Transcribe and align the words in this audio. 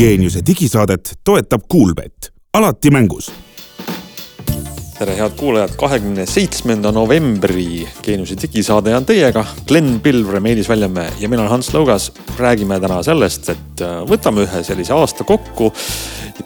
Geeniuse 0.00 0.40
digisaadet 0.46 1.10
toetab 1.24 1.66
Kuulbett, 1.68 2.30
alati 2.56 2.88
mängus 2.90 3.26
tere, 4.96 5.16
head 5.16 5.34
kuulajad, 5.36 5.74
kahekümne 5.76 6.24
seitsmenda 6.26 6.88
novembri 6.92 7.88
Geeniuse 8.02 8.38
digisaade 8.40 8.94
on 8.96 9.04
teiega. 9.04 9.44
Glen 9.68 10.00
Pilvre, 10.00 10.40
Meelis 10.40 10.68
Väljamäe 10.68 11.12
ja 11.20 11.28
mina 11.28 11.42
olen 11.42 11.50
Hans 11.50 11.68
Lõugas. 11.74 12.10
räägime 12.38 12.80
täna 12.80 13.02
sellest, 13.02 13.48
et 13.48 13.84
äh, 13.84 14.00
võtame 14.08 14.46
ühe 14.48 14.64
sellise 14.64 14.96
aasta 14.96 15.24
kokku. 15.24 15.72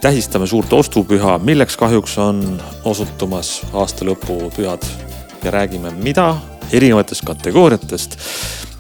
tähistame 0.00 0.46
suurt 0.46 0.72
ostupüha, 0.72 1.38
milleks 1.38 1.76
kahjuks 1.76 2.18
on 2.18 2.60
osutumas 2.84 3.60
aasta 3.72 4.04
lõpupühad 4.04 4.82
ja 5.44 5.50
räägime, 5.50 5.94
mida 6.02 6.36
erinevatest 6.72 7.22
kategooriatest 7.24 8.18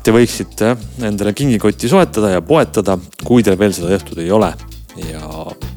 te 0.04 0.12
võiksite 0.12 0.74
endale 1.06 1.32
kingikotti 1.32 1.88
soetada 1.88 2.34
ja 2.34 2.42
poetada, 2.44 2.98
kui 3.24 3.44
teil 3.44 3.56
veel 3.56 3.72
seda 3.72 3.88
tehtud 3.94 4.20
ei 4.20 4.30
ole. 4.34 4.52
ja 4.94 5.26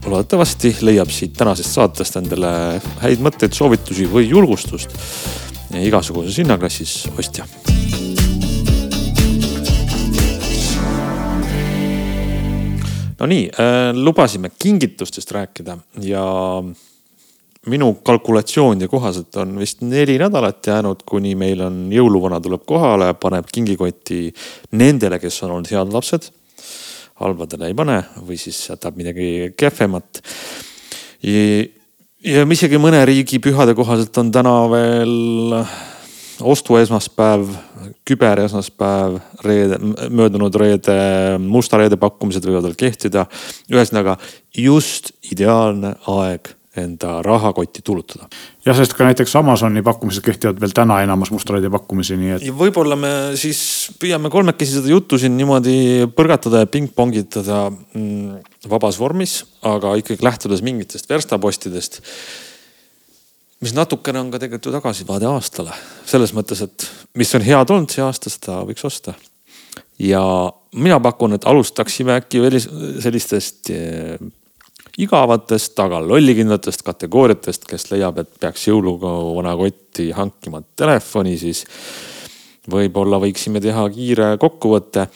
loodetavasti 0.05 0.75
leiab 0.85 1.09
siit 1.09 1.33
tänasest 1.33 1.73
saatest 1.73 2.19
endale 2.19 2.49
häid 3.01 3.23
mõtteid, 3.23 3.55
soovitusi 3.55 4.05
või 4.11 4.27
julgustust 4.29 4.93
igasuguses 5.73 6.37
hinnaklassis 6.37 7.07
ostja. 7.17 7.47
Nonii 13.17 13.47
äh,, 13.49 13.95
lubasime 13.95 14.51
kingitustest 14.59 15.31
rääkida 15.31 15.79
ja 16.05 16.27
minu 17.71 17.91
kalkulatsioonide 18.05 18.87
kohaselt 18.91 19.35
on 19.41 19.57
vist 19.59 19.81
neli 19.85 20.17
nädalat 20.19 20.67
jäänud, 20.67 21.03
kuni 21.07 21.35
meil 21.39 21.61
on 21.65 21.87
jõuluvana 21.93 22.39
tuleb 22.43 22.63
kohale, 22.67 23.11
paneb 23.19 23.49
kingikotti 23.53 24.27
nendele, 24.79 25.19
kes 25.19 25.41
on 25.43 25.57
olnud 25.57 25.71
head 25.71 25.93
lapsed. 25.93 26.31
halbadele 27.17 27.71
ei 27.71 27.73
pane 27.73 27.97
või 28.21 28.35
siis 28.37 28.59
jätab 28.69 28.97
midagi 28.97 29.53
kehvemat. 29.57 30.21
ja 31.23 32.45
isegi 32.45 32.77
mõne 32.77 33.05
riigi 33.05 33.39
pühade 33.39 33.75
kohaselt 33.75 34.17
on 34.17 34.31
täna 34.31 34.57
veel 34.69 35.65
ostuesmaspäev, 36.41 37.47
küberesmaspäev, 38.05 39.17
reede, 39.43 39.79
möödunud 40.09 40.55
reede, 40.55 40.97
musta 41.41 41.77
reede 41.81 41.97
pakkumised 41.97 42.45
võivad 42.45 42.69
veel 42.69 42.77
kehtida. 42.77 43.25
ühesõnaga 43.71 44.17
just 44.53 45.11
ideaalne 45.31 45.95
aeg 46.07 46.56
enda 46.83 47.17
rahakotti 47.25 47.83
tulutada. 47.85 48.27
jah, 48.65 48.77
sest 48.77 48.95
ka 48.97 49.07
näiteks 49.07 49.35
Amazoni 49.39 49.83
pakkumised 49.85 50.25
kehtivad 50.25 50.59
veel 50.61 50.75
täna 50.75 51.01
enamus 51.05 51.31
Mustradi 51.35 51.69
pakkumisi, 51.73 52.17
nii 52.19 52.33
et. 52.37 52.47
võib-olla 52.57 52.97
me 52.99 53.13
siis 53.39 53.59
püüame 54.01 54.31
kolmekesi 54.33 54.79
seda 54.79 54.91
juttu 54.93 55.19
siin 55.21 55.37
niimoodi 55.37 56.07
põrgatada 56.17 56.65
ja 56.65 56.71
pingpongitada 56.71 57.67
mm, 57.69 58.43
vabas 58.69 58.99
vormis, 58.99 59.39
aga 59.65 59.95
ikkagi 60.01 60.25
lähtudes 60.25 60.65
mingitest 60.65 61.09
verstapostidest 61.09 62.01
mis 63.63 63.73
natukene 63.73 64.21
on 64.21 64.29
ka 64.31 64.41
tegelikult 64.41 64.69
ju 64.69 64.75
tagasivaade 64.75 65.29
aastale, 65.29 65.73
selles 66.05 66.33
mõttes, 66.37 66.61
et 66.65 66.87
mis 67.17 67.33
on 67.35 67.45
head 67.45 67.73
olnud 67.73 67.93
see 67.93 68.03
aasta, 68.05 68.31
seda 68.33 68.61
võiks 68.67 68.85
osta. 68.85 69.15
ja 69.99 70.21
mina 70.77 70.99
pakun, 71.01 71.33
et 71.33 71.45
alustaksime 71.49 72.19
äkki 72.19 72.41
veel 72.43 72.59
sellistest 73.01 73.71
eh, 73.73 74.19
igavatest, 74.97 75.77
aga 75.79 75.99
lollikindlatest 76.01 76.83
kategooriatest, 76.85 77.67
kes 77.69 77.91
leiab, 77.91 78.21
et 78.23 78.31
peaks 78.41 78.67
jõuluga 78.69 79.11
vana 79.37 79.53
kotti 79.59 80.09
hankima 80.15 80.63
telefoni, 80.79 81.35
siis 81.37 81.63
võib-olla 82.71 83.19
võiksime 83.21 83.61
teha 83.63 83.83
kiire 83.93 84.31
kokkuvõtte, 84.41 85.07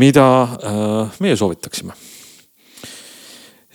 mida 0.00 0.26
äh, 0.42 1.20
meie 1.22 1.36
soovitaksime. 1.38 1.94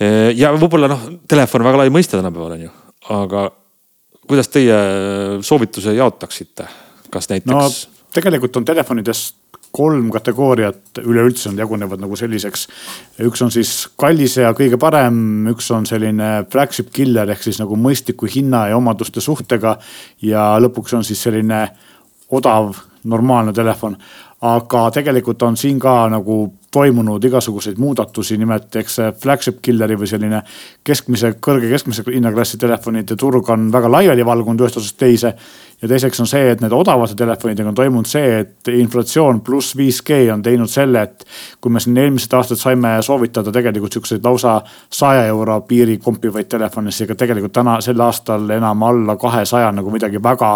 Äh, 0.01 0.33
ja 0.37 0.51
võib-olla 0.57 0.91
noh, 0.91 1.07
telefon 1.29 1.63
on 1.63 1.71
väga 1.71 1.83
lai 1.83 1.95
mõiste 1.95 2.19
tänapäeval 2.19 2.57
on 2.57 2.67
ju, 2.67 2.75
aga 3.15 3.47
kuidas 4.27 4.51
teie 4.51 4.77
soovituse 5.47 5.95
jaotaksite, 5.95 6.67
kas 7.13 7.31
näiteks 7.31 7.53
no,? 7.53 7.67
tegelikult 8.17 8.55
on 8.59 8.65
telefonides 8.65 9.27
kolm 9.71 10.09
kategooriat 10.11 11.01
üleüldse 11.03 11.51
nad 11.51 11.63
jagunevad 11.65 12.01
nagu 12.01 12.15
selliseks. 12.15 12.67
üks 13.25 13.43
on 13.43 13.51
siis 13.51 13.87
kallis 13.99 14.37
ja 14.37 14.53
kõige 14.57 14.79
parem, 14.79 15.47
üks 15.51 15.71
on 15.75 15.85
selline 15.85 16.45
flagship 16.51 16.91
killer 16.93 17.29
ehk 17.29 17.43
siis 17.43 17.59
nagu 17.59 17.75
mõistliku 17.75 18.29
hinna 18.29 18.67
ja 18.67 18.77
omaduste 18.77 19.21
suhtega. 19.21 19.77
ja 20.21 20.55
lõpuks 20.59 20.95
on 20.97 21.03
siis 21.03 21.21
selline 21.23 21.67
odav, 22.31 22.75
normaalne 23.03 23.53
telefon. 23.53 23.97
aga 24.41 24.91
tegelikult 24.93 25.41
on 25.41 25.57
siin 25.57 25.79
ka 25.79 26.09
nagu 26.09 26.53
toimunud 26.71 27.23
igasuguseid 27.23 27.79
muudatusi, 27.81 28.37
nimelt 28.37 28.75
eks 28.75 28.97
see 28.99 29.13
flagship 29.21 29.61
killeri 29.65 29.95
või 29.97 30.09
selline 30.09 30.43
keskmise, 30.85 31.31
kõrge 31.41 31.71
keskmise 31.71 32.03
hinnaklassi 32.05 32.59
telefonide 32.61 33.15
turg 33.17 33.49
on 33.49 33.71
väga 33.73 33.89
laiali 33.91 34.25
valgunud 34.25 34.61
ühest 34.61 34.77
otsast 34.77 34.99
teise 34.99 35.33
ja 35.81 35.87
teiseks 35.87 36.19
on 36.19 36.27
see, 36.27 36.51
et 36.51 36.61
nende 36.61 36.75
odavate 36.75 37.15
telefonidega 37.17 37.69
on 37.69 37.75
toimunud 37.77 38.09
see, 38.09 38.39
et 38.41 38.69
inflatsioon 38.73 39.43
pluss 39.45 39.75
5G 39.77 40.31
on 40.33 40.41
teinud 40.41 40.71
selle, 40.71 41.03
et 41.05 41.25
kui 41.61 41.71
me 41.73 41.81
siin 41.83 41.97
eelmised 42.01 42.33
aastad 42.33 42.57
saime 42.57 42.95
soovitada 43.05 43.53
tegelikult 43.53 43.93
siukseid 43.93 44.25
lausa 44.25 44.55
saja 44.89 45.27
euro 45.29 45.59
piiri 45.69 45.99
kompivaid 46.01 46.49
telefone, 46.49 46.91
siis 46.91 47.05
ega 47.05 47.17
tegelikult 47.19 47.53
täna 47.59 47.77
sel 47.85 48.01
aastal 48.01 48.49
enam 48.57 48.83
alla 48.89 49.17
kahesaja 49.21 49.69
nagu 49.77 49.93
midagi 49.93 50.21
väga 50.23 50.55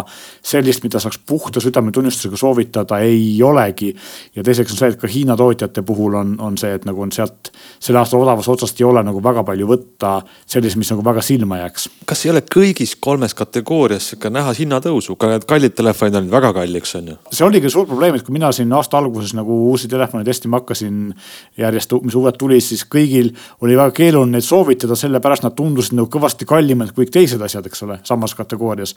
sellist, 0.54 0.82
mida 0.84 1.00
saaks 1.00 1.22
puhta 1.28 1.62
südametunnistusega 1.62 2.38
soovitada, 2.38 3.00
ei 3.06 3.38
olegi. 3.44 3.94
ja 4.36 4.44
teiseks 4.44 4.74
on 4.74 4.82
see, 4.82 4.90
et 4.90 5.00
ka 5.02 5.08
Hiina 5.12 5.38
tootjate 5.38 5.82
puhul 5.86 6.18
on, 6.18 6.36
on 6.42 6.58
see, 6.58 6.74
et 6.74 6.86
nagu 6.86 7.02
on 7.02 7.12
sealt 7.12 7.52
selle 7.80 8.00
aasta 8.00 8.18
odavast 8.18 8.50
otsast 8.50 8.82
ei 8.82 8.86
ole 8.86 9.04
nagu 9.06 9.22
väga 9.24 9.44
palju 9.46 9.68
võtta 9.70 10.16
sellist, 10.50 10.80
mis 10.80 10.90
nagu 10.94 11.06
väga 11.06 11.22
silma 11.26 11.62
jääks. 11.62 11.90
kas 12.10 12.26
ei 12.26 12.34
ole 12.34 12.44
kõigis 12.56 12.96
kolmes 13.00 13.38
kategoorias 13.38 14.12
sihuke 14.12 14.34
näha 14.34 14.54
hinnatõusu? 14.58 15.11
Need 15.32 15.46
kallid 15.50 15.76
telefonid 15.78 16.18
olid 16.20 16.32
väga 16.32 16.52
kalliks, 16.56 16.94
on 17.00 17.12
ju. 17.12 17.16
see 17.32 17.46
oligi 17.46 17.72
suur 17.74 17.88
probleem, 17.90 18.16
et 18.18 18.26
kui 18.26 18.36
mina 18.36 18.52
siin 18.56 18.72
aasta 18.78 19.00
alguses 19.00 19.34
nagu 19.38 19.58
uusi 19.70 19.90
telefone 19.92 20.24
testima 20.28 20.62
hakkasin 20.62 21.14
järjest, 21.62 21.96
mis 22.06 22.18
uued 22.20 22.38
tulid, 22.40 22.64
siis 22.66 22.84
kõigil 22.90 23.32
oli 23.62 23.78
väga 23.80 23.96
keeruline 23.98 24.38
neid 24.38 24.48
soovitada, 24.48 24.98
sellepärast 25.00 25.46
nad 25.48 25.56
tundusid 25.58 25.98
nagu 26.00 26.10
kõvasti 26.12 26.48
kallimad 26.50 26.94
kui 26.96 27.06
kõik 27.06 27.16
teised 27.18 27.42
asjad, 27.42 27.68
eks 27.70 27.86
ole, 27.88 28.00
samas 28.08 28.36
kategoorias. 28.38 28.96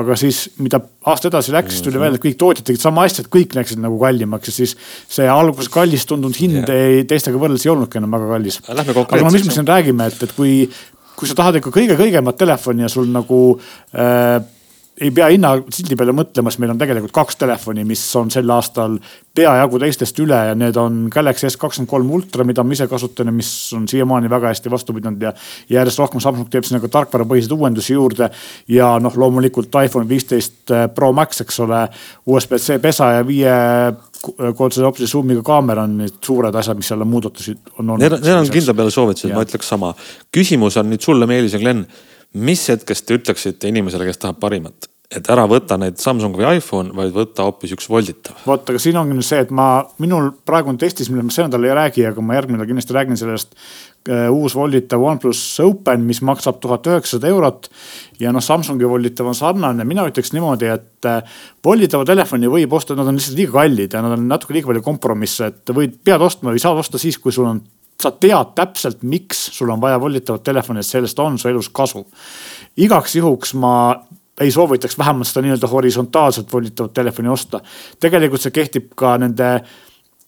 aga 0.00 0.16
siis, 0.20 0.46
mida 0.58 0.80
aasta 1.10 1.30
edasi 1.30 1.54
läks, 1.54 1.76
siis 1.76 1.86
tuli 1.86 2.00
välja, 2.00 2.18
et 2.18 2.24
kõik 2.24 2.38
tootjad 2.40 2.70
tegid 2.70 2.84
sama 2.84 3.04
asja, 3.08 3.24
et 3.24 3.32
kõik 3.32 3.54
läksid 3.56 3.82
nagu 3.82 3.98
kallimaks 4.00 4.50
ja 4.50 4.58
siis 4.60 4.76
see 5.08 5.28
alguses 5.28 5.70
kallis 5.72 6.06
tundunud 6.08 6.38
hind 6.38 6.64
yeah. 6.64 6.98
ei, 6.98 7.04
teistega 7.08 7.38
võrreldes 7.40 7.66
ei 7.66 7.74
olnudki 7.74 8.00
enam 8.00 8.16
väga 8.18 8.32
kallis. 8.34 8.60
aga 8.68 9.22
no 9.22 9.32
mis 9.34 9.46
me 9.46 9.54
siin 9.54 9.68
räägime, 9.68 10.10
et, 10.10 10.22
et 10.26 10.36
kui 10.36 10.64
kui 11.14 11.30
sa 11.30 11.36
tahad 11.38 11.60
ikka 11.60 11.72
kõige-kõigemat 11.74 12.38
telefoni 12.38 12.84
ja 12.84 12.90
sul 12.90 13.06
nagu 13.14 13.40
äh, 13.94 14.42
ei 15.00 15.10
pea 15.10 15.26
hinnasildi 15.32 15.96
peale 15.98 16.12
mõtlema, 16.14 16.52
sest 16.52 16.60
meil 16.62 16.70
on 16.74 16.78
tegelikult 16.78 17.14
kaks 17.14 17.38
telefoni, 17.40 17.82
mis 17.86 18.02
on 18.18 18.28
sel 18.30 18.50
aastal 18.54 18.94
peajagu 19.34 19.80
teistest 19.82 20.20
üle 20.22 20.38
ja 20.50 20.54
need 20.54 20.76
on 20.78 21.00
Galaxy 21.10 21.48
S23 21.48 22.12
Ultra, 22.18 22.46
mida 22.46 22.62
ma 22.62 22.76
ise 22.76 22.86
kasutan 22.90 23.32
ja 23.32 23.34
mis 23.34 23.50
on 23.74 23.88
siiamaani 23.90 24.30
väga 24.30 24.52
hästi 24.52 24.70
vastu 24.70 24.94
pidanud 24.94 25.22
ja. 25.26 25.32
järjest 25.72 25.98
rohkem 25.98 26.22
Samsung 26.22 26.46
teeb 26.52 26.68
sinna 26.68 26.78
ka 26.84 26.92
tarkvarapõhiseid 26.94 27.56
uuendusi 27.56 27.96
juurde. 27.96 28.30
ja 28.70 28.92
noh, 29.02 29.18
loomulikult 29.18 29.74
iPhone 29.82 30.08
viisteist 30.08 30.70
Pro 30.94 31.10
Max, 31.12 31.42
eks 31.42 31.60
ole, 31.66 31.82
USB-C 32.30 32.78
pesa 32.82 33.10
ja 33.18 33.26
viie 33.26 33.58
koodse 34.54 34.86
optilise 34.86 35.12
zoom'iga 35.12 35.42
kaamera 35.44 35.88
on 35.88 35.98
need 36.04 36.22
suured 36.22 36.54
asjad, 36.54 36.78
mis 36.78 36.88
seal 36.92 37.02
on 37.02 37.10
muudatusi 37.10 37.58
on 37.80 37.90
olnud. 37.90 38.06
Need, 38.06 38.20
need 38.22 38.38
on 38.38 38.54
kindla 38.54 38.78
peale 38.78 38.94
soovitused, 38.94 39.34
ma 39.34 39.42
ütleks 39.42 39.74
sama. 39.74 39.94
küsimus 40.32 40.78
on 40.78 40.92
nüüd 40.94 41.02
sulle, 41.02 41.26
Meelis 41.26 41.58
ja 41.58 41.62
Glen 41.62 41.82
mis 42.34 42.66
hetkest 42.68 43.06
te 43.06 43.18
ütleksite 43.18 43.70
inimesele, 43.70 44.08
kes 44.10 44.20
tahab 44.22 44.42
parimat? 44.42 44.90
et 45.14 45.28
ära 45.30 45.44
võta 45.46 45.76
neid 45.78 46.00
Samsung 46.00 46.34
või 46.34 46.56
iPhone, 46.58 46.90
vaid 46.96 47.12
võta 47.14 47.44
hoopis 47.46 47.74
üks 47.76 47.86
volditav. 47.90 48.38
vot, 48.48 48.64
aga 48.70 48.80
siin 48.80 48.96
ongi 48.98 49.14
nüüd 49.14 49.26
see, 49.26 49.42
et 49.44 49.52
ma, 49.54 49.84
minul 50.02 50.30
praegu 50.48 50.72
on 50.72 50.78
testis, 50.80 51.10
millest 51.12 51.28
ma 51.28 51.34
see 51.36 51.44
nädal 51.46 51.66
ei 51.68 51.76
räägi, 51.76 52.06
aga 52.08 52.24
ma 52.24 52.38
järgmine 52.38 52.58
nädal 52.58 52.70
kindlasti 52.72 52.96
räägin 52.96 53.20
sellest 53.20 53.54
uh,. 53.54 54.32
uus 54.34 54.56
volditav 54.56 55.04
OnePlus 55.04 55.42
Open, 55.64 56.08
mis 56.08 56.22
maksab 56.24 56.58
tuhat 56.62 56.88
üheksasada 56.90 57.30
eurot. 57.30 57.68
ja 58.20 58.32
noh, 58.34 58.42
Samsungi 58.42 58.88
volditav 58.88 59.30
on 59.30 59.38
sarnane, 59.38 59.86
mina 59.86 60.08
ütleks 60.08 60.34
niimoodi, 60.34 60.72
et 60.72 61.10
uh, 61.10 61.38
volditava 61.64 62.08
telefoni 62.08 62.50
võib 62.50 62.74
osta, 62.74 62.96
nad 62.98 63.12
on 63.12 63.20
lihtsalt 63.20 63.38
liiga 63.38 63.60
kallid 63.60 63.94
ja 63.94 64.02
nad 64.02 64.18
on 64.18 64.26
natuke 64.32 64.56
liiga 64.56 64.72
palju 64.72 64.82
kompromisse, 64.88 65.52
et 65.52 65.76
võid, 65.76 66.00
pead 66.04 66.26
ostma 66.26 66.54
või 66.54 66.64
saad 66.64 66.80
osta 66.80 66.98
siis, 66.98 67.20
kui 67.20 67.34
sul 67.34 67.52
on 67.52 67.62
sa 68.00 68.10
tead 68.10 68.54
täpselt, 68.54 69.02
miks 69.02 69.46
sul 69.52 69.70
on 69.70 69.80
vaja 69.80 70.00
volditavat 70.00 70.42
telefoni, 70.42 70.80
et 70.80 70.86
sellest 70.86 71.18
on 71.18 71.38
su 71.38 71.48
elus 71.48 71.68
kasu. 71.68 72.06
igaks 72.76 73.16
juhuks 73.16 73.54
ma 73.54 73.74
ei 74.40 74.50
soovitaks 74.50 74.98
vähemalt 74.98 75.28
seda 75.30 75.44
nii-öelda 75.44 75.70
horisontaalselt 75.70 76.52
volditavat 76.52 76.92
telefoni 76.92 77.28
osta. 77.28 77.60
tegelikult 78.00 78.42
see 78.42 78.50
kehtib 78.50 78.92
ka 78.96 79.18
nende 79.18 79.60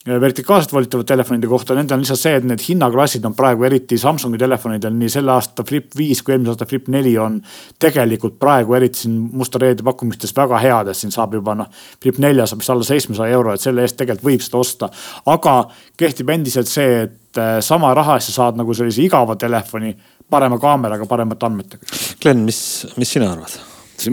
vertikaalselt 0.07 0.73
volitavate 0.73 1.07
telefonide 1.07 1.49
kohta, 1.51 1.75
nendel 1.75 1.97
on 1.97 2.05
lihtsalt 2.05 2.21
see, 2.21 2.35
et 2.39 2.45
need 2.47 2.63
hinnaklassid 2.63 3.25
on 3.27 3.35
praegu 3.35 3.67
eriti 3.67 3.99
Samsungi 3.99 4.39
telefonidel 4.39 4.95
nii 4.95 5.09
selle 5.11 5.33
aasta 5.35 5.65
Flip 5.67 5.91
viis 5.99 6.23
kui 6.23 6.35
eelmise 6.35 6.53
aasta 6.55 6.69
Flip 6.71 6.87
neli 6.95 7.17
on 7.19 7.41
tegelikult 7.83 8.39
praegu 8.39 8.77
eriti 8.79 9.03
siin 9.03 9.17
musta 9.33 9.59
reede 9.59 9.83
pakkumistes 9.87 10.35
väga 10.37 10.61
head, 10.63 10.93
et 10.93 11.01
siin 11.01 11.15
saab 11.15 11.35
juba 11.35 11.57
noh, 11.59 11.71
Flip 12.03 12.23
nelja 12.23 12.47
saab 12.47 12.63
vist 12.63 12.75
alla 12.75 12.87
seitsmesaja 12.87 13.35
euro, 13.35 13.55
et 13.55 13.67
selle 13.67 13.83
eest 13.83 13.99
tegelikult 13.99 14.31
võib 14.31 14.47
seda 14.47 14.63
osta. 14.63 14.91
aga 15.35 15.57
kehtib 15.99 16.31
endiselt 16.31 16.71
see, 16.71 17.03
et 17.09 17.19
äh, 17.41 17.59
sama 17.65 17.93
raha 17.97 18.19
eest 18.19 18.33
sa 18.33 18.43
saad 18.43 18.61
nagu 18.61 18.75
sellise 18.75 19.05
igava 19.05 19.37
telefoni 19.41 19.95
parema 20.31 20.59
kaameraga, 20.63 21.07
paremate 21.09 21.47
andmetega. 21.47 21.89
Glen, 22.23 22.45
mis, 22.49 22.61
mis 22.97 23.17
sina 23.17 23.33
arvad? 23.33 23.59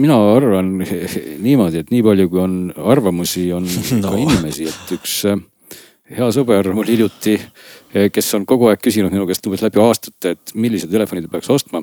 mina 0.00 0.16
arvan 0.32 0.78
niimoodi, 1.44 1.82
et 1.84 1.90
nii 1.92 2.02
palju, 2.02 2.30
kui 2.32 2.40
on 2.40 2.54
arvamusi, 2.94 3.50
on 3.52 3.66
no. 4.00 4.14
ka 4.14 4.16
inimesi, 4.16 4.70
et 4.70 4.94
üks 4.96 5.18
äh, 5.30 5.42
hea 6.12 6.30
sõber 6.36 6.70
mul 6.76 6.88
hiljuti, 6.88 7.34
eh, 7.94 8.08
kes 8.12 8.32
on 8.38 8.46
kogu 8.48 8.70
aeg 8.70 8.82
küsinud 8.84 9.12
minu 9.14 9.26
käest 9.28 9.46
umbes 9.48 9.64
läbi 9.64 9.80
aastate, 9.82 10.34
et 10.36 10.54
millise 10.56 10.88
telefoni 10.90 11.24
ta 11.24 11.32
peaks 11.32 11.50
ostma. 11.52 11.82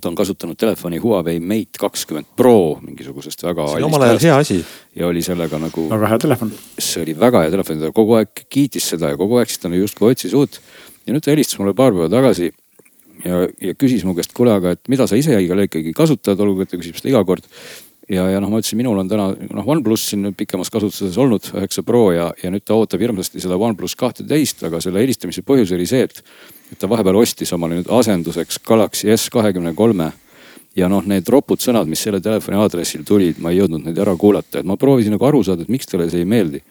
Ta 0.00 0.10
on 0.10 0.18
kasutanud 0.18 0.58
telefoni 0.58 1.00
Huawei 1.02 1.40
Mate 1.40 1.80
kakskümmend 1.80 2.30
Pro 2.36 2.78
mingisugusest 2.82 3.42
väga. 3.42 3.66
see 3.72 3.82
on 3.82 3.88
omal 3.90 4.06
ajal 4.06 4.22
hea 4.22 4.36
asi. 4.44 4.60
ja 4.96 5.06
oli 5.06 5.22
sellega 5.22 5.58
nagu. 5.58 5.88
väga 5.90 6.12
hea 6.14 6.22
telefon. 6.26 6.52
see 6.78 7.02
oli 7.02 7.16
väga 7.18 7.44
hea 7.44 7.56
telefon, 7.56 7.82
ta 7.82 7.92
kogu 7.94 8.18
aeg 8.20 8.46
kiitis 8.50 8.88
seda 8.94 9.12
ja 9.14 9.20
kogu 9.20 9.40
aeg 9.40 9.50
siis 9.52 9.64
ta 9.64 9.72
justkui 9.74 10.12
otsis 10.12 10.34
uut. 10.38 10.60
ja 11.06 11.14
nüüd 11.14 11.24
ta 11.24 11.34
helistas 11.34 11.58
mulle 11.58 11.74
paar 11.74 11.92
päeva 11.96 12.08
tagasi 12.12 12.52
ja, 13.24 13.44
ja 13.62 13.74
küsis 13.74 14.04
mu 14.06 14.14
käest, 14.18 14.34
kuule, 14.36 14.54
aga 14.54 14.76
et 14.76 14.88
mida 14.88 15.06
sa 15.06 15.18
ise 15.18 15.34
ikkagi 15.34 15.92
kasutad, 15.96 16.40
olgugi 16.40 16.66
et 16.66 16.74
ta 16.74 16.80
küsib 16.80 16.98
seda 16.98 17.14
iga 17.14 17.24
kord 17.26 17.46
ja, 18.08 18.26
ja 18.32 18.40
noh, 18.42 18.50
ma 18.52 18.60
ütlesin, 18.62 18.80
minul 18.80 18.98
on 19.00 19.10
täna 19.10 19.30
noh, 19.34 19.66
OnePlus 19.74 20.08
siin 20.12 20.32
pikemas 20.36 20.70
kasutuses 20.72 21.18
olnud, 21.20 21.50
üheksa 21.54 21.84
Pro 21.86 22.08
ja, 22.14 22.30
ja 22.42 22.52
nüüd 22.52 22.64
ta 22.66 22.76
ootab 22.78 23.02
hirmsasti 23.04 23.42
seda 23.42 23.58
OnePlus 23.58 23.96
kahteteist, 23.98 24.64
aga 24.68 24.80
selle 24.84 25.02
helistamise 25.04 25.44
põhjus 25.46 25.74
oli 25.76 25.88
see, 25.88 26.06
et, 26.08 26.22
et 26.72 26.78
ta 26.78 26.88
vahepeal 26.90 27.16
ostis 27.20 27.52
omale 27.56 27.78
nüüd 27.78 27.92
asenduseks 27.92 28.60
Galaxy 28.66 29.10
S 29.16 29.30
kahekümne 29.32 29.74
kolme 29.74 30.12
ja 30.78 30.88
noh, 30.90 31.02
need 31.08 31.28
ropud 31.32 31.60
sõnad, 31.62 31.88
mis 31.90 32.00
selle 32.04 32.20
telefoni 32.22 32.58
aadressil 32.60 33.04
tulid, 33.06 33.40
ma 33.42 33.52
ei 33.52 33.60
jõudnud 33.60 33.86
neid 33.86 33.98
ära 33.98 34.14
kuulata, 34.18 34.60
et 34.60 34.68
ma 34.68 34.76
proovisin 34.78 35.14
nagu 35.16 35.26
aru 35.26 35.42
saada, 35.46 35.64
et 35.64 35.72
miks 35.72 35.88
talle 35.90 36.08
see 36.12 36.22
ei 36.22 36.28
meeldi. 36.28 36.62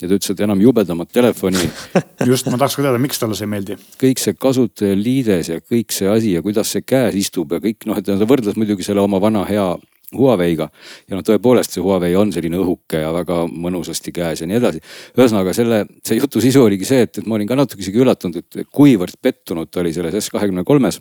ja 0.00 0.08
ta 0.08 0.16
ütles, 0.16 0.30
et 0.30 0.40
enam 0.44 0.60
jubedamat 0.60 1.10
telefoni 1.14 1.62
just, 2.30 2.48
ma 2.50 2.58
tahaks 2.58 2.76
ka 2.76 2.84
teada, 2.84 3.00
miks 3.00 3.20
talle 3.22 3.38
see 3.38 3.46
ei 3.46 3.52
meeldi. 3.54 3.78
kõik 4.00 4.20
see 4.22 4.36
kasutajaliides 4.36 5.50
ja 5.54 5.60
kõik 5.62 5.94
see 5.94 6.10
asi 6.10 6.34
ja 6.34 6.42
kuidas 6.44 6.74
see 6.74 6.84
käes 6.84 7.16
istub 7.18 7.54
ja 7.54 7.62
kõik 7.62 7.88
noh, 7.88 7.98
et 7.98 8.06
ta 8.06 8.18
võrdles 8.28 8.58
muidugi 8.60 8.86
selle 8.86 9.04
oma 9.04 9.22
vana 9.22 9.46
hea 9.48 9.74
Huawei'ga. 10.18 10.68
ja 11.08 11.16
noh, 11.16 11.24
tõepoolest 11.26 11.76
see 11.76 11.84
Huawei 11.84 12.14
on 12.18 12.32
selline 12.34 12.60
õhuke 12.60 13.02
ja 13.02 13.12
väga 13.14 13.44
mõnusasti 13.50 14.14
käes 14.14 14.42
ja 14.42 14.48
nii 14.50 14.60
edasi. 14.60 14.84
ühesõnaga 15.18 15.54
selle, 15.56 15.84
see 16.06 16.20
jutu 16.20 16.42
sisu 16.44 16.64
oligi 16.64 16.88
see, 16.88 17.04
et, 17.08 17.18
et 17.18 17.26
ma 17.26 17.38
olin 17.38 17.50
ka 17.50 17.58
natuke 17.58 17.84
isegi 17.84 18.00
üllatunud, 18.02 18.40
et 18.42 18.70
kuivõrd 18.72 19.20
pettunud 19.22 19.70
ta 19.70 19.82
oli 19.84 19.92
selles 19.96 20.16
S 20.24 20.32
kahekümne 20.34 20.64
kolmes 20.64 21.00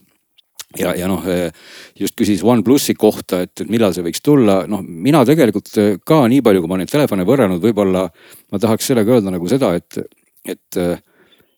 ja, 0.80 0.94
ja 0.98 1.08
noh, 1.10 1.24
just 2.00 2.18
küsis 2.20 2.44
OnePlusi 2.44 2.96
kohta, 3.00 3.44
et, 3.46 3.64
millal 3.70 3.94
see 3.96 4.06
võiks 4.06 4.24
tulla, 4.26 4.64
noh, 4.70 4.84
mina 4.84 5.24
tegelikult 5.28 5.72
ka 6.06 6.24
nii 6.32 6.44
palju, 6.46 6.64
kui 6.64 6.72
ma 6.72 6.82
neid 6.82 6.92
telefone 6.92 7.26
võrrelnud, 7.28 7.62
võib-olla 7.64 8.08
ma 8.08 8.62
tahaks 8.62 8.92
sellega 8.92 9.18
öelda 9.18 9.34
nagu 9.34 9.50
seda, 9.52 9.74
et, 9.78 10.02
et 10.50 10.82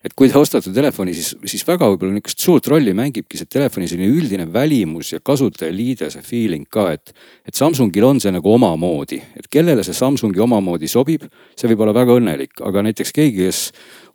et 0.06 0.14
kui 0.14 0.30
te 0.30 0.38
ostate 0.38 0.70
telefoni, 0.74 1.16
siis, 1.18 1.32
siis 1.50 1.64
väga 1.66 1.88
võib-olla 1.90 2.14
niisugust 2.14 2.44
suurt 2.44 2.68
rolli 2.70 2.94
mängibki 2.98 3.40
see 3.40 3.50
telefoni 3.50 3.88
selline 3.90 4.12
üldine 4.14 4.46
välimus 4.54 5.16
ja 5.16 5.22
kasutajaliide, 5.26 6.12
see 6.14 6.26
feeling 6.26 6.68
ka, 6.70 6.92
et. 6.94 7.14
et 7.46 7.58
Samsungil 7.58 8.06
on 8.06 8.22
see 8.22 8.34
nagu 8.36 8.52
omamoodi, 8.54 9.18
et 9.40 9.50
kellele 9.52 9.84
see 9.86 9.98
Samsungi 9.98 10.42
omamoodi 10.46 10.90
sobib, 10.92 11.26
see 11.58 11.72
võib 11.72 11.86
olla 11.86 11.96
väga 11.98 12.20
õnnelik, 12.20 12.62
aga 12.66 12.86
näiteks 12.86 13.16
keegi, 13.16 13.50
kes 13.50 13.64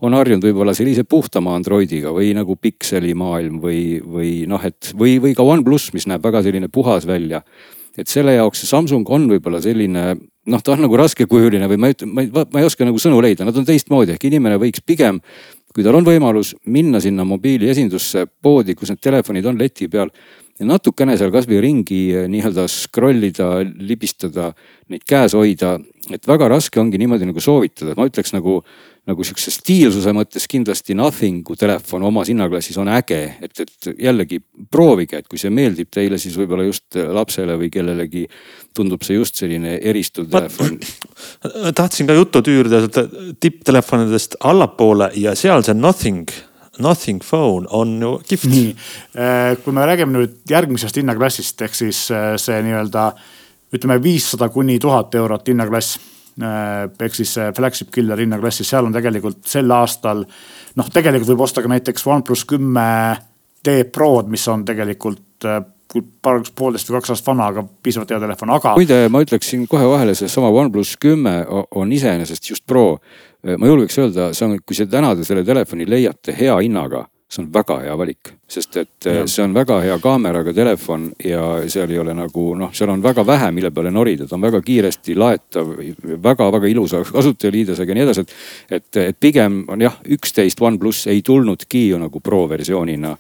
on 0.07 0.15
harjunud 0.15 0.47
võib-olla 0.47 0.77
sellise 0.79 1.05
puhtama 1.09 1.57
Androidiga 1.59 2.15
või 2.15 2.31
nagu 2.39 2.55
pikseli 2.57 3.13
maailm 3.19 3.59
või, 3.63 3.83
või 4.01 4.33
noh, 4.51 4.63
et 4.65 4.95
või, 4.95 5.19
või 5.23 5.35
ka 5.37 5.47
OnePlus, 5.47 5.91
mis 5.97 6.07
näeb 6.11 6.23
väga 6.25 6.45
selline 6.47 6.71
puhas 6.73 7.09
välja. 7.09 7.43
Et 7.99 8.09
selle 8.09 8.37
jaoks 8.37 8.63
see 8.63 8.71
Samsung 8.71 9.09
on 9.11 9.27
võib-olla 9.33 9.59
selline 9.63 10.13
noh, 10.51 10.63
ta 10.65 10.75
on 10.75 10.85
nagu 10.85 10.97
raskekujuline 10.99 11.69
või 11.71 11.81
ma 11.81 11.91
ei, 11.91 11.97
ma 12.07 12.25
ei, 12.25 12.31
ma 12.31 12.63
ei 12.63 12.67
oska 12.67 12.87
nagu 12.87 13.01
sõnu 13.03 13.21
leida, 13.23 13.45
nad 13.47 13.57
on 13.59 13.67
teistmoodi, 13.67 14.15
ehk 14.15 14.29
inimene 14.31 14.61
võiks 14.61 14.83
pigem 14.87 15.21
kui 15.75 15.87
tal 15.87 15.99
on 15.99 16.07
võimalus 16.07 16.55
minna 16.67 17.01
sinna 17.03 17.25
mobiiliesindusse 17.29 18.27
poodi, 18.43 18.75
kus 18.75 18.91
need 18.91 19.03
telefonid 19.03 19.47
on 19.47 19.59
leti 19.61 19.89
peal 19.89 20.11
ja 20.61 20.69
natukene 20.69 21.17
seal 21.19 21.33
kasvõi 21.33 21.61
ringi 21.65 22.01
eh, 22.13 22.27
nii-öelda 22.31 22.67
scroll 22.71 23.31
ida, 23.31 23.49
libistada, 23.81 24.51
neid 24.93 25.07
käes 25.09 25.37
hoida. 25.39 25.79
et 26.11 26.27
väga 26.27 26.49
raske 26.51 26.81
ongi 26.81 26.99
niimoodi 26.99 27.29
nagu 27.29 27.41
soovitada, 27.41 27.95
ma 27.95 28.09
ütleks 28.09 28.33
nagu 28.35 28.65
nagu 29.11 29.27
sihukese 29.27 29.53
stiilsuse 29.55 30.15
mõttes 30.17 30.47
kindlasti 30.51 30.97
Nothing'u 30.99 31.57
telefon 31.59 32.07
omas 32.09 32.31
hinnaklassis 32.33 32.79
on 32.81 32.91
äge, 32.95 33.21
et, 33.43 33.65
et 33.65 33.91
jällegi 34.07 34.41
proovige, 34.71 35.21
et 35.21 35.31
kui 35.31 35.41
see 35.41 35.53
meeldib 35.55 35.91
teile, 35.93 36.19
siis 36.21 36.37
võib-olla 36.39 36.67
just 36.69 36.99
lapsele 36.99 37.59
või 37.61 37.71
kellelegi 37.73 38.27
tundub 38.77 39.03
see 39.07 39.19
just 39.19 39.41
selline 39.41 39.77
eristuv 39.79 40.31
telefon. 40.33 40.79
tahtsin 41.81 42.09
ka 42.09 42.17
juttu 42.17 42.45
tüürida 42.47 42.85
tipptelefonidest 43.41 44.41
allapoole 44.47 45.11
ja 45.21 45.35
seal 45.39 45.67
see 45.67 45.77
Nothing 45.77 46.31
Nothing 46.81 47.21
Phone 47.23 47.67
on 47.71 48.01
ju 48.03 48.21
kihvt. 48.29 48.47
nii, 48.49 48.77
äh, 49.17 49.57
kui 49.65 49.73
me 49.77 49.85
räägime 49.87 50.17
nüüd 50.17 50.39
järgmisest 50.49 50.97
hinnaklassist 50.97 51.63
ehk 51.67 51.77
siis 51.77 52.07
äh, 52.15 52.33
see 52.41 52.61
nii-öelda 52.65 53.11
ütleme 53.77 54.01
viissada 54.03 54.49
kuni 54.49 54.79
tuhat 54.83 55.15
eurot 55.15 55.49
hinnaklass 55.49 55.99
ehk 56.43 57.17
siis 57.17 57.35
flagship 57.57 57.91
killer 57.95 58.21
hinnaklassis, 58.21 58.69
seal 58.71 58.89
on 58.89 58.95
tegelikult 58.95 59.45
sel 59.49 59.71
aastal 59.75 60.25
noh, 60.77 60.89
tegelikult 60.93 61.35
võib 61.35 61.45
osta 61.47 61.65
ka 61.65 61.73
näiteks 61.73 62.07
OnePlus 62.07 62.47
kümme 62.51 62.87
T 63.63 63.83
Prod, 63.93 64.31
mis 64.33 64.47
on 64.49 64.65
tegelikult 64.65 65.47
äh, 65.49 65.61
paar, 66.23 66.41
poolteist 66.57 66.91
või 66.91 66.99
kaks 66.99 67.15
aastat 67.15 67.31
vana, 67.33 67.51
aga 67.53 67.65
piisavalt 67.83 68.15
hea 68.15 68.21
telefon, 68.23 68.55
aga. 68.57 68.75
muide, 68.79 69.01
ma 69.13 69.23
ütleksin 69.25 69.67
kohe 69.71 69.89
vahele, 69.91 70.15
seesama 70.19 70.53
OnePlus 70.63 70.95
kümme 71.03 71.41
on 71.51 71.93
iseenesest 71.93 72.51
just 72.53 72.67
Pro. 72.67 73.01
ma 73.41 73.71
julgeks 73.71 73.99
öelda, 73.99 74.33
see 74.37 74.47
on, 74.47 74.59
kui 74.65 74.77
te 74.77 74.87
täna 74.91 75.15
te 75.17 75.25
selle 75.25 75.45
telefoni 75.45 75.89
leiate 75.89 76.35
hea 76.37 76.57
hinnaga 76.61 77.07
see 77.31 77.45
on 77.45 77.51
väga 77.55 77.77
hea 77.85 77.97
valik, 77.99 78.33
sest 78.51 78.77
et 78.81 79.07
ja. 79.07 79.23
see 79.31 79.45
on 79.45 79.55
väga 79.55 79.77
hea 79.85 79.99
kaameraga 80.03 80.55
telefon 80.55 81.11
ja 81.25 81.43
seal 81.71 81.91
ei 81.91 82.01
ole 82.03 82.15
nagu 82.17 82.47
noh, 82.59 82.73
seal 82.75 82.91
on 82.91 83.03
väga 83.03 83.23
vähe, 83.27 83.51
mille 83.55 83.71
peale 83.71 83.93
norida, 83.95 84.27
ta 84.27 84.35
on 84.35 84.43
väga 84.43 84.61
kiiresti 84.67 85.15
laetav 85.15 85.71
väga,, 85.77 86.17
väga-väga 86.25 86.73
ilusa 86.73 87.05
kasutajaliidesega 87.07 87.95
ja 87.95 87.99
nii 87.99 88.07
edasi, 88.09 88.27
et. 88.27 88.35
et, 88.81 89.03
et 89.05 89.21
pigem 89.21 89.63
on 89.71 89.87
jah, 89.87 90.01
üksteist 90.11 90.61
OnePlus 90.61 91.07
ei 91.13 91.23
tulnudki 91.23 91.87
ju 91.89 92.03
nagu 92.03 92.21
pro 92.21 92.43
versioonina 92.51 93.15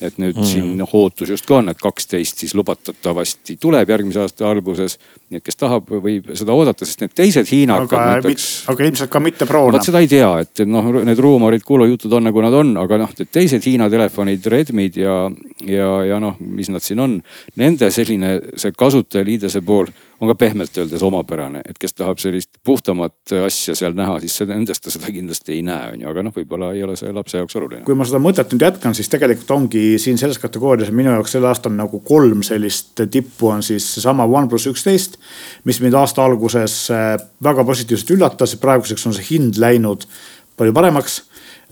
et 0.00 0.18
nüüd 0.20 0.36
mm. 0.36 0.48
siin 0.48 0.72
noh, 0.76 0.90
ootus 0.98 1.30
justkui 1.32 1.56
on, 1.56 1.70
et 1.72 1.80
kaksteist 1.80 2.42
siis 2.42 2.52
lubatatavasti 2.58 3.56
tuleb 3.60 3.88
järgmise 3.88 4.20
aasta 4.24 4.50
alguses. 4.50 4.98
nii 5.30 5.40
et 5.40 5.44
kes 5.46 5.58
tahab, 5.58 5.88
võib 5.90 6.28
seda 6.38 6.54
oodata, 6.54 6.86
sest 6.86 7.00
need 7.02 7.14
teised 7.16 7.48
hiinakad 7.50 7.96
aga, 7.96 8.20
näiteks. 8.20 8.48
aga 8.70 8.86
ilmselt 8.86 9.10
ka 9.10 9.22
mitte 9.24 9.48
Pro. 9.48 9.64
vot 9.72 9.86
seda 9.88 10.02
ei 10.04 10.10
tea, 10.10 10.28
et 10.44 10.62
noh, 10.68 10.90
need 11.06 11.22
ruumorid, 11.22 11.64
kuulujutud 11.66 12.12
on 12.18 12.28
nagu 12.28 12.44
nad 12.44 12.54
on, 12.54 12.74
aga 12.82 13.00
noh, 13.02 13.14
teised 13.24 13.64
Hiina 13.66 13.88
telefonid, 13.90 14.46
Redmid 14.52 15.00
ja, 15.00 15.16
ja, 15.64 15.90
ja 16.12 16.20
noh, 16.22 16.36
mis 16.38 16.70
nad 16.70 16.84
siin 16.84 17.00
on. 17.02 17.16
Nende 17.56 17.90
selline 17.94 18.36
see 18.60 18.76
kasutajaliidese 18.76 19.64
pool 19.66 19.90
on 20.20 20.30
ka 20.30 20.34
pehmelt 20.34 20.78
öeldes 20.78 21.02
omapärane, 21.04 21.60
et 21.68 21.78
kes 21.80 21.94
tahab 21.94 22.20
sellist 22.20 22.50
puhtamat 22.64 23.34
asja 23.44 23.74
seal 23.76 23.96
näha, 23.96 24.16
siis 24.22 24.38
nendest 24.48 24.84
ta 24.84 24.92
seda 24.92 25.10
kindlasti 25.12 25.56
ei 25.58 25.64
näe, 25.66 25.90
on 25.92 26.04
ju, 26.04 26.08
aga 26.10 26.24
noh, 26.24 26.34
võib-olla 26.36 26.70
ei 26.72 26.82
ole 26.86 26.96
see 26.96 27.12
lapse 27.12 27.36
jaoks 27.36 27.58
oluline. 27.60 27.84
kui 27.84 27.98
ma 27.98 28.06
seda 28.08 28.20
mõtet 28.22 28.54
nüüd 28.54 28.64
jätkan, 28.64 28.96
siis 28.96 29.12
tegelikult 29.12 29.52
ongi 29.58 29.84
siin 30.02 30.20
selles 30.20 30.40
kategoorias 30.42 30.92
minu 30.94 31.12
jaoks 31.12 31.36
sel 31.36 31.48
aastal 31.48 31.76
nagu 31.76 32.00
kolm 32.06 32.42
sellist 32.46 33.04
tippu 33.12 33.52
on 33.52 33.64
siis 33.66 33.88
seesama 33.98 34.24
OnePlus 34.24 34.70
üksteist. 34.72 35.20
mis 35.64 35.80
mind 35.84 36.00
aasta 36.00 36.24
alguses 36.24 36.78
äh, 36.90 37.14
väga 37.44 37.64
positiivselt 37.64 38.16
üllatas, 38.16 38.56
praeguseks 38.60 39.06
on 39.06 39.16
see 39.16 39.34
hind 39.34 39.60
läinud 39.60 40.08
palju 40.56 40.72
paremaks. 40.72 41.22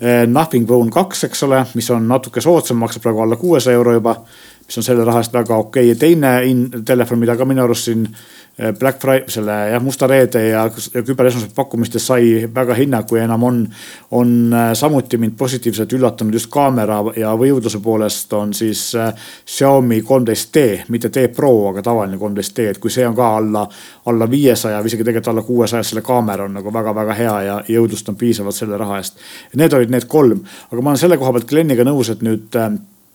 Äh, 0.02 0.26
Nothing 0.26 0.66
Phone 0.66 0.90
kaks, 0.90 1.24
eks 1.24 1.42
ole, 1.46 1.64
mis 1.74 1.88
on 1.94 2.08
natuke 2.08 2.42
soodsam, 2.44 2.80
maksab 2.82 3.04
praegu 3.06 3.22
alla 3.24 3.36
kuuesaja 3.40 3.78
euro 3.78 3.94
juba 3.94 4.18
mis 4.66 4.78
on 4.78 4.86
selle 4.86 5.04
raha 5.04 5.20
eest 5.20 5.32
väga 5.32 5.56
okei 5.56 5.84
okay. 5.84 5.88
ja 5.92 5.96
teine 5.98 6.82
telefon, 6.84 7.20
mida 7.20 7.36
ka 7.36 7.44
minu 7.44 7.62
arust 7.64 7.88
siin 7.90 8.04
eh, 8.06 8.72
Black 8.78 9.00
Friday, 9.00 9.28
selle 9.28 9.56
jah, 9.70 9.82
musta 9.82 10.06
reede 10.08 10.46
ja, 10.48 10.64
ja 10.94 11.02
küberesmaspäeva 11.02 11.54
pakkumistes 11.56 12.06
sai 12.06 12.48
väga 12.54 12.74
hinnaku 12.78 13.18
ja 13.18 13.26
enam 13.28 13.42
on. 13.42 13.60
on 14.10 14.30
eh, 14.52 14.70
samuti 14.74 15.18
mind 15.20 15.36
positiivselt 15.38 15.92
üllatanud 15.92 16.34
just 16.34 16.50
kaamera 16.52 17.02
ja 17.16 17.34
võimuduse 17.36 17.80
poolest 17.84 18.32
on 18.32 18.54
siis 18.54 18.94
äh, 18.94 19.12
Xiaomi 19.46 20.00
kolmteist 20.02 20.54
D, 20.54 20.64
mitte 20.88 21.12
D 21.12 21.28
Pro, 21.28 21.52
aga 21.68 21.82
tavaline 21.82 22.18
kolmteist 22.18 22.56
D, 22.56 22.70
et 22.72 22.80
kui 22.80 22.90
see 22.90 23.06
on 23.06 23.16
ka 23.16 23.28
alla, 23.36 23.66
alla 24.06 24.30
viiesaja 24.30 24.80
või 24.80 24.92
isegi 24.92 25.04
tegelikult 25.04 25.32
alla 25.34 25.44
kuuesaja, 25.44 25.84
selle 25.84 26.04
kaamera 26.06 26.48
on 26.48 26.56
nagu 26.56 26.72
väga-väga 26.72 27.18
hea 27.20 27.36
ja 27.48 27.60
jõudlust 27.68 28.08
on 28.08 28.16
piisavalt 28.16 28.56
selle 28.56 28.80
raha 28.80 28.98
eest. 29.02 29.20
Need 29.54 29.76
olid 29.76 29.92
need 29.92 30.08
kolm, 30.08 30.40
aga 30.70 30.80
ma 30.80 30.94
olen 30.94 31.04
selle 31.04 31.20
koha 31.20 31.36
pealt 31.36 31.48
Gleniga 31.50 31.84
nõus, 31.84 32.10
et 32.14 32.24
nüüd 32.24 32.56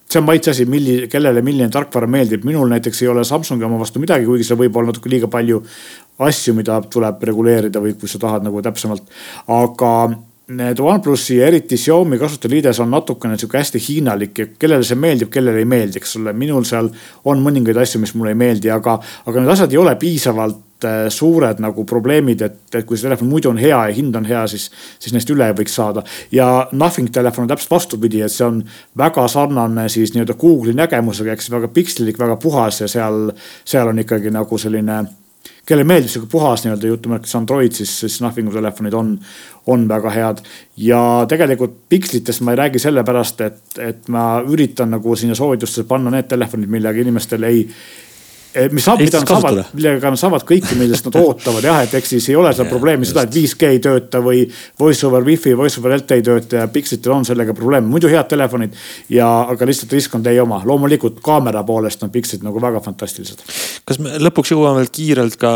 see 0.10 0.20
on 0.20 0.26
maitse 0.26 0.52
asi, 0.52 0.66
milli-, 0.66 1.08
kellele 1.12 1.42
milline 1.46 1.70
tarkvara 1.74 2.08
meeldib, 2.10 2.46
minul 2.48 2.70
näiteks 2.72 3.04
ei 3.04 3.12
ole 3.12 3.24
Samsungi 3.28 3.66
oma 3.68 3.80
vastu 3.80 4.02
midagi, 4.02 4.26
kuigi 4.26 4.48
seal 4.48 4.60
võib 4.60 4.78
olla 4.80 4.90
natuke 4.94 5.12
liiga 5.12 5.30
palju 5.32 5.62
asju, 6.26 6.56
mida 6.58 6.80
tuleb 6.92 7.22
reguleerida 7.30 7.82
või 7.84 7.94
kui 8.00 8.10
sa 8.10 8.22
tahad 8.22 8.48
nagu 8.48 8.64
täpsemalt. 8.66 9.06
aga 9.54 9.92
need 10.50 10.80
OnePlusi 10.82 11.38
ja 11.38 11.48
eriti 11.48 11.78
Xiaomi 11.78 12.18
kasutajaliides 12.18 12.80
on 12.82 12.90
natukene 12.90 13.38
sihuke 13.38 13.60
hästi 13.60 13.82
hiinalik 13.88 14.40
ja 14.40 14.48
kellele 14.60 14.84
see 14.88 14.98
meeldib, 14.98 15.30
kellele 15.34 15.62
ei 15.62 15.68
meeldi, 15.70 16.02
eks 16.02 16.16
ole. 16.18 16.34
minul 16.34 16.66
seal 16.66 16.90
on 17.30 17.44
mõningaid 17.46 17.78
asju, 17.78 18.02
mis 18.02 18.16
mulle 18.18 18.34
ei 18.34 18.40
meeldi, 18.40 18.72
aga, 18.74 18.98
aga 19.30 19.44
need 19.44 19.54
asjad 19.54 19.76
ei 19.76 19.82
ole 19.82 19.94
piisavalt 20.02 20.66
suured 21.12 21.60
nagu 21.64 21.84
probleemid, 21.86 22.42
et, 22.42 22.60
et 22.74 22.86
kui 22.88 22.98
see 22.98 23.08
telefon 23.08 23.30
muidu 23.30 23.52
on 23.52 23.60
hea 23.60 23.78
ja 23.90 23.96
hind 23.96 24.16
on 24.16 24.28
hea, 24.30 24.46
siis, 24.48 24.70
siis 25.00 25.16
neist 25.16 25.30
üle 25.34 25.50
võiks 25.58 25.76
saada. 25.76 26.04
ja 26.32 26.68
Nothing 26.72 27.12
telefon 27.14 27.46
on 27.46 27.54
täpselt 27.54 27.72
vastupidi, 27.72 28.22
et 28.22 28.34
see 28.34 28.48
on 28.48 28.62
väga 28.98 29.28
sarnane 29.28 29.90
siis 29.90 30.14
nii-öelda 30.16 30.38
Google'i 30.40 30.78
nägemusega, 30.78 31.34
eks 31.34 31.52
väga 31.52 31.72
pikslilik, 31.74 32.20
väga 32.20 32.40
puhas 32.42 32.82
ja 32.82 32.88
seal, 32.88 33.32
seal 33.66 33.92
on 33.92 34.00
ikkagi 34.06 34.32
nagu 34.34 34.58
selline 34.58 35.04
kellele 35.70 35.86
meeldib 35.86 36.10
sihuke 36.10 36.32
puhas 36.32 36.64
nii-öelda 36.66 36.90
jutumärkides 36.90 37.36
Android, 37.38 37.76
siis, 37.78 37.92
siis 38.00 38.22
Nothingu 38.22 38.52
telefonid 38.54 38.94
on, 38.98 39.14
on 39.68 39.88
väga 39.88 40.10
head. 40.10 40.44
ja 40.78 41.02
tegelikult 41.30 41.76
pikslitest 41.90 42.42
ma 42.42 42.56
ei 42.56 42.62
räägi 42.64 42.80
sellepärast, 42.80 43.42
et, 43.42 43.62
et 43.78 44.08
ma 44.08 44.42
üritan 44.42 44.90
nagu 44.96 45.16
sinna 45.16 45.36
soovitustesse 45.38 45.88
panna 45.88 46.14
need 46.16 46.30
telefonid, 46.32 46.70
millega 46.70 47.02
inimestel 47.02 47.44
ei 47.44 47.68
mis 48.74 48.86
saab, 48.86 49.02
mida 49.04 49.20
nad 49.22 49.30
saavad, 49.30 49.60
millega 49.78 50.10
nad 50.10 50.20
saavad 50.20 50.44
kõike, 50.48 50.74
millest 50.80 51.06
nad 51.06 51.18
ootavad 51.22 51.66
jah, 51.66 51.84
et 51.86 51.94
eks 52.00 52.14
siis 52.16 52.30
ei 52.32 52.38
ole 52.40 52.50
seal 52.56 52.66
yeah, 52.66 52.74
probleemi 52.74 53.06
seda, 53.06 53.28
et 53.28 53.36
5G 53.36 53.70
ei 53.76 53.82
tööta 53.84 54.22
või 54.26 54.42
voice 54.80 55.06
over 55.06 55.26
wifi, 55.26 55.54
voice 55.58 55.78
over 55.82 55.94
LTE 56.00 56.18
ei 56.18 56.26
tööta 56.26 56.64
ja 56.64 56.70
Pixelitel 56.74 57.14
on 57.14 57.28
sellega 57.30 57.54
probleem, 57.58 57.86
muidu 57.92 58.10
head 58.10 58.30
telefonid. 58.32 58.74
ja, 59.14 59.28
aga 59.54 59.70
lihtsalt 59.70 59.94
risk 59.94 60.18
on 60.18 60.26
teie 60.26 60.42
oma, 60.42 60.64
loomulikult 60.66 61.22
kaamera 61.26 61.62
poolest 61.68 62.04
on 62.06 62.14
Pixelid 62.14 62.48
nagu 62.48 62.62
väga 62.62 62.82
fantastilised. 62.86 63.46
kas 63.86 64.02
me 64.02 64.18
lõpuks 64.18 64.56
jõuame 64.56 64.82
veel 64.82 64.94
kiirelt 64.98 65.38
ka 65.40 65.54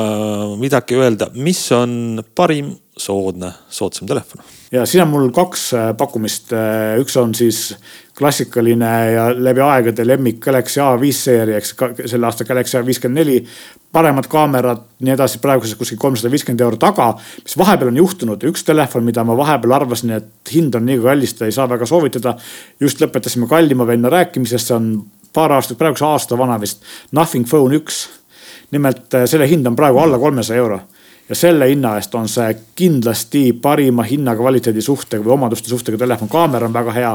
midagi 0.61 0.99
öelda, 0.99 1.31
mis 1.33 1.65
on 1.73 2.21
parim 2.35 2.75
soodne, 2.97 3.49
soodsam 3.73 4.07
telefon? 4.09 4.45
ja 4.73 4.85
siin 4.89 5.03
on 5.07 5.11
mul 5.15 5.29
kaks 5.33 5.65
äh, 5.77 5.91
pakkumist, 5.97 6.53
äh, 6.53 6.99
üks 7.01 7.17
on 7.17 7.33
siis 7.37 7.71
klassikaline 8.17 9.11
ja 9.11 9.23
läbi 9.35 9.61
aegade 9.61 10.05
lemmik 10.07 10.39
Galaxy 10.39 10.79
A5 10.81 11.11
seeria, 11.17 11.57
eks 11.57 11.73
selle 12.05 12.27
aasta 12.27 12.45
Galaxy 12.45 12.77
A54. 12.77 13.47
paremad 13.91 14.27
kaamerad, 14.29 14.85
nii 15.05 15.13
edasi, 15.13 15.37
praeguses 15.41 15.77
kuskil 15.77 15.97
kolmsada 16.01 16.31
viiskümmend 16.33 16.61
euro 16.61 16.77
taga. 16.81 17.13
mis 17.43 17.57
vahepeal 17.57 17.91
on 17.91 17.97
juhtunud, 17.97 18.45
üks 18.49 18.65
telefon, 18.65 19.03
mida 19.03 19.23
ma 19.23 19.37
vahepeal 19.37 19.73
arvasin, 19.79 20.15
et 20.17 20.53
hind 20.53 20.75
on 20.75 20.85
nii 20.85 20.99
kallis, 21.01 21.33
seda 21.33 21.49
ei 21.49 21.57
saa 21.57 21.69
väga 21.69 21.85
soovitada. 21.85 22.35
just 22.79 23.01
lõpetasime 23.01 23.49
kallima 23.49 23.87
venna 23.87 24.09
rääkimisest, 24.09 24.67
see 24.67 24.75
on 24.75 24.89
paar 25.33 25.51
aastat, 25.51 25.77
praeguse 25.77 26.05
aasta 26.05 26.37
vana 26.37 26.59
vist. 26.61 26.83
Nothing 27.11 27.49
Phone 27.49 27.81
üks. 27.81 28.09
nimelt 28.71 29.13
äh, 29.13 29.25
selle 29.29 29.47
hind 29.49 29.67
on 29.67 29.75
praegu 29.75 29.99
alla 29.99 30.17
kolmesaja 30.17 30.57
euro 30.57 30.79
ja 31.29 31.35
selle 31.35 31.69
hinna 31.69 31.95
eest 31.97 32.15
on 32.15 32.27
see 32.29 32.49
kindlasti 32.75 33.53
parima 33.61 34.03
hinna 34.03 34.35
kvaliteedi 34.35 34.81
suhtega 34.81 35.23
või 35.23 35.37
omaduste 35.37 35.71
suhtega 35.71 35.97
telefon, 35.97 36.29
kaamera 36.29 36.67
on 36.67 36.75
väga 36.75 36.95
hea, 36.95 37.11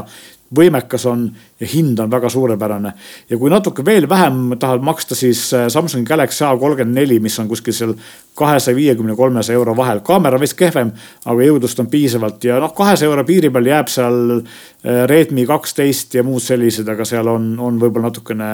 võimekas 0.55 1.05
on 1.05 1.27
ja 1.61 1.67
hind 1.69 1.99
on 2.01 2.09
väga 2.11 2.29
suurepärane. 2.29 2.93
ja 3.29 3.37
kui 3.37 3.49
natuke 3.49 3.85
veel 3.85 4.09
vähem 4.09 4.57
tahad 4.59 4.81
maksta, 4.81 5.15
siis 5.15 5.53
äh, 5.53 5.67
Samsung 5.69 6.07
Galaxy 6.07 6.43
A34, 6.43 7.19
mis 7.21 7.39
on 7.39 7.47
kuskil 7.47 7.73
seal 7.73 7.93
kahesaja 8.35 8.75
viiekümne, 8.75 9.15
kolmesaja 9.15 9.55
euro 9.55 9.75
vahel. 9.77 9.99
kaamera 9.99 10.39
veits 10.39 10.53
kehvem, 10.53 10.91
aga 11.25 11.45
jõudlust 11.45 11.79
on 11.79 11.87
piisavalt 11.87 12.43
ja 12.43 12.59
noh, 12.59 12.73
kahesaja 12.73 13.11
euro 13.11 13.23
piiri 13.25 13.49
peal 13.49 13.69
jääb 13.69 13.93
seal 13.93 14.39
äh, 14.39 15.05
Redmi 15.05 15.45
kaksteist 15.45 16.17
ja 16.17 16.23
muud 16.23 16.41
sellised, 16.41 16.87
aga 16.89 17.05
seal 17.05 17.27
on, 17.27 17.51
on 17.59 17.77
võib-olla 17.79 18.09
natukene 18.09 18.53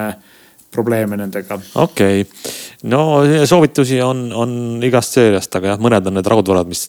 probleeme 0.76 1.18
nendega. 1.18 1.58
okei 1.82 2.22
okay., 2.22 2.52
no 2.92 3.02
soovitusi 3.48 4.02
on, 4.04 4.28
on 4.36 4.52
igast 4.84 5.16
seeriast, 5.16 5.56
aga 5.58 5.74
jah, 5.74 5.82
mõned 5.82 6.06
on 6.10 6.18
need 6.18 6.30
raudvarad, 6.30 6.68
mis 6.70 6.86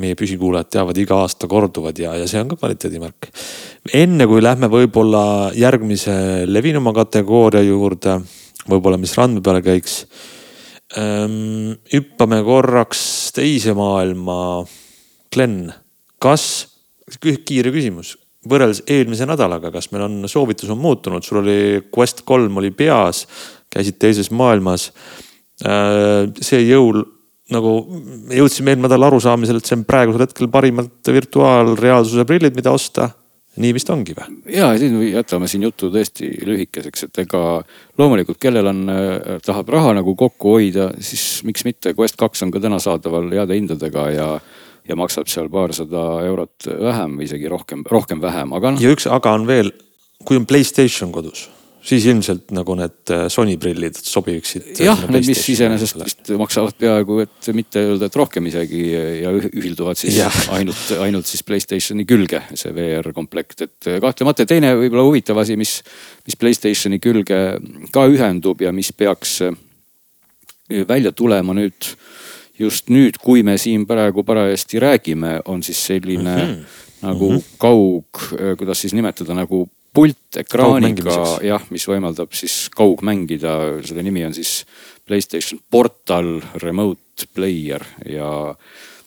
meie 0.00 0.16
püsikuulajad 0.18 0.70
teavad, 0.76 0.98
iga 0.98 1.20
aasta 1.24 1.48
korduvad 1.50 1.98
ja, 1.98 2.12
ja 2.18 2.26
see 2.28 2.40
on 2.42 2.50
ka 2.50 2.58
kvaliteedimärk. 2.60 3.30
enne 3.96 4.26
kui 4.28 4.42
lähme 4.42 4.68
võib-olla 4.72 5.22
järgmise 5.56 6.44
levinuma 6.48 6.92
kategooria 6.96 7.62
juurde, 7.64 8.18
võib-olla 8.68 9.00
mis 9.00 9.16
randme 9.18 9.42
peale 9.44 9.62
käiks 9.64 10.02
ähm,. 10.98 11.78
hüppame 11.92 12.42
korraks 12.46 13.02
teise 13.36 13.74
maailma. 13.78 14.66
Glen, 15.30 15.70
kas, 16.18 16.44
kiire 17.46 17.70
küsimus, 17.70 18.16
võrreldes 18.48 18.84
eelmise 18.88 19.26
nädalaga, 19.28 19.72
kas 19.74 19.90
meil 19.92 20.06
on, 20.06 20.20
soovitus 20.30 20.70
on 20.72 20.80
muutunud, 20.80 21.24
sul 21.24 21.42
oli 21.42 21.58
Quest 21.92 22.24
kolm 22.28 22.56
oli 22.60 22.70
peas, 22.72 23.26
käisid 23.70 23.98
teises 24.00 24.30
maailmas. 24.32 24.90
Äh, 25.60 26.30
see 26.40 26.62
jõul 26.64 27.02
nagu 27.54 27.72
me 27.90 28.38
jõudsime 28.38 28.72
eelmine 28.72 28.88
nädal 28.88 29.08
arusaamisele, 29.08 29.60
et 29.60 29.68
see 29.68 29.78
on 29.78 29.86
praegusel 29.88 30.24
hetkel 30.24 30.50
parimalt 30.52 31.10
virtuaalreaalsuse 31.16 32.26
prillid, 32.28 32.56
mida 32.56 32.72
osta. 32.74 33.10
nii 33.60 33.72
vist 33.74 33.90
ongi 33.90 34.14
või? 34.14 34.36
ja 34.54 34.68
siin 34.78 34.94
jätame 35.10 35.48
siin 35.50 35.64
jutu 35.66 35.88
tõesti 35.90 36.28
lühikeseks, 36.46 37.08
et 37.08 37.18
ega 37.24 37.40
loomulikult, 37.98 38.38
kellel 38.40 38.70
on, 38.70 38.84
äh, 38.88 39.40
tahab 39.44 39.68
raha 39.74 39.96
nagu 39.98 40.14
kokku 40.16 40.54
hoida, 40.54 40.92
siis 41.02 41.42
miks 41.44 41.66
mitte, 41.66 41.92
Quest 41.98 42.16
kaks 42.16 42.46
on 42.46 42.54
ka 42.54 42.62
täna 42.62 42.78
saadaval 42.80 43.28
heade 43.34 43.58
hindadega 43.58 44.06
ja 44.14 44.28
ja 44.88 44.96
maksab 44.98 45.30
seal 45.30 45.50
paarsada 45.52 46.04
eurot 46.26 46.68
vähem 46.80 47.16
või 47.18 47.28
isegi 47.28 47.48
rohkem, 47.50 47.86
rohkem 47.88 48.22
vähem, 48.22 48.52
aga 48.56 48.74
noh. 48.74 48.82
ja 48.82 48.92
üks 48.94 49.08
aga 49.10 49.36
on 49.38 49.48
veel, 49.50 49.72
kui 50.24 50.40
on 50.40 50.46
Playstation 50.48 51.12
kodus 51.14 51.48
siis 51.84 52.04
ilmselt 52.10 52.52
nagu 52.54 52.74
need 52.78 53.12
äh, 53.12 53.24
Sony 53.32 53.56
prillid 53.60 53.96
sobiksid. 53.96 54.66
Äh, 54.74 54.82
jah, 54.84 55.00
need, 55.10 55.24
mis 55.28 55.40
iseenesest 55.54 55.98
vist 56.02 56.32
maksavad 56.38 56.76
peaaegu, 56.80 57.20
et 57.24 57.50
mitte 57.56 57.82
öelda, 57.88 58.10
et 58.10 58.18
rohkem 58.20 58.46
isegi 58.50 58.82
ja 59.22 59.32
ühilduvad 59.32 59.98
siis 60.00 60.18
ja. 60.20 60.28
ainult, 60.56 60.82
ainult 61.00 61.30
siis 61.30 61.44
Playstationi 61.46 62.06
külge, 62.08 62.42
see 62.58 62.74
VR 62.76 63.12
komplekt, 63.16 63.64
et 63.66 63.90
kahtlemata 64.02 64.46
teine 64.48 64.74
võib-olla 64.78 65.06
huvitav 65.08 65.40
asi, 65.42 65.56
mis, 65.60 65.78
mis 66.28 66.38
Playstationi 66.40 67.00
külge 67.02 67.40
ka 67.94 68.06
ühendub 68.12 68.60
ja 68.64 68.74
mis 68.76 68.92
peaks 68.92 69.40
äh, 69.48 69.56
välja 70.88 71.14
tulema 71.16 71.56
nüüd 71.56 71.94
just 72.60 72.90
nüüd, 72.92 73.18
kui 73.22 73.44
me 73.46 73.56
siin 73.60 73.86
praegu 73.88 74.24
parajasti 74.26 74.80
räägime, 74.82 75.40
on 75.48 75.62
siis 75.62 75.80
selline 75.86 76.36
mm 76.36 76.52
-hmm. 76.52 76.64
nagu 77.02 77.30
mm 77.30 77.36
-hmm. 77.36 77.58
kaug, 77.58 78.06
kuidas 78.58 78.80
siis 78.80 78.94
nimetada, 78.94 79.34
nagu 79.34 79.68
pult 79.94 80.38
ekraaniga 80.38 81.16
jah, 81.42 81.64
mis 81.70 81.88
võimaldab 81.88 82.30
siis 82.36 82.68
kaugmängida, 82.74 83.82
selle 83.84 84.02
nimi 84.06 84.24
on 84.26 84.34
siis 84.34 84.64
Playstation 85.06 85.60
Portal 85.70 86.40
Remote 86.62 87.26
Player 87.34 87.84
ja 88.06 88.54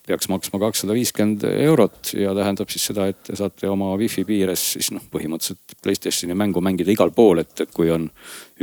peaks 0.07 0.27
maksma 0.27 0.59
kakssada 0.59 0.95
viiskümmend 0.95 1.45
eurot 1.47 2.11
ja 2.19 2.33
tähendab 2.35 2.71
siis 2.73 2.89
seda, 2.89 3.07
et 3.07 3.21
te 3.23 3.37
saate 3.39 3.69
oma 3.71 3.93
wifi 3.99 4.25
piires 4.27 4.65
siis 4.75 4.91
noh, 4.91 5.03
põhimõtteliselt 5.13 5.77
Playstationi 5.83 6.35
mängu 6.35 6.63
mängida 6.63 6.91
igal 6.91 7.13
pool, 7.15 7.39
et, 7.39 7.53
et 7.63 7.71
kui 7.71 7.91
on 7.93 8.09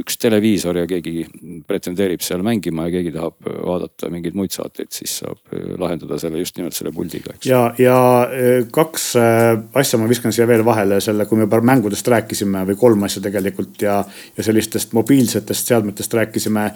üks 0.00 0.18
televiisor 0.20 0.80
ja 0.80 0.86
keegi 0.88 1.24
pretendeerib 1.68 2.22
seal 2.24 2.44
mängima 2.46 2.88
ja 2.88 2.94
keegi 2.96 3.12
tahab 3.14 3.48
vaadata 3.48 4.10
mingeid 4.12 4.36
muid 4.38 4.54
saateid, 4.54 4.90
siis 4.94 5.18
saab 5.22 5.54
lahendada 5.80 6.18
selle 6.20 6.40
just 6.42 6.58
nimelt 6.58 6.76
selle 6.76 6.92
puldiga. 6.94 7.34
ja, 7.46 7.62
ja 7.78 7.98
e, 8.32 8.52
kaks 8.72 9.06
e, 9.20 9.26
asja 9.80 10.00
ma 10.00 10.08
viskan 10.10 10.34
siia 10.34 10.48
veel 10.50 10.64
vahele 10.66 11.00
selle, 11.04 11.26
kui 11.28 11.38
me 11.38 11.46
juba 11.46 11.60
mängudest 11.72 12.08
rääkisime 12.12 12.64
või 12.70 12.78
kolm 12.80 13.06
asja 13.08 13.22
tegelikult 13.24 13.82
ja, 13.84 14.00
ja 14.36 14.46
sellistest 14.46 14.94
mobiilsetest 14.96 15.70
seadmetest 15.70 16.14
rääkisime. 16.14 16.70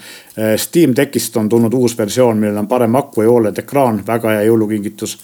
Steam 0.61 0.95
Deckist 0.97 1.37
on 1.37 1.49
tulnud 1.49 1.75
uus 1.75 1.97
versioon, 1.99 2.39
millel 2.41 2.63
on 2.63 2.69
parem 2.71 2.95
aku 2.99 3.25
ja 3.25 3.33
Oled 3.35 3.59
ekraan, 3.59 4.01
väga 4.07 4.37
hea 4.37 4.47
jõulukingitus 4.49 5.19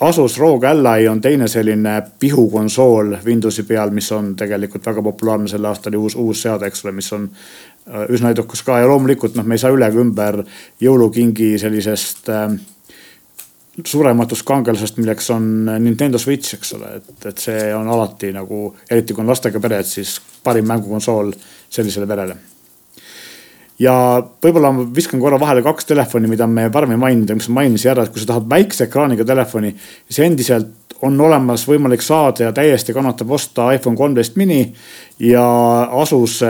Asus 0.00 0.38
ROG 0.38 0.64
Ally 0.64 1.06
on 1.08 1.20
teine 1.20 1.46
selline 1.48 2.02
pihukonsool 2.18 3.16
Windowsi 3.24 3.62
peal, 3.62 3.92
mis 3.94 4.10
on 4.12 4.32
tegelikult 4.36 4.86
väga 4.86 5.02
populaarne 5.06 5.48
sel 5.48 5.64
aastal 5.70 5.94
ja 5.94 6.00
uus, 6.02 6.16
uus 6.18 6.42
seade, 6.42 6.66
eks 6.66 6.82
ole, 6.84 6.92
mis 6.96 7.12
on 7.14 7.28
äh, 7.30 8.08
üsna 8.10 8.32
edukas 8.34 8.64
ka. 8.66 8.80
Ja 8.82 8.88
loomulikult 8.90 9.38
noh, 9.38 9.46
me 9.46 9.54
ei 9.54 9.62
saa 9.62 9.70
üle 9.74 9.86
ega 9.86 10.02
ümber 10.02 10.40
jõulukingi 10.82 11.52
sellisest 11.62 12.32
äh, 12.34 12.56
surematust 13.84 14.42
kangelasest, 14.46 14.98
milleks 14.98 15.30
on 15.34 15.46
Nintendo 15.82 16.18
Switch, 16.18 16.56
eks 16.58 16.74
ole, 16.74 16.96
et, 16.98 17.14
et 17.30 17.46
see 17.46 17.70
on 17.74 17.90
alati 17.90 18.32
nagu, 18.34 18.64
eriti 18.90 19.14
kui 19.14 19.22
on 19.22 19.30
lastega 19.30 19.62
pered, 19.62 19.86
siis 19.86 20.16
parim 20.42 20.66
mängukonsool 20.70 21.30
sellisele 21.70 22.10
perele 22.10 22.36
ja 23.78 23.94
võib-olla 24.42 24.70
ma 24.72 24.86
viskan 24.94 25.20
korra 25.22 25.38
vahele 25.40 25.62
kaks 25.66 25.88
telefoni, 25.88 26.30
mida 26.30 26.46
me 26.46 26.68
varem 26.72 26.94
ei 26.94 27.00
maininud. 27.00 27.30
Ja 27.30 27.38
mis 27.38 27.48
ma 27.50 27.62
mainisin 27.62 27.92
ära, 27.94 28.04
et 28.04 28.14
kui 28.14 28.22
sa 28.22 28.32
tahad 28.32 28.48
väikse 28.50 28.88
ekraaniga 28.88 29.26
telefoni, 29.26 29.74
siis 30.08 30.22
endiselt 30.26 30.98
on 31.04 31.20
olemas 31.20 31.66
võimalik 31.68 32.02
saada 32.04 32.48
ja 32.48 32.52
täiesti 32.54 32.94
kannatab 32.94 33.32
osta 33.34 33.72
iPhone 33.74 33.98
kolmteist 33.98 34.38
mini 34.40 34.60
ja 35.20 35.44
Asus 36.00 36.40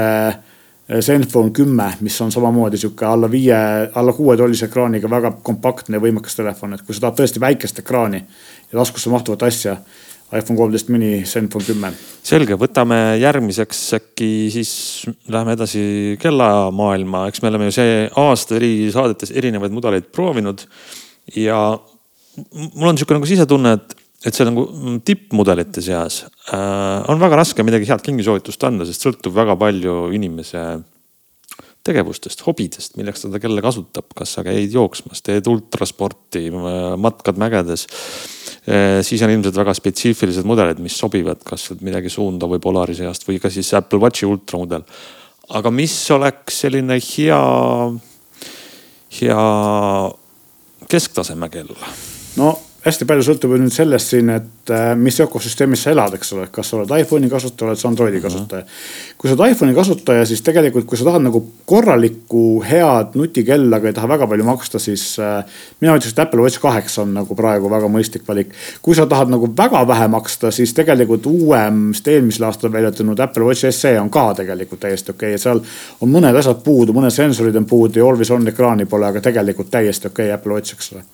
Zenfone 1.00 1.50
kümme, 1.56 1.86
mis 2.04 2.20
on 2.20 2.32
samamoodi 2.32 2.76
sihuke 2.76 3.06
alla 3.08 3.30
viie, 3.30 3.56
alla 3.94 4.12
kuuetollise 4.12 4.66
ekraaniga 4.68 5.08
väga 5.10 5.30
kompaktne 5.42 5.96
ja 5.96 6.02
võimekas 6.02 6.36
telefon, 6.36 6.74
et 6.76 6.82
kui 6.84 6.92
sa 6.92 7.06
tahad 7.06 7.22
tõesti 7.22 7.40
väikest 7.40 7.80
ekraani 7.80 8.20
ja 8.20 8.76
taskusse 8.78 9.10
mahtuvat 9.10 9.46
asja 9.48 9.78
iPhone 10.34 10.58
kolmteist 10.58 10.90
mini, 10.90 11.22
Zenfone 11.28 11.66
kümme. 11.66 11.90
selge, 12.24 12.56
võtame 12.58 12.98
järgmiseks 13.22 13.82
äkki 13.98 14.30
siis 14.54 14.72
läheme 15.30 15.54
edasi 15.54 15.84
kellamaailma, 16.22 17.26
eks 17.30 17.42
me 17.42 17.50
oleme 17.52 17.68
ju 17.68 17.76
see 17.78 18.06
aasta 18.24 18.56
eri 18.58 18.72
saadetes 18.94 19.34
erinevaid 19.34 19.74
mudeleid 19.74 20.08
proovinud. 20.14 20.64
ja 21.38 21.60
mul 22.74 22.90
on 22.90 22.98
sihuke 22.98 23.16
nagu 23.16 23.28
sisetunne, 23.28 23.76
et, 23.78 23.94
et 24.26 24.34
see 24.34 24.48
nagu 24.48 24.66
tippmudelite 25.06 25.84
seas 25.84 26.24
äh, 26.50 27.04
on 27.08 27.22
väga 27.22 27.38
raske 27.44 27.66
midagi 27.66 27.88
head 27.90 28.02
kingisoovitust 28.04 28.66
anda, 28.66 28.88
sest 28.88 29.06
sõltub 29.06 29.36
väga 29.36 29.56
palju 29.60 30.10
inimese 30.16 30.64
tegevustest, 31.84 32.40
hobidest, 32.46 32.96
milleks 32.96 33.26
ta 33.26 33.40
kella 33.42 33.62
kasutab, 33.64 34.08
kas 34.16 34.36
sa 34.38 34.44
käid 34.46 34.72
jooksmas, 34.72 35.20
teed 35.24 35.46
ultrasporti, 35.50 36.46
matkad 37.00 37.40
mägedes. 37.40 37.86
Äh, 38.64 39.02
siis 39.04 39.22
on 39.22 39.32
ilmselt 39.34 39.56
väga 39.58 39.74
spetsiifilised 39.76 40.48
mudelid, 40.48 40.80
mis 40.80 40.96
sobivad, 40.96 41.42
kas 41.44 41.68
midagi 41.84 42.12
suunda 42.12 42.48
või 42.48 42.62
Polari 42.64 42.96
seast 42.96 43.28
või 43.28 43.36
ka 43.42 43.52
siis 43.52 43.74
Apple 43.76 44.00
Watchi 44.00 44.28
ultramudel. 44.28 44.86
aga 45.48 45.70
mis 45.70 45.94
oleks 46.10 46.62
selline 46.64 46.96
hea, 46.96 47.40
hea 49.20 49.42
kesktaseme 50.88 51.50
kell? 51.52 51.76
no 52.40 52.54
hästi 52.84 53.06
palju 53.08 53.24
sõltub 53.24 53.54
nüüd 53.56 53.72
sellest 53.72 54.12
siin, 54.12 54.28
et 54.34 54.72
äh, 54.72 54.90
mis 54.98 55.16
ökosüsteemis 55.24 55.86
sa 55.86 55.92
elad, 55.94 56.16
eks 56.18 56.34
ole, 56.36 56.46
kas 56.52 56.68
sa 56.70 56.76
oled 56.78 56.90
iPhone'i 56.98 57.30
kasutaja, 57.32 57.70
oled 57.70 57.80
sa 57.80 57.88
Androidi 57.88 58.18
mhm. 58.18 58.24
kasutaja. 58.26 58.66
kui 59.18 59.30
sa 59.30 59.36
oled 59.36 59.54
iPhone'i 59.54 59.76
kasutaja, 59.76 60.26
siis 60.28 60.42
tegelikult, 60.44 60.86
kui 60.90 61.00
sa 61.00 61.06
tahad 61.08 61.24
nagu 61.24 61.40
korralikku 61.68 62.44
head 62.66 63.16
nutikella, 63.16 63.80
aga 63.80 63.88
ei 63.88 63.96
taha 63.96 64.10
väga 64.12 64.28
palju 64.28 64.48
maksta, 64.48 64.82
siis 64.82 65.06
äh, 65.22 65.40
mina 65.80 65.96
ütleks, 65.96 66.12
et 66.12 66.22
Apple 66.26 66.44
Watch 66.44 66.60
kaheksa 66.60 67.02
on 67.06 67.16
nagu 67.16 67.38
praegu 67.38 67.72
väga 67.72 67.88
mõistlik 67.92 68.28
valik. 68.28 68.52
kui 68.82 68.96
sa 68.96 69.08
tahad 69.08 69.32
nagu 69.32 69.48
väga 69.56 69.86
vähe 69.88 70.08
maksta, 70.12 70.52
siis 70.52 70.76
tegelikult 70.76 71.26
uuem, 71.30 71.88
vist 71.94 72.08
eelmisel 72.08 72.50
aastal 72.50 72.72
välja 72.72 72.92
tulnud 72.92 73.20
Apple 73.20 73.48
Watch 73.48 73.70
SE 73.70 73.96
on 74.00 74.12
ka 74.12 74.26
tegelikult 74.36 74.84
täiesti 74.84 75.14
okei 75.14 75.32
okay., 75.32 75.40
et 75.40 75.42
seal 75.42 75.64
on 76.04 76.12
mõned 76.12 76.36
asjad 76.36 76.60
puudu, 76.64 76.92
mõned 76.92 77.14
sensorid 77.14 77.56
on 77.56 77.64
puudu 77.64 78.02
ja 78.02 78.06
always 78.06 78.30
on 78.34 78.48
ekraani 78.48 78.84
pole, 78.84 79.08
aga 79.08 79.24
tegelikult 79.24 79.72
täiesti 79.72 80.12
okei 80.12 80.28
okay, 80.28 80.36
Apple 80.36 80.58
Watch, 80.60 80.76
eks 80.76 80.92
ole 80.92 81.06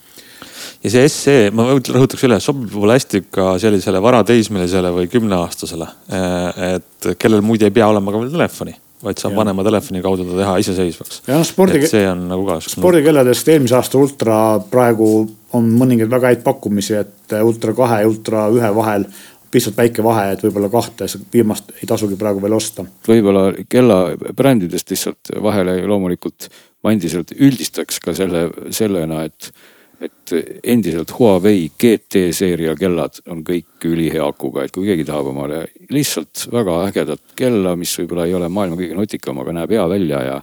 ja 0.85 0.93
see 0.93 1.09
SE, 1.13 1.39
ma 1.55 1.67
rõhutaks 1.77 2.27
üle, 2.29 2.39
sobib 2.43 2.71
võib-olla 2.73 2.99
hästi 2.99 3.25
ka 3.33 3.55
sellisele 3.63 4.03
varateismelisele 4.03 4.93
või 4.95 5.11
kümneaastasele. 5.13 5.89
Eh, 6.13 6.63
et 6.77 7.11
kellel 7.21 7.45
muide 7.45 7.69
ei 7.69 7.75
pea 7.75 7.91
olema 7.91 8.15
ka 8.15 8.23
veel 8.23 8.33
telefoni 8.37 8.77
vaid 9.01 9.17
saab 9.17 9.33
ja. 9.33 9.39
vanema 9.39 9.65
telefoni 9.65 10.03
kaudu 10.05 10.27
ta 10.29 10.37
teha 10.37 10.55
iseseisvaks. 10.61 11.23
ja 11.25 11.39
noh 11.39 11.47
spordi. 11.49 11.81
see 11.89 12.05
on 12.05 12.27
nagu 12.29 12.45
ka. 12.45 12.59
spordikelladest 12.69 13.49
eelmise 13.49 13.79
aasta 13.79 13.97
ultra 13.97 14.37
praegu 14.71 15.09
on 15.57 15.71
mõningaid 15.81 16.11
väga 16.13 16.35
häid 16.35 16.43
pakkumisi, 16.45 16.99
et 17.01 17.37
ultra 17.41 17.73
kahe 17.77 18.03
ja 18.03 18.11
ultra 18.11 18.47
ühe 18.53 18.73
vahel 18.77 19.07
pisut 19.51 19.75
väike 19.77 20.05
vahe, 20.05 20.29
et 20.35 20.45
võib-olla 20.45 20.69
kahte, 20.71 21.09
viimast 21.33 21.73
ei 21.81 21.89
tasugi 21.91 22.19
praegu 22.21 22.43
veel 22.45 22.55
osta. 22.55 22.85
võib-olla 23.09 23.49
kella 23.73 24.03
brändidest 24.37 24.93
lihtsalt 24.93 25.33
vahele 25.43 25.81
loomulikult 25.91 26.51
ma 26.85 26.95
endiselt 26.95 27.35
üldistaks 27.37 27.99
ka 28.05 28.15
selle, 28.17 28.49
sellena, 28.75 29.25
et 29.27 29.51
et 30.01 30.35
endiselt 30.65 31.13
Huawei 31.19 31.71
GT 31.79 32.31
seeria 32.33 32.75
kellad 32.79 33.21
on 33.29 33.43
kõik 33.45 33.85
ülihea 33.85 34.25
akuga, 34.27 34.65
et 34.65 34.73
kui 34.75 34.87
keegi 34.89 35.05
tahab 35.09 35.33
omale 35.33 35.65
lihtsalt 35.93 36.47
väga 36.53 36.79
ägedat 36.87 37.35
kella, 37.37 37.75
mis 37.77 37.93
võib-olla 38.01 38.29
ei 38.29 38.37
ole 38.39 38.49
maailma 38.49 38.79
kõige 38.81 38.97
nutikam, 38.97 39.43
aga 39.43 39.57
näeb 39.61 39.77
hea 39.77 39.89
välja 39.91 40.23
ja 40.29 40.39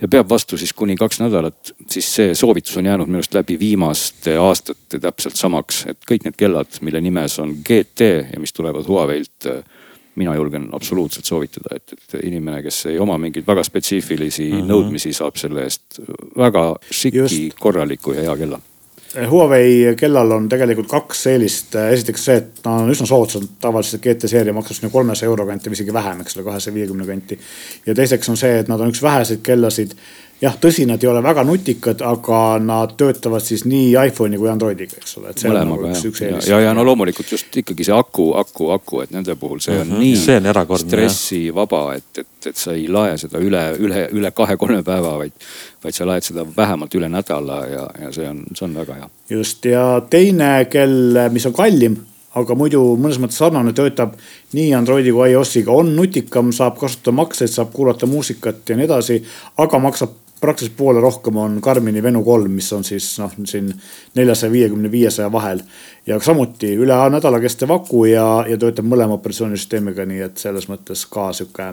ja 0.00 0.08
peab 0.08 0.30
vastu 0.30 0.56
siis 0.56 0.72
kuni 0.72 0.94
kaks 0.96 1.18
nädalat, 1.20 1.74
siis 1.92 2.06
see 2.14 2.30
soovitus 2.34 2.78
on 2.80 2.86
jäänud 2.88 3.10
minu 3.10 3.20
arust 3.20 3.34
läbi 3.36 3.58
viimaste 3.60 4.32
aastate 4.40 4.96
täpselt 5.02 5.36
samaks, 5.36 5.82
et 5.92 6.00
kõik 6.08 6.24
need 6.24 6.38
kellad, 6.40 6.80
mille 6.80 7.02
nimes 7.04 7.36
on 7.42 7.52
GT 7.66 8.08
ja 8.32 8.40
mis 8.40 8.56
tulevad 8.56 8.88
Huawei'lt 8.88 9.50
mina 10.20 10.34
julgen 10.34 10.70
absoluutselt 10.72 11.28
soovitada, 11.28 11.76
et, 11.76 11.92
et 11.92 12.16
inimene, 12.24 12.62
kes 12.64 12.86
ei 12.90 12.98
oma 13.00 13.18
mingeid 13.20 13.46
väga 13.46 13.62
spetsiifilisi 13.64 14.48
mm 14.48 14.56
-hmm. 14.56 14.72
nõudmisi, 14.72 15.12
saab 15.16 15.36
selle 15.36 15.68
eest 15.68 16.00
väga 16.36 16.64
šiki, 16.90 17.52
korraliku 17.60 18.16
ja 18.16 18.26
hea 18.28 18.36
kella 18.36 18.60
Huawei 19.10 19.96
kellal 19.98 20.30
on 20.30 20.44
tegelikult 20.48 20.86
kaks 20.86 21.24
eelist, 21.32 21.74
esiteks 21.74 22.24
see, 22.28 22.36
et 22.38 22.60
ta 22.62 22.76
on 22.78 22.92
üsna 22.92 23.08
soodsalt, 23.10 23.56
tavaliselt 23.62 24.04
GT 24.04 24.30
seeria 24.30 24.54
maksab 24.54 24.78
sinna 24.78 24.90
kolmesaja 24.92 25.26
euro 25.32 25.48
kanti 25.48 25.72
või 25.72 25.78
isegi 25.80 25.94
vähem, 25.94 26.20
eks 26.22 26.36
ole, 26.36 26.44
kahesaja 26.46 26.74
viiekümne 26.76 27.06
kanti. 27.08 27.38
ja 27.86 27.94
teiseks 27.98 28.30
on 28.30 28.38
see, 28.38 28.60
et 28.62 28.70
nad 28.70 28.80
on 28.80 28.92
üks 28.94 29.02
väheseid 29.02 29.42
kellasid 29.42 29.96
jah, 30.40 30.56
tõsi, 30.60 30.86
nad 30.88 31.02
ei 31.04 31.08
ole 31.10 31.22
väga 31.24 31.44
nutikad, 31.44 32.02
aga 32.06 32.40
nad 32.64 32.94
töötavad 32.98 33.44
siis 33.44 33.64
nii 33.68 33.92
iPhone'i 34.08 34.38
kui 34.40 34.48
Androidiga, 34.50 34.96
eks 35.00 35.18
ole, 35.20 35.32
et 35.32 35.42
see 35.42 35.50
Mõlemaga, 35.50 35.76
on 35.76 35.92
nagu 35.92 35.98
üks, 35.98 36.04
üks 36.08 36.22
eelis. 36.24 36.48
ja, 36.48 36.60
ja 36.64 36.74
no 36.76 36.84
loomulikult 36.86 37.32
just 37.34 37.56
ikkagi 37.62 37.86
see 37.86 37.96
aku, 37.96 38.30
aku, 38.40 38.70
aku, 38.74 39.02
et 39.04 39.14
nende 39.14 39.36
puhul 39.40 39.60
see 39.60 39.76
on 39.76 39.86
mm 39.86 39.92
-hmm. 39.92 40.00
nii 40.00 40.16
see 40.16 40.36
on 40.40 40.78
stressivaba, 40.84 41.82
et, 41.94 42.18
et, 42.24 42.46
et 42.46 42.56
sa 42.56 42.72
ei 42.72 42.88
lae 42.88 43.18
seda 43.18 43.38
üle, 43.38 43.64
üle, 43.78 44.08
üle 44.12 44.30
kahe-kolme 44.30 44.82
päeva, 44.82 45.16
vaid, 45.18 45.32
vaid 45.84 45.94
sa 45.94 46.06
laed 46.06 46.22
seda 46.22 46.46
vähemalt 46.56 46.94
üle 46.94 47.08
nädala 47.08 47.66
ja, 47.66 47.90
ja 48.00 48.12
see 48.12 48.28
on, 48.28 48.44
see 48.54 48.64
on 48.64 48.74
väga 48.74 48.94
hea. 48.94 49.10
just 49.30 49.64
ja 49.64 50.02
teine 50.10 50.64
kell, 50.64 51.28
mis 51.30 51.46
on 51.46 51.52
kallim 51.52 52.00
aga 52.34 52.54
muidu 52.54 52.96
mõnes 52.96 53.18
mõttes 53.18 53.40
sarnane, 53.42 53.72
töötab 53.72 54.14
nii 54.54 54.74
Androidi 54.74 55.12
kui 55.12 55.32
iOS-iga, 55.32 55.72
on 55.72 55.96
nutikam, 55.96 56.52
saab 56.52 56.78
kasutada 56.78 57.12
makseid, 57.12 57.50
saab 57.50 57.72
kuulata 57.72 58.06
muusikat 58.06 58.68
ja 58.68 58.76
nii 58.76 58.86
edasi, 58.86 59.24
aga 59.58 59.78
maksab 59.78 60.10
praktiliselt 60.40 60.76
poole 60.76 61.00
rohkem 61.00 61.36
on 61.36 61.60
Karmini 61.60 62.02
Venu 62.02 62.22
kolm, 62.24 62.50
mis 62.56 62.72
on 62.72 62.84
siis 62.84 63.12
noh, 63.20 63.32
siin 63.44 63.68
neljasaja 64.16 64.52
viiekümne, 64.52 64.90
viiesaja 64.90 65.32
vahel. 65.32 65.62
ja 66.06 66.20
samuti 66.20 66.72
üle 66.80 66.96
nädala 67.10 67.40
kestev 67.40 67.70
aku 67.74 68.06
ja, 68.08 68.44
ja 68.48 68.58
töötab 68.58 68.88
mõlema 68.88 69.18
operatsioonisüsteemiga, 69.20 70.08
nii 70.08 70.26
et 70.30 70.40
selles 70.40 70.68
mõttes 70.70 71.04
ka 71.10 71.30
sihuke 71.36 71.70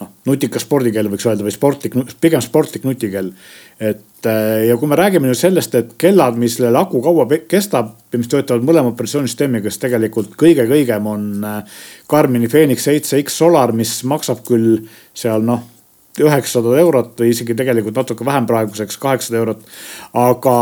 noh, 0.00 0.10
nutikas 0.26 0.66
spordikell 0.66 1.10
võiks 1.12 1.26
öelda 1.28 1.46
või 1.46 1.54
sportlik, 1.54 1.96
pigem 2.20 2.42
sportlik 2.44 2.84
nutikell. 2.88 3.32
et 3.78 4.26
äh, 4.26 4.66
ja 4.68 4.76
kui 4.76 4.90
me 4.90 4.98
räägime 4.98 5.30
nüüd 5.30 5.38
sellest, 5.38 5.74
et 5.74 5.96
kellad, 5.98 6.38
millel 6.40 6.76
aku 6.76 7.02
kaua 7.04 7.26
kestab 7.48 7.94
ja 8.12 8.18
mis 8.18 8.28
töötavad 8.28 8.66
mõlema 8.66 8.94
operatsioonisüsteemiga, 8.94 9.70
siis 9.70 9.84
tegelikult 9.86 10.34
kõige-kõigem 10.40 11.06
on 11.06 11.26
Karmini 12.10 12.50
äh, 12.50 12.50
Phoenix 12.50 12.88
7X 12.88 13.38
Solar, 13.42 13.72
mis 13.72 14.00
maksab 14.04 14.42
küll 14.48 14.88
seal 15.14 15.46
noh 15.46 15.68
üheksasada 16.18 16.78
eurot 16.80 17.14
või 17.20 17.30
isegi 17.34 17.54
tegelikult 17.54 18.00
natuke 18.00 18.26
vähem 18.26 18.48
praeguseks, 18.50 18.98
kaheksasada 19.00 19.38
eurot. 19.44 19.62
aga 20.12 20.56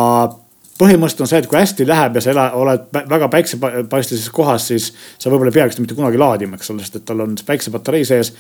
põhimõtteliselt 0.79 1.25
on 1.25 1.31
see, 1.31 1.41
et 1.43 1.49
kui 1.51 1.59
hästi 1.59 1.87
läheb 1.89 2.19
ja 2.19 2.23
sa 2.23 2.31
ela, 2.33 2.45
oled 2.59 2.87
väga 3.11 3.29
päiksepaistelises 3.33 4.29
kohas, 4.35 4.69
siis 4.71 4.91
sa 5.19 5.31
võib-olla 5.33 5.51
ei 5.51 5.73
seda 5.73 5.85
mitte 5.85 5.97
kunagi 5.99 6.21
laadima, 6.21 6.59
eks 6.59 6.71
ole, 6.75 6.85
sest 6.85 7.01
et 7.01 7.07
tal 7.09 7.25
on 7.25 7.35
päiksepatarei 7.47 8.05
sees. 8.09 8.33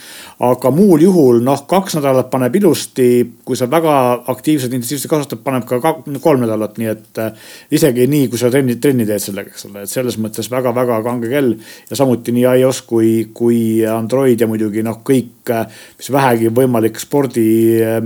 aga 0.44 0.70
muul 0.74 1.02
juhul 1.02 1.42
noh, 1.44 1.64
kaks 1.70 1.98
nädalat 1.98 2.30
paneb 2.30 2.54
ilusti, 2.60 3.08
kui 3.44 3.58
sa 3.58 3.70
väga 3.70 3.96
aktiivselt, 4.34 4.72
intensiivselt 4.72 5.10
kasutad, 5.10 5.42
paneb 5.44 5.66
ka 5.68 5.80
kolm 6.22 6.44
nädalat, 6.44 6.78
nii 6.78 6.92
et 6.92 7.22
äh, 7.24 7.50
isegi 7.74 8.06
nii, 8.06 8.28
kui 8.28 8.38
sa 8.38 8.52
trenni, 8.54 8.78
trenni 8.82 9.06
teed 9.08 9.24
sellega, 9.24 9.54
eks 9.54 9.68
ole, 9.70 9.82
et 9.82 9.92
selles 9.92 10.20
mõttes 10.22 10.50
väga-väga 10.52 11.02
kange 11.06 11.32
kell. 11.32 11.56
ja 11.90 11.96
samuti 11.96 12.32
nii 12.36 12.46
iOS 12.60 12.82
kui, 12.86 13.12
kui 13.34 13.60
Android 13.86 14.40
ja 14.40 14.46
muidugi 14.50 14.86
noh, 14.86 15.02
kõik, 15.04 15.42
äh, 15.50 15.66
mis 15.98 16.12
vähegi 16.12 16.54
võimalik 16.54 17.00
spordi 17.02 17.48
Äh, 17.88 18.02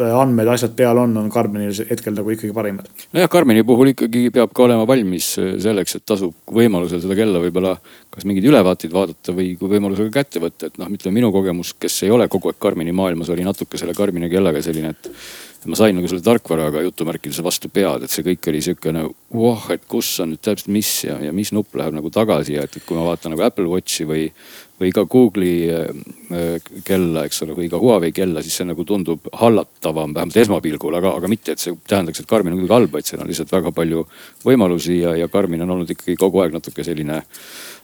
andmed, 0.00 0.48
asjad 0.48 0.72
peal 0.76 0.98
on, 1.02 1.14
on 1.20 1.28
Karmenil 1.32 1.74
hetkel 1.90 2.14
nagu 2.16 2.32
ikkagi 2.32 2.54
parimad. 2.56 2.88
nojah, 3.12 3.28
Karmeni 3.32 3.64
puhul 3.66 3.92
ikkagi 3.92 4.24
peab 4.34 4.54
ka 4.56 4.64
olema 4.64 4.86
valmis 4.88 5.34
äh, 5.42 5.54
selleks, 5.62 5.98
et 5.98 6.06
tasub 6.08 6.34
võimalusel 6.48 7.02
seda 7.04 7.16
kella 7.18 7.42
võib-olla 7.42 7.76
kas 8.12 8.26
mingeid 8.28 8.48
ülevaateid 8.48 8.92
vaadata 8.94 9.36
või 9.36 9.52
kui 9.60 9.70
võimalusega 9.74 10.12
kätte 10.14 10.42
võtta, 10.42 10.70
et 10.70 10.80
noh, 10.80 10.90
ütleme 10.92 11.20
minu 11.20 11.32
kogemus, 11.34 11.74
kes 11.80 12.02
ei 12.06 12.12
ole 12.14 12.28
kogu 12.32 12.52
aeg 12.52 12.60
Karmeni 12.62 12.94
maailmas, 12.96 13.32
oli 13.32 13.44
natuke 13.46 13.80
selle 13.80 13.96
Karmini 13.96 14.30
kellaga 14.32 14.62
selline, 14.64 14.94
et 14.96 15.10
ma 15.66 15.78
sain 15.78 15.94
nagu 15.96 16.08
selle 16.10 16.24
tarkvaraga 16.24 16.82
jutumärkides 16.86 17.38
vastu 17.44 17.70
pead, 17.72 18.04
et 18.04 18.12
see 18.12 18.24
kõik 18.26 18.48
oli 18.50 18.62
sihukene, 18.64 19.04
voh, 19.34 19.68
et 19.74 19.84
kus 19.90 20.08
on 20.22 20.32
nüüd 20.32 20.42
täpselt 20.42 20.72
mis 20.74 20.90
ja, 21.06 21.18
ja 21.22 21.32
mis 21.34 21.52
nupp 21.54 21.76
läheb 21.78 21.94
nagu 21.94 22.10
tagasi 22.12 22.56
ja 22.56 22.66
et, 22.66 22.76
et 22.78 22.86
kui 22.86 22.98
ma 22.98 23.06
vaatan 23.06 23.34
nagu 23.34 23.44
Apple 23.46 23.68
Watchi 23.70 24.06
või, 24.08 24.24
või 24.82 24.90
ka 24.94 25.04
Google'i 25.10 25.54
äh, 25.70 26.70
kella, 26.86 27.26
eks 27.28 27.44
ole, 27.46 27.56
või 27.58 27.70
ka 27.72 27.80
Huawei 27.82 28.12
kella, 28.16 28.42
siis 28.42 28.58
see 28.58 28.68
nagu 28.68 28.86
tundub 28.88 29.28
hallatavam, 29.38 30.14
vähemalt 30.16 30.40
esmapilgul, 30.42 30.98
aga, 30.98 31.14
aga 31.20 31.30
mitte, 31.30 31.54
et 31.54 31.62
see 31.62 31.76
tähendaks, 31.88 32.22
et 32.22 32.30
Karmin 32.30 32.56
on 32.56 32.62
kuidagi 32.62 32.78
halb, 32.78 32.96
vaid 32.96 33.08
seal 33.08 33.22
on 33.22 33.30
lihtsalt 33.30 33.54
väga 33.54 33.74
palju 33.76 34.06
võimalusi 34.46 34.98
ja, 35.02 35.14
ja 35.20 35.30
Karmin 35.32 35.62
on 35.66 35.76
olnud 35.76 35.94
ikkagi 35.94 36.18
kogu 36.18 36.42
aeg 36.42 36.56
natuke 36.56 36.86
selline 36.86 37.22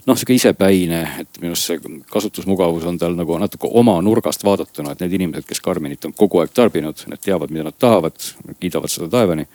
noh, 0.09 0.18
sihuke 0.18 0.37
isepäine, 0.37 1.03
et 1.23 1.40
minu 1.42 1.53
arust 1.55 1.68
see 1.71 1.99
kasutusmugavus 2.12 2.87
on 2.88 2.99
tal 3.01 3.16
nagu 3.18 3.37
natuke 3.40 3.71
oma 3.81 3.99
nurgast 4.05 4.44
vaadatuna, 4.47 4.94
et 4.94 5.05
need 5.05 5.18
inimesed, 5.21 5.47
kes 5.49 5.61
Karminit 5.64 6.09
on 6.09 6.14
kogu 6.16 6.42
aeg 6.42 6.55
tarbinud, 6.57 7.05
need 7.11 7.25
teavad, 7.25 7.53
mida 7.55 7.68
nad 7.68 7.77
tahavad, 7.79 8.16
kiidavad 8.61 8.92
seda 8.92 9.11
taevani. 9.12 9.49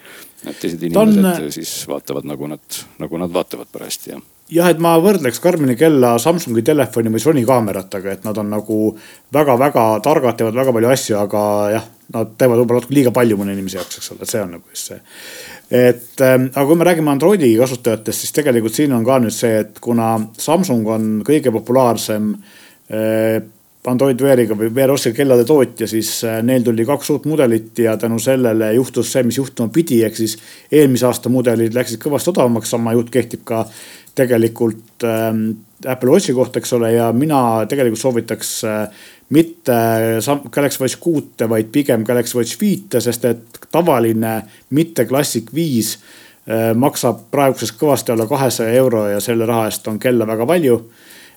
Need 0.43 0.59
teised 0.61 0.83
inimesed 0.83 1.23
on... 1.23 1.51
siis 1.55 1.73
vaatavad 1.89 2.27
nagu 2.27 2.51
nad, 2.51 2.83
nagu 2.99 3.19
nad 3.21 3.33
vaatavad 3.33 3.71
parajasti 3.73 4.15
jah 4.15 4.23
jah, 4.53 4.69
et 4.69 4.81
ma 4.81 4.93
võrdleks 5.01 5.39
Karmini 5.41 5.75
kella 5.79 6.15
Samsungi 6.21 6.63
telefoni 6.65 7.11
või 7.13 7.21
Sony 7.23 7.43
kaameratega, 7.47 8.17
et 8.17 8.27
nad 8.27 8.37
on 8.37 8.51
nagu 8.51 8.79
väga-väga 9.33 9.85
targad, 10.05 10.37
teevad 10.37 10.57
väga 10.59 10.75
palju 10.75 10.91
asju, 10.93 11.17
aga 11.21 11.43
jah, 11.73 11.87
nad 12.13 12.35
teevad 12.37 12.61
võib-olla 12.61 12.83
natuke 12.83 12.97
liiga 12.97 13.13
palju 13.15 13.39
mõne 13.39 13.55
inimese 13.55 13.79
jaoks, 13.79 13.99
eks 13.99 14.11
ole, 14.13 14.25
et 14.25 14.33
see 14.33 14.43
on 14.43 14.55
nagu 14.57 14.75
just 14.75 14.91
see 14.91 14.99
et 15.71 16.21
ähm, 16.21 16.49
aga 16.53 16.65
kui 16.67 16.77
me 16.79 16.87
räägime 16.87 17.11
Androidi 17.13 17.53
kasutajatest, 17.57 18.25
siis 18.25 18.35
tegelikult 18.35 18.75
siin 18.75 18.93
on 18.93 19.05
ka 19.07 19.19
nüüd 19.23 19.35
see, 19.35 19.63
et 19.63 19.79
kuna 19.83 20.15
Samsung 20.37 20.87
on 20.95 21.09
kõige 21.27 21.53
populaarsem 21.55 22.31
äh, 22.91 23.41
Android 23.87 24.21
Weariga 24.23 24.55
või 24.55 24.69
Wear 24.71 24.93
OS-iga 24.93 25.17
kellade 25.17 25.43
tootja, 25.47 25.87
siis 25.91 26.21
neil 26.45 26.63
tuli 26.63 26.85
kaks 26.87 27.09
uut 27.11 27.25
mudelit 27.27 27.79
ja 27.83 27.97
tänu 27.99 28.19
sellele 28.21 28.69
juhtus 28.77 29.11
see, 29.11 29.25
mis 29.27 29.39
juhtuma 29.41 29.73
pidi, 29.75 29.99
ehk 30.07 30.15
siis 30.15 30.37
eelmise 30.71 31.09
aasta 31.09 31.31
mudelid 31.33 31.75
läksid 31.75 31.99
kõvasti 32.03 32.31
odavamaks, 32.31 32.71
sama 32.71 32.93
jutt 32.95 33.11
kehtib 33.11 33.43
ka 33.47 33.65
tegelikult 34.15 35.03
ähm, 35.09 35.49
Apple 35.85 36.11
Watchi 36.11 36.33
kohta, 36.33 36.59
eks 36.59 36.73
ole, 36.73 36.91
ja 36.93 37.11
mina 37.13 37.65
tegelikult 37.69 37.99
soovitaks 37.99 38.51
äh, 38.63 39.05
mitte 39.29 39.73
Galaxy 40.51 40.83
Watch 40.83 40.99
kuute, 40.99 41.49
vaid 41.49 41.71
pigem 41.71 42.03
Galaxy 42.03 42.37
Watch 42.37 42.59
viite, 42.61 43.01
sest 43.01 43.25
et 43.25 43.63
tavaline 43.71 44.41
mitte 44.69 45.05
Classic 45.05 45.49
viis 45.55 45.95
äh, 45.97 46.71
maksab 46.75 47.25
praeguses 47.31 47.73
kõvasti 47.79 48.13
alla 48.13 48.27
kahesaja 48.29 48.77
euro 48.77 49.07
ja 49.11 49.19
selle 49.23 49.47
raha 49.49 49.67
eest 49.71 49.87
on 49.87 49.99
kella 49.99 50.27
väga 50.27 50.45
palju. 50.45 50.79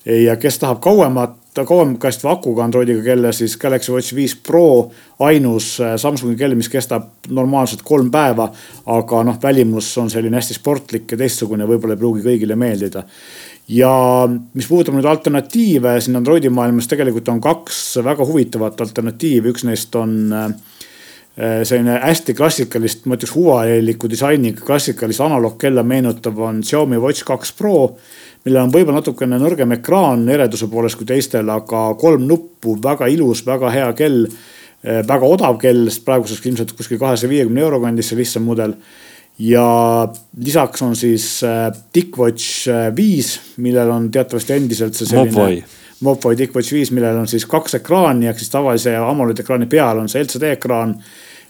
ja 0.07 0.37
kes 0.37 0.59
tahab 0.63 0.79
kauemat, 0.81 1.33
kauem 1.67 1.97
kästva 1.99 2.37
akuga 2.37 2.63
Androidiga 2.65 3.03
kella, 3.03 3.33
siis 3.33 3.57
Galaxy 3.59 3.93
Watch 3.93 4.15
viis 4.15 4.37
Pro 4.37 4.91
ainus 5.19 5.81
äh, 5.81 5.97
Samsungi 5.97 6.37
kell, 6.37 6.55
mis 6.55 6.69
kestab 6.69 7.09
normaalselt 7.29 7.83
kolm 7.83 8.11
päeva. 8.11 8.51
aga 8.87 9.25
noh, 9.25 9.39
välimus 9.43 9.99
on 9.99 10.11
selline 10.11 10.37
hästi 10.37 10.55
sportlik 10.55 11.13
ja 11.13 11.19
teistsugune, 11.19 11.67
võib-olla 11.67 11.97
ei 11.97 12.05
pruugi 12.05 12.23
kõigile 12.29 12.57
meeldida 12.57 13.03
ja 13.69 13.93
mis 14.55 14.69
puudutab 14.69 14.95
nüüd 14.95 15.09
alternatiive 15.11 15.97
siin 16.01 16.19
Androidi 16.19 16.51
maailmas, 16.53 16.87
tegelikult 16.91 17.29
on 17.33 17.41
kaks 17.43 17.99
väga 18.05 18.27
huvitavat 18.27 18.81
alternatiivi, 18.81 19.51
üks 19.51 19.67
neist 19.67 19.95
on 19.99 20.17
äh, 20.33 20.51
selline 21.37 21.99
hästi 22.03 22.35
klassikalist, 22.39 23.07
ma 23.07 23.19
ütleks 23.19 23.35
Huawei-liku 23.35 24.11
disainiga 24.11 24.63
klassikalist 24.67 25.25
analoogkella 25.25 25.83
meenutav 25.87 26.39
on 26.47 26.63
Xiaomi 26.65 27.01
Watch 27.03 27.27
kaks 27.27 27.53
Pro. 27.59 27.97
millel 28.47 28.63
on 28.63 28.71
võib-olla 28.71 29.01
natukene 29.01 29.41
nõrgem 29.43 29.75
ekraan 29.75 30.29
ereduse 30.31 30.69
poolest 30.71 31.01
kui 31.01 31.07
teistel, 31.07 31.49
aga 31.51 31.89
kolm 31.99 32.29
nuppu, 32.29 32.77
väga 32.83 33.09
ilus, 33.11 33.43
väga 33.47 33.73
hea 33.75 33.89
kell. 33.99 34.29
Äh, 34.87 35.03
väga 35.09 35.27
odav 35.27 35.59
kell, 35.59 35.89
sest 35.91 36.05
praeguseks 36.07 36.47
ilmselt 36.47 36.77
kuskil 36.79 37.03
kahesaja 37.03 37.33
viiekümne 37.33 37.65
euro 37.65 37.81
kandis 37.83 38.13
see 38.13 38.21
lihtsam 38.21 38.47
mudel 38.47 38.77
ja 39.39 40.09
lisaks 40.37 40.83
on 40.83 40.97
siis 40.97 41.45
äh, 41.45 41.73
TicWatch 41.93 42.69
äh, 42.69 42.97
viis, 42.97 43.41
millel 43.57 43.91
on 43.91 44.11
teatavasti 44.11 44.57
endiselt 44.57 44.97
see 44.97 45.09
selline. 45.09 45.65
Mobvoi 46.05 46.37
TicWatch 46.37 46.75
viis, 46.77 46.91
millel 46.93 47.17
on 47.17 47.29
siis 47.29 47.47
kaks 47.49 47.79
ekraani 47.79 48.29
ehk 48.29 48.41
siis 48.41 48.53
tavalise 48.53 48.97
AMOLED 48.97 49.41
ekraani 49.45 49.69
peal 49.69 50.03
on 50.03 50.11
see 50.13 50.25
LCD 50.25 50.57
ekraan. 50.57 50.97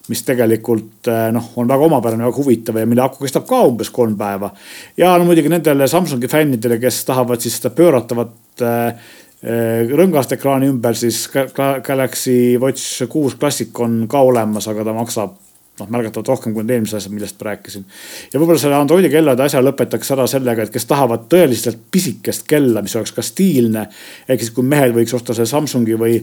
mis 0.07 0.21
tegelikult 0.23 1.09
äh, 1.11 1.33
noh, 1.35 1.49
on 1.59 1.67
väga 1.67 1.83
omapärane, 1.83 2.23
väga 2.23 2.37
huvitav 2.37 2.77
ja 2.79 2.87
mille 2.87 3.03
aku 3.03 3.25
kestab 3.25 3.43
ka 3.47 3.65
umbes 3.67 3.91
kolm 3.91 4.15
päeva. 4.19 4.53
ja 4.97 5.17
no 5.19 5.25
muidugi 5.27 5.51
nendele 5.51 5.89
Samsungi 5.89 6.29
fännidele, 6.31 6.79
kes 6.79 7.05
tahavad 7.05 7.43
siis 7.43 7.57
seda 7.59 7.75
pööratavat 7.75 8.63
rõngast 9.99 10.33
ekraani 10.33 10.71
ümber, 10.71 10.95
siis 10.95 11.27
Galaxy 11.85 12.57
Watch 12.63 13.03
kuus 13.11 13.35
Classic 13.35 13.81
on 13.83 14.07
ka 14.09 14.23
olemas, 14.23 14.69
aga 14.71 14.87
ta 14.87 14.95
maksab 14.95 15.35
noh, 15.81 15.91
märgatavalt 15.93 16.31
rohkem 16.33 16.55
kui 16.55 16.65
need 16.65 16.77
eelmised 16.77 16.99
asjad, 17.01 17.15
millest 17.15 17.39
ma 17.41 17.51
rääkisin. 17.51 17.87
ja 18.33 18.41
võib-olla 18.41 18.61
selle 18.63 18.79
Androidi 18.81 19.11
kellade 19.13 19.45
asja 19.45 19.63
lõpetaks 19.65 20.13
ära 20.17 20.27
sellega, 20.31 20.67
et 20.67 20.75
kes 20.75 20.89
tahavad 20.89 21.29
tõeliselt 21.33 21.87
pisikest 21.93 22.47
kella, 22.49 22.83
mis 22.83 22.97
oleks 22.97 23.15
ka 23.17 23.25
stiilne. 23.25 23.87
ehk 24.29 24.43
siis, 24.43 24.53
kui 24.57 24.65
mehel 24.65 24.97
võiks 24.97 25.15
osta 25.17 25.37
see 25.37 25.49
Samsungi 25.49 25.99
või, 26.01 26.21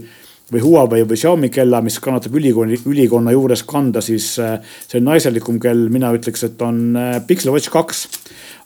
või 0.51 0.63
Huawei 0.63 1.07
või 1.07 1.19
Xiaomi 1.19 1.49
kella, 1.53 1.81
mis 1.81 1.99
kannatab 2.03 2.35
ülikooli, 2.35 2.81
ülikonna 2.89 3.31
juures 3.35 3.63
kanda, 3.67 4.01
siis 4.01 4.33
äh, 4.41 4.57
see 4.87 5.01
naiselikum 5.03 5.59
kell, 5.61 5.87
mina 5.93 6.13
ütleks, 6.15 6.45
et 6.49 6.61
on 6.61 6.97
äh, 6.97 7.17
Pixel 7.27 7.53
Watch 7.53 7.73
kaks 7.73 8.07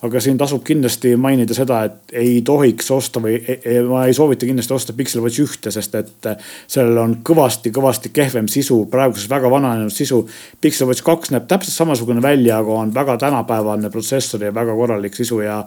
aga 0.05 0.19
siin 0.21 0.37
tasub 0.37 0.61
kindlasti 0.65 1.15
mainida 1.17 1.55
seda, 1.57 1.79
et 1.87 2.13
ei 2.21 2.41
tohiks 2.45 2.91
osta 2.93 3.21
või 3.23 3.37
ei, 3.37 3.57
e, 3.65 3.81
ma 3.87 4.03
ei 4.05 4.13
soovita 4.13 4.45
kindlasti 4.45 4.75
osta 4.75 4.93
Pixel 4.97 5.23
Watch 5.23 5.41
ühte, 5.41 5.71
sest 5.73 5.95
et 5.97 6.29
äh, 6.29 6.49
sellel 6.69 6.99
on 7.01 7.15
kõvasti-kõvasti 7.25 8.11
kehvem 8.13 8.49
sisu, 8.51 8.83
praeguses 8.91 9.29
väga 9.29 9.49
vananenud 9.51 9.93
sisu. 9.93 10.21
Pixel 10.61 10.89
Watch 10.89 11.05
kaks 11.05 11.33
näeb 11.33 11.47
täpselt 11.49 11.75
samasugune 11.75 12.21
välja, 12.21 12.59
aga 12.61 12.81
on 12.83 12.93
väga 12.93 13.17
tänapäevane 13.25 13.89
protsessor 13.93 14.43
ja 14.45 14.53
väga 14.53 14.75
korralik 14.77 15.17
sisu 15.17 15.41
ja 15.41 15.63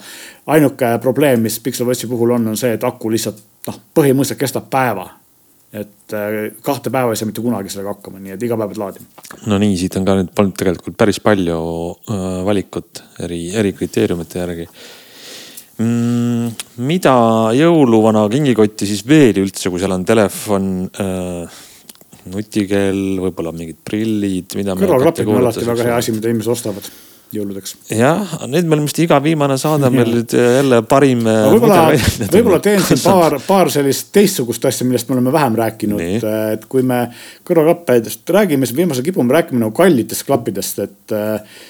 ainuke 0.47 0.97
probleem, 1.03 1.43
mis 1.43 1.59
Pixel 1.61 1.88
Watchi 1.90 2.11
puhul 2.11 2.37
on, 2.38 2.53
on 2.55 2.61
see, 2.61 2.75
et 2.79 2.87
aku 2.87 3.11
lihtsalt 3.11 3.43
noh, 3.66 3.83
põhimõtteliselt 3.99 4.40
kestab 4.47 4.71
päeva 4.71 5.11
et 5.70 6.14
äh, 6.18 6.50
kahte 6.66 6.90
päeva 6.90 7.12
ei 7.12 7.18
saa 7.18 7.28
mitte 7.28 7.42
kunagi 7.44 7.70
sellega 7.70 7.94
hakkama, 7.94 8.18
nii 8.22 8.35
et 8.35 8.42
iga 8.42 8.56
päev 8.59 8.72
pead 8.72 8.80
laadima. 8.83 9.26
no 9.52 9.59
nii, 9.62 9.76
siit 9.78 9.98
on 10.00 10.06
ka 10.09 10.16
nüüd 10.18 10.33
olnud 10.42 10.56
tegelikult 10.59 10.96
päris 10.98 11.20
palju 11.22 11.59
äh, 12.11 12.24
valikut 12.48 13.02
eri, 13.26 13.42
eri 13.61 13.70
kriteeriumite 13.78 14.40
järgi 14.42 14.66
mm,. 15.78 16.48
mida 16.90 17.14
jõuluvana 17.54 18.24
kingikotti 18.33 18.88
siis 18.90 19.04
veel 19.06 19.44
üldse, 19.44 19.70
kui 19.70 19.83
seal 19.83 19.94
on 19.94 20.06
telefon 20.09 20.72
äh,, 20.90 21.61
nutikell, 22.35 23.20
võib-olla 23.22 23.54
mingid 23.54 23.78
prillid, 23.87 24.59
mida. 24.59 24.74
kõrvaklapid 24.78 25.30
on 25.30 25.40
alati 25.44 25.70
väga 25.70 25.87
hea 25.87 26.02
asi, 26.02 26.16
mida 26.16 26.35
inimesed 26.35 26.56
ostavad 26.56 26.90
jõuludeks. 27.35 27.75
jah, 27.95 28.35
nüüd 28.51 28.69
meil 28.71 28.83
vist 28.85 28.99
iga 29.03 29.21
viimane 29.23 29.57
saade 29.61 29.90
meil 29.95 30.11
nüüd 30.16 30.35
jälle 30.35 30.81
parim. 30.90 31.23
Äh, 31.31 31.49
võib-olla, 31.55 31.83
võib-olla 32.33 32.61
teen 32.64 32.83
siin 32.85 33.03
paar, 33.09 33.37
paar 33.47 33.71
sellist 33.73 34.11
teistsugust 34.14 34.64
asja, 34.71 34.87
millest 34.88 35.11
me 35.11 35.19
oleme 35.19 35.35
vähem 35.35 35.59
rääkinud. 35.61 36.25
et 36.55 36.64
kui 36.71 36.83
me 36.87 37.05
kõrvaklappidest 37.47 38.35
räägime, 38.37 38.66
siis 38.66 38.79
viimasel 38.79 39.07
kipume 39.07 39.35
rääkima 39.37 39.62
nagu 39.64 39.75
kallitest 39.77 40.27
klappidest, 40.27 40.83
et 40.87 41.14
äh, 41.16 41.61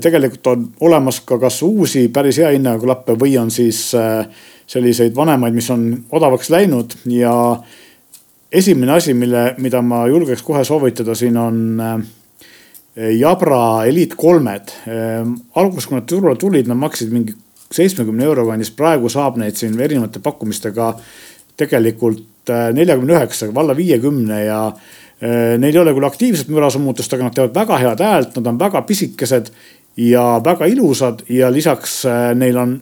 tegelikult 0.00 0.52
on 0.52 0.64
olemas 0.88 1.20
ka 1.26 1.38
kas 1.40 1.60
uusi 1.66 2.08
päris 2.12 2.40
hea 2.40 2.54
hinnaga 2.56 2.82
klappe 2.84 3.16
või 3.20 3.36
on 3.40 3.52
siis 3.52 3.90
äh, 3.98 4.24
selliseid 4.70 5.16
vanemaid, 5.16 5.56
mis 5.56 5.70
on 5.74 5.90
odavaks 6.16 6.50
läinud 6.52 6.96
ja 7.10 7.34
esimene 8.52 8.96
asi, 8.96 9.14
mille, 9.14 9.54
mida 9.58 9.82
ma 9.82 10.04
julgeks 10.08 10.42
kohe 10.46 10.64
soovitada 10.64 11.14
siin 11.18 11.36
on 11.36 11.60
Jabra 12.96 13.84
Elite 13.86 14.16
kolmed. 14.18 14.72
Ehm, 14.90 15.36
alguses, 15.54 15.86
kui 15.86 15.98
nad 15.98 16.08
turule 16.10 16.34
tulid, 16.40 16.66
nad 16.68 16.78
maksid 16.80 17.12
mingi 17.14 17.36
seitsmekümne 17.70 18.26
euro 18.26 18.46
kandis, 18.48 18.72
praegu 18.74 19.10
saab 19.12 19.38
neid 19.38 19.58
siin 19.58 19.78
erinevate 19.78 20.22
pakkumistega 20.22 20.90
tegelikult 21.60 22.50
äh, 22.50 22.70
neljakümne 22.74 23.14
üheksaga, 23.14 23.54
valla 23.54 23.76
viiekümne 23.78 24.40
ja 24.44 24.60
äh, 24.70 25.54
neil 25.60 25.74
ei 25.74 25.82
ole 25.82 25.94
küll 25.96 26.08
aktiivset 26.08 26.50
mürasummutust, 26.52 27.14
aga 27.14 27.28
nad 27.28 27.36
teevad 27.36 27.54
väga 27.60 27.78
head 27.84 28.02
häält, 28.04 28.34
nad 28.38 28.50
on 28.50 28.58
väga 28.60 28.82
pisikesed 28.88 29.52
ja 30.00 30.24
väga 30.44 30.66
ilusad 30.70 31.24
ja 31.30 31.50
lisaks 31.52 32.00
äh, 32.10 32.30
neil 32.38 32.58
on 32.58 32.74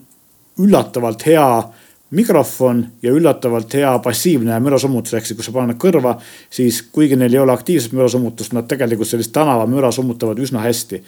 üllatavalt 0.58 1.26
hea 1.28 1.48
mikrofon 2.10 2.86
ja 3.02 3.12
üllatavalt 3.12 3.74
hea 3.74 3.92
passiivne 4.04 4.56
mürasummutus, 4.64 5.14
ehk 5.14 5.26
siis 5.28 5.36
kui 5.36 5.44
sa 5.44 5.52
paned 5.52 5.76
kõrva, 5.80 6.14
siis 6.50 6.80
kuigi 6.92 7.16
neil 7.16 7.34
ei 7.34 7.42
ole 7.42 7.52
aktiivset 7.52 7.92
mürasummutust, 7.96 8.54
nad 8.56 8.68
tegelikult 8.70 9.08
sellist 9.10 9.32
tänavamüra 9.36 9.92
summutavad 9.92 10.38
üsna 10.40 10.64
hästi. 10.64 11.02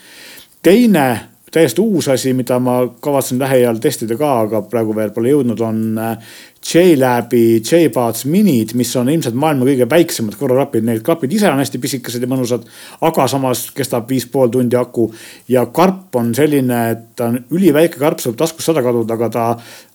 teine 0.63 1.07
täiesti 1.51 1.83
uus 1.83 2.09
asi, 2.09 2.33
mida 2.37 2.59
ma 2.63 2.83
kavatsen 3.03 3.39
lähiajal 3.39 3.81
testida 3.83 4.17
ka, 4.19 4.31
aga 4.47 4.63
praegu 4.71 4.95
veel 4.97 5.11
pole 5.15 5.33
jõudnud, 5.33 5.61
on 5.67 5.83
äh, 5.99 6.33
J-Labi 6.61 7.63
J-Buds 7.65 8.27
minid, 8.29 8.75
mis 8.77 8.91
on 9.01 9.09
ilmselt 9.09 9.35
maailma 9.39 9.65
kõige 9.65 9.87
väiksemad 9.89 10.37
kõrvaklapid. 10.37 10.85
Need 10.85 11.01
klapid 11.07 11.33
ise 11.33 11.49
on 11.49 11.59
hästi 11.59 11.79
pisikesed 11.81 12.21
ja 12.21 12.29
mõnusad, 12.29 12.67
aga 13.07 13.25
samas 13.33 13.63
kestab 13.75 14.11
viis 14.13 14.27
pool 14.29 14.53
tundi 14.53 14.77
aku. 14.77 15.09
ja 15.49 15.65
karp 15.67 16.17
on 16.21 16.35
selline, 16.37 16.81
et 16.91 17.07
ta 17.17 17.31
on 17.31 17.39
üliväike 17.57 17.97
karp, 17.99 18.21
saab 18.21 18.37
taskust 18.37 18.69
sada 18.69 18.83
kaduda, 18.85 19.17
aga 19.17 19.31
ta, 19.33 19.47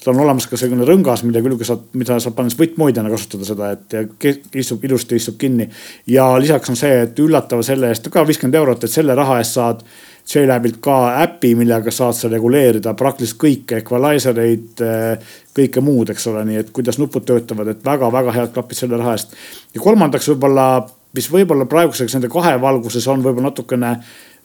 tal 0.04 0.16
on 0.16 0.24
olemas 0.26 0.50
ka 0.50 0.58
selline 0.58 0.88
rõngas, 0.90 1.24
mille 1.24 1.44
külge 1.46 1.70
saad, 1.70 1.86
mida 1.94 2.18
saab 2.20 2.36
pannes 2.36 2.58
võttmoidjana 2.58 3.14
kasutada 3.14 3.46
seda, 3.46 3.72
et 3.78 4.58
istub 4.58 4.84
ilusti, 4.84 5.22
istub 5.22 5.38
kinni. 5.38 5.70
ja 6.08 6.34
lisaks 6.42 6.74
on 6.74 6.82
see, 6.82 6.98
et 7.06 7.20
üllatav 7.20 7.62
selle 7.64 7.94
eest 7.94 8.10
ka 8.10 8.26
viiskümmend 8.26 8.58
eurot, 8.58 8.84
et 8.84 8.92
selle 8.92 9.16
raha 9.16 9.38
eest 9.44 9.62
saad 9.62 9.86
JLabilt 10.26 10.80
ka 10.82 10.96
äpi, 11.22 11.52
millega 11.58 11.92
saad 11.94 12.16
sa 12.18 12.30
reguleerida 12.32 12.96
praktiliselt 12.98 13.38
kõike, 13.44 13.82
equalizer 13.84 14.40
eid, 14.42 14.82
eh, 14.82 15.36
kõike 15.56 15.84
muud, 15.86 16.10
eks 16.10 16.26
ole, 16.32 16.42
nii 16.50 16.62
et 16.64 16.72
kuidas 16.74 16.98
nupud 16.98 17.28
töötavad, 17.28 17.70
et 17.70 17.84
väga-väga 17.86 18.34
head 18.34 18.54
klapid 18.56 18.80
selle 18.80 18.98
raha 18.98 19.14
eest. 19.14 19.36
ja 19.74 19.82
kolmandaks 19.82 20.30
võib-olla, 20.34 20.88
mis 21.14 21.30
võib-olla 21.30 21.70
praeguseks 21.70 22.18
nende 22.18 22.32
kahe 22.34 22.56
valguses 22.62 23.08
on 23.08 23.22
võib-olla 23.22 23.52
natukene 23.52 23.92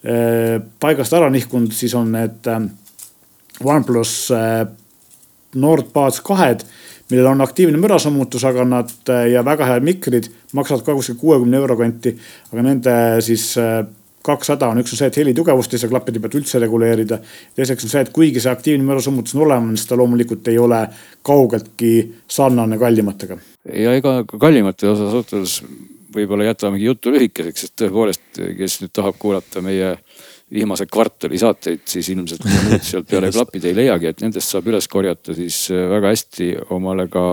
eh, 0.05 0.61
paigast 0.81 1.17
ära 1.17 1.31
nihkunud, 1.31 1.73
siis 1.73 1.95
on 1.95 2.13
need 2.13 2.47
eh, 2.47 2.69
OnePlus 3.65 4.33
NordBuds 5.55 6.21
kahed 6.25 6.63
millel 7.11 7.27
on 7.27 7.41
aktiivne 7.43 7.79
mürasummutus, 7.81 8.45
aga 8.47 8.65
nad 8.65 8.91
ja 9.33 9.43
väga 9.45 9.67
head 9.67 9.83
mikrid 9.83 10.29
maksavad 10.55 10.85
ka 10.87 10.95
kuskil 10.95 11.17
kuuekümne 11.19 11.57
euro 11.59 11.77
kanti. 11.77 12.15
aga 12.53 12.63
nende 12.63 12.95
siis 13.25 13.57
kaks 14.27 14.53
häda 14.53 14.69
on, 14.71 14.81
üks 14.83 14.95
on 14.95 15.01
see, 15.01 15.09
et 15.09 15.19
heli 15.21 15.35
tugevust 15.37 15.75
ei 15.75 15.81
saa 15.83 15.91
klappide 15.93 16.21
pealt 16.21 16.37
üldse 16.41 16.61
reguleerida. 16.61 17.21
teiseks 17.57 17.87
on 17.87 17.93
see, 17.93 18.03
et 18.05 18.13
kuigi 18.15 18.43
see 18.43 18.53
aktiivne 18.53 18.85
mürasummutus 18.85 19.37
on 19.37 19.47
olemas, 19.47 19.87
ta 19.87 19.97
loomulikult 19.97 20.49
ei 20.53 20.59
ole 20.59 20.81
kaugeltki 21.27 21.93
sarnane 22.29 22.79
kallimatega. 22.79 23.39
ja 23.75 23.95
ega 23.97 24.21
kallimate 24.33 24.89
osas 24.89 25.15
otsus 25.23 25.61
võib-olla 26.15 26.51
jätamegi 26.51 26.85
jutu 26.91 27.15
lühikeseks, 27.15 27.65
sest 27.65 27.77
tõepoolest, 27.81 28.43
kes 28.59 28.81
nüüd 28.83 28.93
tahab 28.93 29.19
kuulata 29.19 29.63
meie 29.63 29.95
viimase 30.51 30.87
kvartali 30.91 31.39
saateid, 31.39 31.85
siis 31.89 32.09
ilmselt 32.11 32.45
muud 32.45 32.83
sealt 32.83 33.09
peale 33.11 33.31
klapid 33.31 33.69
ei 33.71 33.77
leiagi, 33.77 34.11
et 34.11 34.25
nendest 34.25 34.51
saab 34.51 34.67
üles 34.67 34.89
korjata 34.91 35.35
siis 35.37 35.69
väga 35.71 36.11
hästi 36.11 36.49
omale 36.75 37.07
ka 37.13 37.25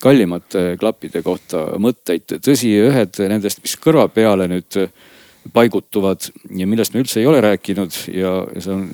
kallimate 0.00 0.76
klappide 0.80 1.22
kohta 1.24 1.66
mõtteid. 1.80 2.38
tõsi, 2.44 2.72
ühed 2.88 3.20
nendest, 3.28 3.60
mis 3.64 3.76
kõrva 3.80 4.08
peale 4.12 4.48
nüüd 4.48 4.80
paigutuvad 5.52 6.28
ja 6.56 6.66
millest 6.68 6.94
me 6.94 7.02
üldse 7.02 7.20
ei 7.20 7.28
ole 7.28 7.42
rääkinud 7.44 8.00
ja, 8.14 8.32
see 8.58 8.72
on, 8.72 8.86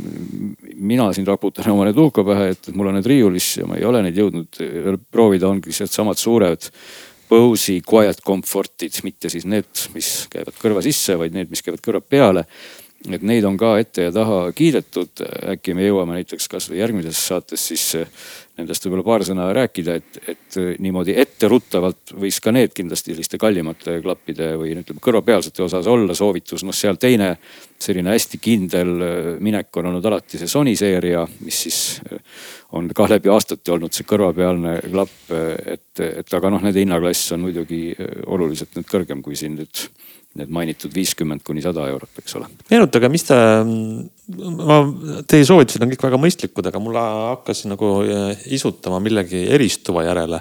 mina 0.76 1.08
siin 1.14 1.26
raputan 1.28 1.70
omale 1.72 1.94
tuhka 1.96 2.24
pähe, 2.26 2.52
et 2.56 2.72
mul 2.76 2.90
on 2.90 2.98
need 2.98 3.08
riiulis 3.08 3.54
ja 3.60 3.68
ma 3.68 3.78
ei 3.78 3.86
ole 3.88 4.02
neid 4.06 4.18
jõudnud 4.18 4.60
proovida, 5.10 5.50
ongi 5.50 5.74
sealtsamad 5.74 6.20
suured 6.20 6.70
Bose'i 7.32 7.80
quiet 7.88 8.20
comfort'id, 8.26 8.98
mitte 9.06 9.30
siis 9.32 9.46
need, 9.48 9.70
mis 9.94 10.08
käivad 10.32 10.56
kõrva 10.60 10.82
sisse, 10.84 11.16
vaid 11.16 11.32
need, 11.32 11.48
mis 11.48 11.64
käivad 11.64 11.80
kõrva 11.84 12.02
peale 12.04 12.44
et 13.10 13.22
neid 13.26 13.44
on 13.46 13.56
ka 13.58 13.74
ette 13.82 14.06
ja 14.06 14.12
taha 14.14 14.52
kiidetud. 14.54 15.24
äkki 15.54 15.74
me 15.74 15.86
jõuame 15.88 16.20
näiteks 16.20 16.46
kasvõi 16.50 16.78
järgmises 16.78 17.18
saates 17.32 17.64
siis 17.72 17.86
nendest 18.58 18.84
võib-olla 18.84 19.04
paar 19.06 19.24
sõna 19.26 19.48
rääkida, 19.56 19.94
et, 19.98 20.18
et 20.28 20.58
niimoodi 20.84 21.14
etteruttavalt 21.18 22.12
võiks 22.20 22.38
ka 22.44 22.52
need 22.54 22.74
kindlasti 22.76 23.14
selliste 23.14 23.40
kallimate 23.40 23.96
klappide 24.04 24.52
või 24.60 24.74
ütleme 24.76 25.02
kõrvapealsete 25.02 25.64
osas 25.64 25.88
olla 25.90 26.14
soovitus. 26.14 26.62
noh, 26.62 26.76
seal 26.76 27.00
teine 27.00 27.34
selline 27.82 28.12
hästi 28.12 28.38
kindel 28.38 28.92
minek 29.42 29.80
on 29.80 29.90
olnud 29.90 30.06
alati 30.06 30.38
see 30.38 30.50
Sony 30.50 30.76
seeria, 30.78 31.24
mis 31.42 31.62
siis 31.66 31.80
on 32.76 32.90
ka 32.94 33.08
läbi 33.10 33.32
aastate 33.32 33.72
olnud 33.74 33.96
see 33.96 34.06
kõrvapealne 34.06 34.78
klapp. 34.84 35.32
et, 35.32 36.04
et 36.06 36.34
aga 36.38 36.52
noh, 36.52 36.62
nende 36.62 36.84
hinnaklass 36.84 37.32
on 37.34 37.48
muidugi 37.48 37.88
oluliselt 38.26 38.76
nüüd 38.76 38.90
kõrgem 38.90 39.24
kui 39.24 39.36
siin 39.36 39.58
nüüd 39.58 39.88
need 40.38 40.52
mainitud 40.52 40.92
viiskümmend 40.96 41.42
kuni 41.44 41.60
sada 41.64 41.84
eurot, 41.90 42.10
eks 42.22 42.36
ole. 42.38 42.46
meenutage, 42.70 43.08
mis 43.12 43.26
te, 43.28 43.36
ma, 44.56 44.78
teie 45.28 45.44
soovitused 45.48 45.84
on 45.84 45.92
kõik 45.92 46.06
väga 46.06 46.20
mõistlikud, 46.22 46.68
aga 46.70 46.80
mul 46.80 46.96
hakkas 46.96 47.64
nagu 47.68 47.90
äh, 48.06 48.46
isutama 48.56 49.00
millegi 49.04 49.42
eristuva 49.52 50.06
järele. 50.06 50.40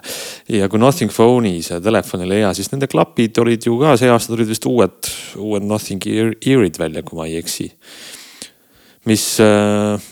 ja 0.55 0.69
kui 0.71 0.79
Nothing 0.79 1.11
Phone'i 1.11 1.59
see 1.65 1.81
telefon 1.83 2.23
oli 2.27 2.39
hea, 2.39 2.53
siis 2.55 2.71
nende 2.71 2.87
klapid 2.91 3.41
olid 3.43 3.67
ju 3.67 3.75
ka, 3.81 3.97
see 3.99 4.11
aasta 4.11 4.31
tulid 4.31 4.53
vist 4.53 4.67
uued, 4.69 5.11
uued 5.41 5.67
Nothing 5.67 6.07
Ear'id 6.07 6.79
välja, 6.79 7.03
kui 7.03 7.19
ma 7.19 7.27
ei 7.27 7.35
eksi. 7.41 7.67
mis 9.11 9.27
äh, 9.43 10.09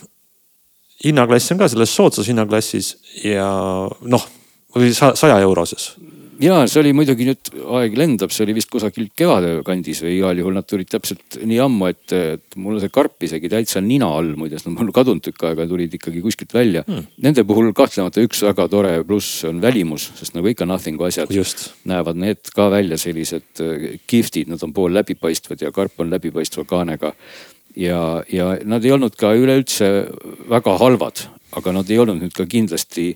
hinnaklass 1.06 1.54
on 1.54 1.62
ka 1.62 1.70
selles 1.72 1.96
soodsas 1.96 2.28
hinnaklassis 2.28 2.94
ja 3.24 3.48
noh, 4.02 4.30
või 4.76 4.92
saja 4.92 5.40
euroses 5.40 5.94
ja 6.40 6.60
see 6.70 6.80
oli 6.82 6.92
muidugi 6.96 7.26
nüüd, 7.28 7.50
aeg 7.78 7.96
lendab, 7.98 8.32
see 8.34 8.44
oli 8.46 8.54
vist 8.56 8.70
kusagil 8.72 9.10
kevade 9.16 9.52
kandis 9.66 10.00
või 10.04 10.16
igal 10.18 10.40
juhul 10.40 10.56
nad 10.56 10.66
tulid 10.68 10.88
täpselt 10.90 11.38
nii 11.44 11.58
ammu, 11.64 11.90
et, 11.92 12.14
et 12.16 12.58
mul 12.60 12.80
see 12.82 12.92
karp 12.92 13.26
isegi 13.26 13.50
täitsa 13.52 13.82
nina 13.84 14.08
all, 14.16 14.32
muideks 14.40 14.66
nad 14.66 14.76
mul 14.78 14.92
kadunud 14.96 15.24
tükk 15.24 15.44
aega, 15.50 15.66
tulid 15.70 15.94
ikkagi 15.98 16.22
kuskilt 16.24 16.54
välja 16.56 16.84
hmm.. 16.86 17.08
Nende 17.20 17.44
puhul 17.48 17.72
kahtlemata 17.76 18.22
üks 18.24 18.42
väga 18.46 18.66
tore 18.72 18.92
pluss 19.06 19.44
on 19.48 19.60
välimus, 19.62 20.10
sest 20.18 20.36
nagu 20.36 20.50
ikka 20.50 20.68
nothing'u 20.68 21.08
asjad 21.08 21.32
Just. 21.34 21.70
näevad 21.88 22.20
need 22.20 22.52
ka 22.54 22.70
välja 22.72 22.98
sellised 23.00 23.64
äh, 23.64 23.88
kihvtid, 24.10 24.50
nad 24.52 24.62
on 24.66 24.74
pool 24.76 24.94
läbipaistvad 24.96 25.64
ja 25.64 25.72
karp 25.74 26.00
on 26.00 26.12
läbipaistva 26.12 26.64
kaanega. 26.68 27.14
ja, 27.76 28.00
ja 28.32 28.54
nad 28.64 28.84
ei 28.84 28.96
olnud 28.96 29.14
ka 29.18 29.34
üleüldse 29.36 29.90
väga 30.50 30.78
halvad, 30.80 31.26
aga 31.56 31.72
nad 31.74 31.90
ei 31.90 31.98
olnud 32.02 32.22
nüüd 32.22 32.34
ka 32.34 32.46
kindlasti 32.50 33.12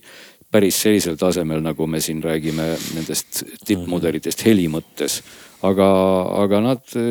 päris 0.54 0.78
sellisel 0.84 1.16
tasemel, 1.18 1.62
nagu 1.64 1.88
me 1.90 2.00
siin 2.02 2.20
räägime 2.22 2.68
nendest 2.94 3.42
tippmudelitest 3.66 4.46
heli 4.46 4.68
mõttes. 4.70 5.22
aga, 5.64 5.86
aga 6.42 6.58
nad, 6.60 6.80
te 6.92 7.02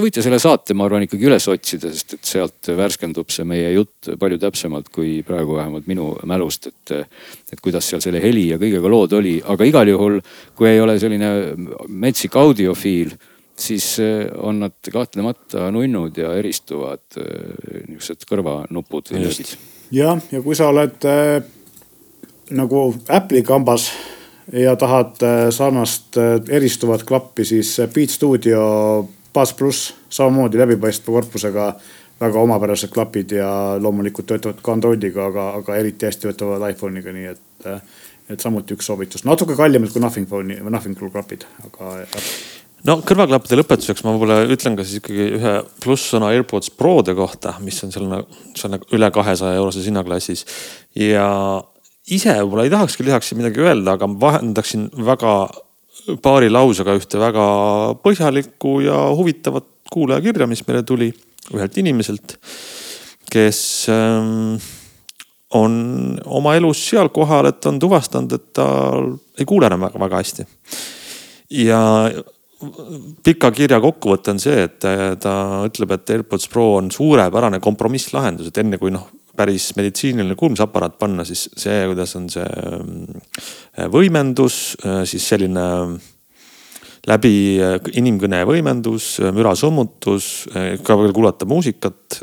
võite 0.00 0.22
selle 0.24 0.38
saate, 0.40 0.72
ma 0.72 0.86
arvan, 0.88 1.04
ikkagi 1.04 1.26
üles 1.28 1.44
otsida, 1.52 1.90
sest 1.92 2.14
et 2.16 2.24
sealt 2.24 2.70
värskendub 2.78 3.28
see 3.28 3.44
meie 3.44 3.74
jutt 3.74 4.08
palju 4.22 4.38
täpsemalt 4.40 4.88
kui 4.94 5.18
praegu 5.26 5.58
vähemalt 5.58 5.90
minu 5.90 6.14
mälust, 6.30 6.70
et, 6.70 6.94
et 7.52 7.60
kuidas 7.60 7.90
seal 7.90 8.00
selle 8.00 8.22
heli 8.24 8.46
ja 8.54 8.60
kõigega 8.62 8.88
lood 8.88 9.12
oli, 9.18 9.34
aga 9.44 9.68
igal 9.68 9.92
juhul, 9.92 10.16
kui 10.56 10.70
ei 10.70 10.80
ole 10.80 10.96
selline 11.02 11.30
metsik 11.88 12.40
audiofiil 12.40 13.12
siis 13.60 13.98
on 14.40 14.62
nad 14.64 14.92
kahtlemata 14.92 15.68
nunnud 15.74 16.16
ja 16.16 16.32
eristuvad 16.40 17.20
niisugused 17.20 18.24
kõrvanupud. 18.24 19.12
jah, 19.92 20.22
ja 20.32 20.40
kui 20.40 20.56
sa 20.56 20.70
oled 20.72 21.04
nagu 22.50 22.94
Apple'i 23.08 23.42
kambas 23.46 23.90
ja 24.52 24.76
tahad 24.76 25.22
äh, 25.22 25.46
sarnast 25.54 26.16
äh, 26.18 26.36
eristuvat 26.48 27.04
klappi, 27.06 27.44
siis 27.44 27.76
Beat 27.94 28.10
Studio 28.10 29.08
Bass 29.32 29.54
pluss 29.54 29.94
samamoodi 30.10 30.58
läbipaistva 30.58 31.14
korpusega 31.14 31.72
väga 32.20 32.40
omapärased 32.40 32.90
klapid 32.92 33.32
ja 33.32 33.50
loomulikult 33.80 34.26
töötavad 34.26 34.60
ka 34.62 34.72
Androidiga, 34.72 35.26
aga, 35.30 35.48
aga 35.62 35.76
eriti 35.80 36.08
hästi 36.08 36.28
töötavad 36.28 36.66
iPhone'iga, 36.72 37.14
nii 37.16 37.28
et, 37.30 37.44
äh, 37.66 37.80
et 38.28 38.40
samuti 38.40 38.74
üks 38.76 38.90
soovitus. 38.90 39.24
natuke 39.24 39.56
kallimad 39.56 39.92
kui 39.92 40.02
Nothing 40.02 40.28
Phone'i 40.28 40.60
Nothing 40.66 40.98
klapid, 40.98 41.46
aga 41.66 41.94
no 42.88 42.98
kõrvaklappide 43.06 43.60
lõpetuseks 43.60 44.04
ma 44.04 44.14
võib-olla 44.16 44.42
ütlen 44.50 44.76
ka 44.76 44.84
siis 44.86 45.00
ikkagi 45.00 45.30
ühe 45.38 45.56
plusssõna 45.84 46.32
AirPods 46.34 46.72
Prode 46.76 47.14
kohta, 47.16 47.54
mis 47.64 47.80
on 47.84 47.94
selline, 47.94 48.22
see 48.56 48.68
on 48.68 48.76
nagu 48.76 48.96
üle 48.96 49.10
kahesaja 49.14 49.60
euroses 49.60 49.88
hinnaklassis. 49.88 50.46
ja 50.98 51.28
ise 52.08 52.34
võib-olla 52.40 52.64
ei 52.66 52.72
tahakski 52.72 53.04
lisaks 53.06 53.34
midagi 53.38 53.62
öelda, 53.64 53.96
aga 53.96 54.08
vahendaksin 54.20 54.88
väga 55.06 55.34
paari 56.22 56.48
lausega 56.50 56.94
ühte 56.98 57.20
väga 57.20 57.44
põhjalikku 58.02 58.78
ja 58.86 58.96
huvitavat 59.16 59.66
kuulajakirja, 59.90 60.48
mis 60.48 60.62
meile 60.66 60.82
tuli 60.86 61.10
ühelt 61.54 61.76
inimeselt, 61.82 62.36
kes 63.30 63.60
ähm, 63.92 64.56
on 65.58 65.74
oma 66.24 66.54
elus 66.58 66.82
seal 66.88 67.10
kohal, 67.14 67.50
et 67.50 67.66
on 67.66 67.78
tuvastanud, 67.82 68.32
et 68.36 68.52
ta 68.56 68.66
ei 69.38 69.48
kuule 69.48 69.66
enam 69.66 69.88
väga-väga 69.88 70.22
hästi. 70.22 70.46
ja 71.60 71.80
pika 73.24 73.50
kirja 73.56 73.80
kokkuvõte 73.80 74.34
on 74.34 74.42
see, 74.42 74.66
et 74.68 74.78
ta 74.80 75.34
ütleb, 75.66 75.96
et 75.96 76.12
AirPods 76.16 76.48
Pro 76.52 76.74
on 76.76 76.90
suurepärane 76.94 77.60
kompromisslahendus, 77.60 78.50
et 78.50 78.62
enne 78.62 78.78
kui 78.78 78.92
noh 78.94 79.08
päris 79.40 79.70
meditsiiniline 79.78 80.36
kuulmisaparaat 80.38 80.98
panna, 81.00 81.24
siis 81.28 81.46
see, 81.58 81.82
kuidas 81.90 82.14
on 82.18 82.28
see 82.32 82.46
äh, 82.46 83.86
võimendus, 83.92 84.76
äh, 84.84 85.02
siis 85.08 85.26
selline 85.32 85.66
läbi 87.08 87.34
äh, 87.64 87.78
inimkõne 87.96 88.42
võimendus, 88.48 89.14
mürasummutus, 89.36 90.30
ka 90.84 90.96
veel 91.00 91.14
kuulata 91.16 91.48
muusikat. 91.48 92.20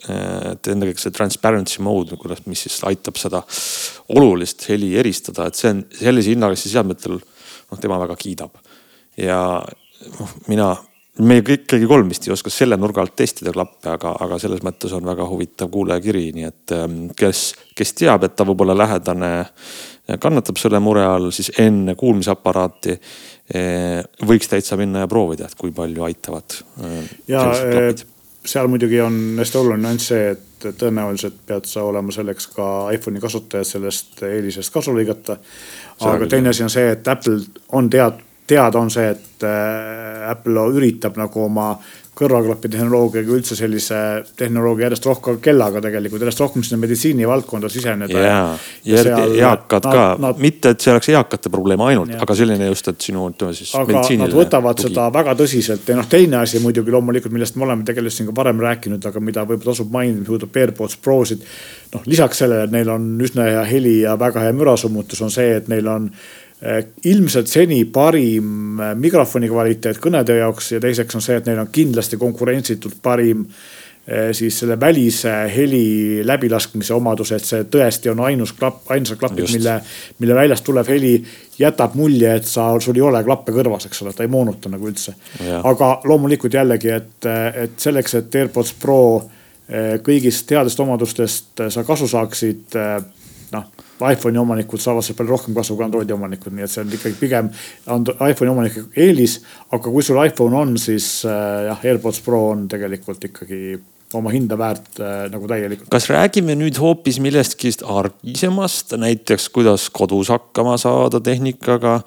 et 0.52 0.68
ennekõike 0.70 1.02
see 1.02 1.16
transparency 1.16 1.82
mode, 1.82 2.18
kuidas, 2.20 2.44
mis 2.46 2.66
siis 2.68 2.78
aitab 2.88 3.18
seda 3.18 3.42
olulist 4.14 4.68
heli 4.70 4.94
eristada, 5.00 5.48
et 5.48 5.58
see 5.58 5.74
on 5.74 5.82
sellise 5.98 6.36
hinnaklassi 6.36 6.70
seadmetel, 6.74 7.18
noh 7.72 7.82
tema 7.82 7.98
väga 8.04 8.16
kiidab. 8.20 8.62
ja 9.18 9.40
noh, 10.20 10.38
mina 10.48 10.76
me 11.20 11.40
kõik, 11.46 11.66
keegi 11.72 11.88
kolm 11.90 12.10
vist 12.12 12.28
ei 12.28 12.34
oska 12.36 12.52
selle 12.54 12.78
nurga 12.78 13.02
alt 13.04 13.16
testida 13.18 13.54
klappe, 13.56 13.90
aga, 13.94 14.14
aga 14.26 14.40
selles 14.42 14.64
mõttes 14.66 14.94
on 14.98 15.06
väga 15.08 15.26
huvitav 15.30 15.72
kuulajakiri, 15.74 16.26
nii 16.36 16.48
et 16.48 16.76
ähm, 16.78 16.98
kes, 17.18 17.50
kes 17.78 17.96
teab, 17.98 18.28
et 18.28 18.36
ta 18.38 18.46
võib-olla 18.48 18.78
lähedane 18.78 19.32
kannatab 20.24 20.60
selle 20.60 20.80
mure 20.80 21.04
all, 21.04 21.32
siis 21.36 21.50
enne 21.60 21.96
kuulmisaparaati 22.00 22.94
eh, 22.96 24.04
võiks 24.28 24.48
täitsa 24.52 24.78
minna 24.80 25.04
ja 25.04 25.10
proovida, 25.12 25.50
et 25.50 25.58
kui 25.60 25.74
palju 25.76 26.06
aitavad. 26.08 26.60
Äh, 26.84 27.10
ja 27.28 27.44
äh, 27.52 28.06
seal 28.48 28.70
muidugi 28.72 29.02
on 29.04 29.18
hästi 29.40 29.60
oluline 29.60 29.84
nüanss 29.84 30.12
see, 30.14 30.30
et 30.36 30.70
tõenäoliselt 30.80 31.42
pead 31.48 31.68
sa 31.70 31.84
olema 31.86 32.14
selleks 32.16 32.48
ka 32.56 32.68
iPhone'i 32.96 33.22
kasutajad 33.22 33.68
sellest 33.68 34.24
eelisest 34.26 34.74
kasu 34.74 34.96
lõigata. 34.96 35.38
aga 36.08 36.30
teine 36.32 36.54
asi 36.54 36.64
on 36.64 36.72
see, 36.72 36.88
et 36.96 37.08
Apple 37.08 37.42
on 37.76 37.90
tead-, 37.92 38.24
teada 38.48 38.80
on 38.80 38.92
see, 38.94 39.10
et 39.12 39.46
äh, 39.46 40.30
Apple 40.32 40.68
üritab 40.76 41.18
nagu 41.20 41.46
oma 41.46 41.74
kõrvaklapi 42.18 42.70
tehnoloogiaga 42.74 43.34
üldse 43.36 43.56
sellise 43.58 43.98
tehnoloogia 44.38 44.88
järjest 44.88 45.06
rohkem 45.06 45.38
kellaga 45.44 45.82
tegelikult 45.84 46.24
järjest 46.24 46.42
rohkem 46.42 46.64
sinna 46.66 46.80
meditsiinivaldkonda 46.82 47.70
siseneda. 47.70 48.22
ja, 48.24 48.40
ja, 48.88 49.04
ja 49.04 49.20
eakad 49.52 49.86
nad, 49.86 49.98
ka, 49.98 50.06
nad, 50.26 50.42
mitte 50.42 50.74
et 50.74 50.82
see 50.82 50.94
oleks 50.96 51.12
eakate 51.14 51.52
probleem 51.54 51.84
ainult, 51.86 52.16
aga 52.18 52.38
selline 52.40 52.72
just, 52.72 52.90
et 52.90 53.08
sinu 53.10 53.28
ütleme 53.30 53.54
siis. 53.58 53.74
aga 53.78 54.02
nad 54.24 54.34
võtavad 54.40 54.80
tugi. 54.80 54.90
seda 54.90 55.10
väga 55.14 55.38
tõsiselt 55.44 55.92
ja 55.92 56.00
noh, 56.00 56.10
teine 56.10 56.42
asi 56.42 56.62
muidugi 56.64 56.96
loomulikult, 56.96 57.36
millest 57.36 57.60
me 57.60 57.68
oleme 57.68 57.86
tegelikult 57.88 58.18
siin 58.18 58.32
ka 58.32 58.36
varem 58.42 58.66
rääkinud, 58.66 59.06
aga 59.12 59.22
mida 59.22 59.46
võib-olla 59.46 59.76
tasub 59.76 59.94
mainida, 59.94 60.24
mis 60.24 60.32
puudutab 60.32 60.62
AirPods 60.64 60.98
Prosid. 61.06 61.46
noh, 61.94 62.10
lisaks 62.10 62.42
sellele, 62.44 62.66
et 62.66 62.74
neil 62.74 62.90
on 62.90 63.14
üsna 63.30 63.46
hea 63.52 63.64
heli 63.70 64.00
ja 64.02 64.18
väga 64.20 64.48
hea 64.48 64.58
mürasummutus, 64.58 65.22
on 65.22 65.34
see, 65.34 65.54
et 65.62 65.70
neil 65.70 65.94
on 65.94 66.10
ilmselt 67.06 67.48
seni 67.48 67.84
parim 67.94 68.80
eh, 68.82 68.94
mikrofoni 68.98 69.50
kvaliteet 69.50 70.00
kõnede 70.02 70.40
jaoks 70.40 70.72
ja 70.74 70.80
teiseks 70.82 71.18
on 71.18 71.22
see, 71.22 71.38
et 71.38 71.50
neil 71.50 71.60
on 71.62 71.70
kindlasti 71.74 72.18
konkurentsitult 72.18 72.98
parim 73.04 73.44
eh, 73.46 74.32
siis 74.34 74.58
selle 74.64 74.80
välise 74.82 75.36
heli 75.54 76.24
läbilaskmise 76.26 76.96
omadus, 76.98 77.36
et 77.38 77.46
see 77.46 77.68
tõesti 77.70 78.10
on 78.10 78.24
ainus 78.26 78.56
klapp, 78.58 78.90
ainsad 78.96 79.22
klapid, 79.22 79.46
mille, 79.54 79.76
mille 80.18 80.38
väljast 80.40 80.66
tulev 80.66 80.90
heli 80.90 81.20
jätab 81.60 81.94
mulje, 82.00 82.34
et 82.42 82.50
sa, 82.50 82.72
sul 82.82 82.98
ei 82.98 83.06
ole 83.06 83.22
klappe 83.28 83.54
kõrvas, 83.54 83.86
eks 83.86 84.02
ole, 84.02 84.16
ta 84.18 84.26
ei 84.26 84.34
moonuta 84.34 84.74
nagu 84.74 84.90
üldse. 84.90 85.14
aga 85.62 85.92
loomulikult 86.10 86.58
jällegi, 86.58 86.90
et, 86.90 87.30
et 87.66 87.78
selleks, 87.82 88.18
et 88.18 88.42
AirPods 88.42 88.74
Pro 88.82 89.02
kõigist 90.02 90.48
headest 90.56 90.80
omadustest 90.80 91.66
sa 91.76 91.82
kasu 91.84 92.08
saaksid 92.08 92.78
noh 93.56 93.86
iPhone'i 93.98 94.38
omanikud 94.38 94.82
saavad 94.82 95.06
sealt 95.06 95.18
palju 95.18 95.34
rohkem 95.34 95.58
kasu 95.58 95.76
kui 95.76 95.86
Androidi 95.88 96.14
omanikud, 96.14 96.54
nii 96.54 96.66
et 96.68 96.74
see 96.74 96.84
on 96.84 96.94
ikkagi 96.94 97.18
pigem 97.20 97.52
iPhone'i 97.90 98.54
omanike 98.54 98.88
eelis. 98.96 99.40
aga 99.72 99.92
kui 99.92 100.06
sul 100.06 100.22
iPhone 100.24 100.58
on, 100.58 100.78
siis 100.82 101.26
äh, 101.26 101.68
jah, 101.72 101.86
AirPods 101.92 102.22
Pro 102.26 102.48
on 102.52 102.68
tegelikult 102.70 103.30
ikkagi 103.32 103.78
oma 104.16 104.32
hinda 104.32 104.56
väärt 104.60 105.02
äh, 105.04 105.26
nagu 105.32 105.50
täielikult. 105.50 105.90
kas 105.92 106.08
räägime 106.12 106.56
nüüd 106.60 106.78
hoopis 106.80 107.20
millestki 107.24 107.74
argisemast, 107.84 108.96
näiteks 109.02 109.50
kuidas 109.56 109.90
kodus 109.90 110.32
hakkama 110.32 110.78
saada 110.82 111.22
tehnikaga 111.24 112.00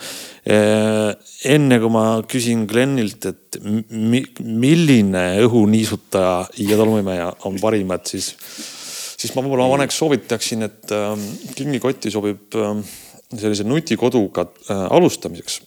äh,? 0.46 1.12
enne 1.50 1.80
kui 1.80 1.92
ma 1.92 2.04
küsin 2.28 2.66
Glenilt, 2.70 3.26
et 3.26 3.60
mi, 3.90 4.22
milline 4.40 5.24
õhuniisutaja 5.46 6.34
ja 6.68 6.76
tolmuimeja 6.76 7.32
on 7.48 7.56
parim, 7.60 7.90
et 7.96 8.12
siis 8.12 8.34
siis 9.20 9.34
ma 9.36 9.44
võib-olla 9.44 9.68
vaneks 9.68 10.00
soovitaksin, 10.00 10.64
et 10.68 10.96
äh, 10.96 11.28
kingikotti 11.58 12.12
sobib 12.12 12.56
äh, 12.56 12.80
sellise 13.36 13.66
nutikoduga 13.68 14.46
äh, 14.46 14.86
alustamiseks. 14.96 15.60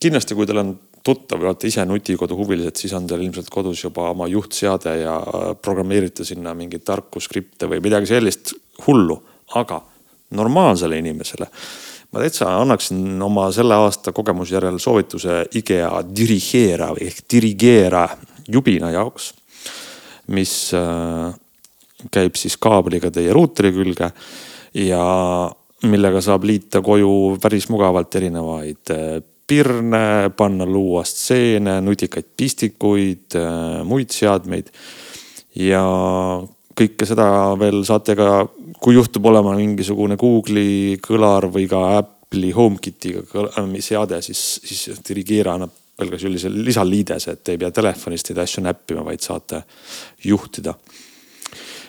kindlasti, 0.00 0.36
kui 0.36 0.46
teil 0.46 0.62
on 0.62 0.72
tuttav 1.02 1.40
või 1.40 1.50
olete 1.50 1.66
ise 1.66 1.84
nutikodu 1.88 2.36
huvilised, 2.38 2.78
siis 2.78 2.92
on 2.94 3.06
teil 3.10 3.24
ilmselt 3.24 3.48
kodus 3.50 3.82
juba 3.84 4.10
oma 4.12 4.28
juhtseade 4.30 4.96
ja 5.02 5.16
äh, 5.18 5.46
programmeerite 5.62 6.24
sinna 6.24 6.54
mingeid 6.54 6.84
tarku 6.86 7.20
skripte 7.20 7.68
või 7.70 7.82
midagi 7.84 8.12
sellist 8.14 8.54
hullu. 8.86 9.20
aga 9.54 9.82
normaalsele 10.32 10.96
inimesele 10.98 11.46
ma 12.12 12.20
täitsa 12.20 12.46
annaksin 12.60 13.22
oma 13.22 13.50
selle 13.52 13.74
aasta 13.74 14.12
kogemuse 14.12 14.54
järel 14.54 14.78
soovituse 14.80 15.42
IKEA 15.60 15.90
Dirigeera 16.16 16.92
ehk 17.00 17.24
Dirigeera 17.32 18.06
jubina 18.48 18.90
jaoks, 18.90 19.32
mis 20.28 20.72
äh, 20.74 21.34
käib 22.12 22.38
siis 22.40 22.56
kaabliga 22.56 23.10
teie 23.10 23.32
ruuteri 23.32 23.72
külge 23.74 24.10
ja 24.74 25.04
millega 25.88 26.22
saab 26.22 26.46
liita 26.46 26.82
koju 26.84 27.38
päris 27.42 27.68
mugavalt 27.72 28.14
erinevaid 28.20 28.94
äh, 28.94 29.20
pirne, 29.46 30.30
panna 30.36 30.66
luua 30.66 31.02
stseene, 31.04 31.80
nutikaid 31.84 32.30
pistikuid, 32.36 33.36
äh, 33.36 33.82
muid 33.84 34.14
seadmeid. 34.14 34.70
ja 35.60 35.82
kõike 36.72 37.04
seda 37.04 37.26
veel 37.60 37.82
saate 37.84 38.16
ka, 38.16 38.46
kui 38.80 38.96
juhtub 38.96 39.26
olema 39.28 39.52
mingisugune 39.58 40.16
Google'i 40.16 40.96
kõlar 41.04 41.50
või 41.52 41.66
ka 41.68 41.82
Apple'i 41.98 42.54
HomeKitiga 42.56 43.50
seade, 43.84 44.22
siis, 44.24 44.40
siis 44.64 45.02
Dirigeera 45.04 45.58
annab 45.58 45.74
veel 46.00 46.14
ka 46.14 46.18
sellise 46.22 46.48
lisaliidese, 46.52 47.36
et 47.36 47.52
ei 47.52 47.60
pea 47.60 47.70
telefonist 47.74 48.30
neid 48.30 48.40
asju 48.46 48.64
näppima, 48.64 49.04
vaid 49.04 49.20
saate 49.20 49.62
juhtida 50.24 50.72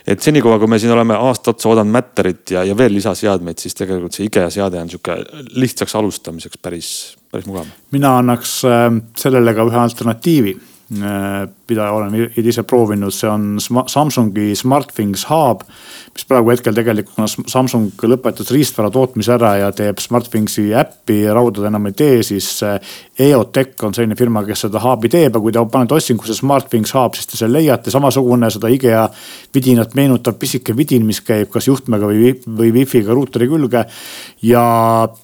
et 0.07 0.21
senikaua, 0.21 0.59
kui 0.59 0.67
me 0.67 0.79
siin 0.79 0.91
oleme 0.95 1.15
aasta 1.15 1.53
otsa 1.53 1.69
oodanud 1.69 1.93
Matterit 1.93 2.51
ja, 2.55 2.63
ja 2.67 2.77
veel 2.77 2.93
lisaseadmeid, 2.97 3.61
siis 3.61 3.77
tegelikult 3.79 4.17
see 4.17 4.27
IKEA 4.27 4.49
seade 4.53 4.81
on 4.81 4.91
sihuke 4.91 5.17
lihtsaks 5.55 5.95
alustamiseks 5.99 6.61
päris, 6.61 6.91
päris 7.31 7.47
mugav. 7.49 7.71
mina 7.91 8.17
annaks 8.19 8.61
äh, 8.67 8.85
sellele 9.17 9.55
ka 9.55 9.67
ühe 9.71 9.83
alternatiivi 9.85 10.57
Äh, 11.01 11.47
mida 11.69 11.87
olen 11.95 12.15
ise 12.35 12.63
proovinud, 12.67 13.13
see 13.15 13.29
on 13.29 13.57
Samsungi 13.87 14.51
SmartThings 14.59 15.25
Hub. 15.29 15.63
mis 16.13 16.25
praegu 16.29 16.51
hetkel 16.51 16.75
tegelikult, 16.77 17.15
kuna 17.15 17.47
Samsung 17.49 18.03
lõpetas 18.05 18.51
riistvara 18.53 18.91
tootmise 18.93 19.31
ära 19.33 19.53
ja 19.57 19.69
teeb 19.73 19.97
SmartThingsi 20.03 20.67
äppi, 20.77 21.23
raudade 21.33 21.71
enam 21.71 21.87
ei 21.89 21.95
tee, 21.97 22.19
siis 22.27 22.49
äh, 22.67 22.91
EOTech 23.19 23.81
on 23.87 23.95
selline 23.95 24.17
firma, 24.19 24.43
kes 24.45 24.65
seda 24.67 24.81
hub'i 24.83 25.09
teeb 25.09 25.33
ja 25.33 25.41
kui 25.41 25.55
te 25.55 25.63
panete 25.71 25.95
otsingusse 25.97 26.35
SmartThings 26.37 26.93
Hub, 26.97 27.15
siis 27.17 27.31
te 27.31 27.39
selle 27.39 27.61
leiate, 27.61 27.93
samasugune 27.93 28.51
seda 28.53 28.69
IKEA 28.73 29.07
vidinat 29.55 29.95
meenutav 29.97 30.37
pisike 30.41 30.75
vidin, 30.77 31.07
mis 31.07 31.23
käib 31.25 31.49
kas 31.53 31.71
juhtmega 31.71 32.11
või, 32.11 32.35
või 32.45 32.73
wifi'ga 32.75 33.15
ruuteri 33.15 33.47
külge. 33.49 33.85
ja 34.43 34.63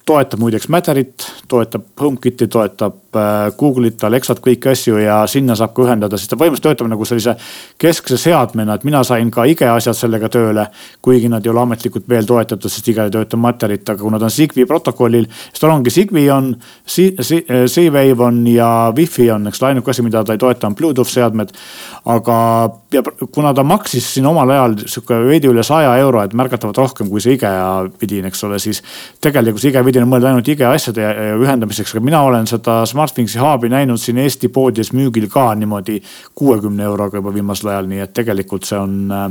toetab 0.06 0.39
muideks 0.39 0.69
Matterit, 0.71 1.28
toetab 1.52 1.86
HomeKiti, 1.99 2.47
toetab 2.47 3.15
äh, 3.15 3.52
Google'it, 3.60 4.02
Alexat, 4.08 4.39
kõiki 4.41 4.71
asju 4.71 4.97
ja 5.04 5.21
sinna 5.28 5.60
saab 5.60 5.75
ka 5.75 5.86
ühendada, 5.86 6.17
siis 6.17 6.28
ta 6.29 6.37
põhimõtteliselt 6.39 6.77
töötab 6.79 6.89
nagu 6.91 7.05
sellise 7.07 7.35
keskse 7.81 8.17
seadmena, 8.19 8.77
et 8.77 8.85
mina 8.87 9.01
sain 9.07 9.31
ka 9.33 9.45
IKEA 9.49 9.75
asjad 9.79 9.97
sellega 9.97 10.29
tööle. 10.29 10.67
kuigi 11.01 11.29
nad 11.29 11.45
ei 11.45 11.51
ole 11.51 11.61
ametlikult 11.61 12.07
veel 12.09 12.25
toetatud, 12.25 12.69
sest 12.69 12.87
IKEA 12.87 13.07
ei 13.09 13.13
tööta 13.13 13.37
materjalit, 13.37 13.89
aga 13.89 14.03
kuna 14.03 14.19
ta 14.19 14.25
on 14.25 14.31
Zigbee 14.31 14.65
protokollil, 14.65 15.25
siis 15.25 15.61
tal 15.61 15.73
ongi 15.73 15.89
Zigbee 15.89 16.31
on, 16.31 16.55
Z-Wave 16.85 18.23
on 18.23 18.41
ja 18.47 18.69
Wi-Fi 18.95 19.29
on, 19.31 19.47
eks 19.47 19.63
ainuke 19.63 19.91
asi, 19.91 20.05
mida 20.05 20.23
ta 20.23 20.35
ei 20.35 20.41
toeta, 20.41 20.67
on 20.67 20.75
Bluetooth 20.75 21.09
seadmed. 21.09 21.53
aga 22.05 22.35
ja 22.91 23.03
kuna 23.31 23.53
ta 23.53 23.63
maksis 23.63 24.13
siin 24.13 24.25
omal 24.25 24.49
ajal 24.49 24.75
sihuke 24.85 25.17
veidi 25.27 25.49
üle 25.49 25.63
saja 25.63 25.95
euro, 26.01 26.23
et 26.23 26.33
märgatavalt 26.33 26.77
rohkem 26.77 27.09
kui 27.09 27.21
see 27.21 27.35
IKEA 27.37 27.89
vidin, 28.01 28.25
eks 28.29 28.43
ole, 28.47 28.59
siis 28.59 28.81
tegelikult 29.21 29.61
see 29.61 29.73
IKEA 29.73 29.85
vidin 29.85 30.05
on 30.05 30.11
mõeldud 30.13 30.31
ainult 30.31 30.49
IKEA 30.49 30.71
asjade 30.73 31.05
ühendamiseks, 31.37 31.93
aga 31.95 32.05
mina 32.05 32.21
olen 32.25 32.47
seda 32.49 32.81
SmartThingsi 32.89 33.41
hub'i 33.41 33.69
näinud 33.71 34.01
siin 34.01 34.17
Eesti 34.23 34.49
poodides 34.53 34.93
müügil 34.95 35.29
ka 35.31 35.49
niimoodi 35.59 35.99
kuuekümne 36.36 36.84
euroga 36.84 37.17
juba 37.17 37.34
viimasel 37.34 37.73
ajal, 37.73 37.89
nii 37.91 38.03
et 38.05 38.13
tegelikult 38.13 38.67
see 38.67 38.79
on 38.79 38.99
äh, 39.12 39.29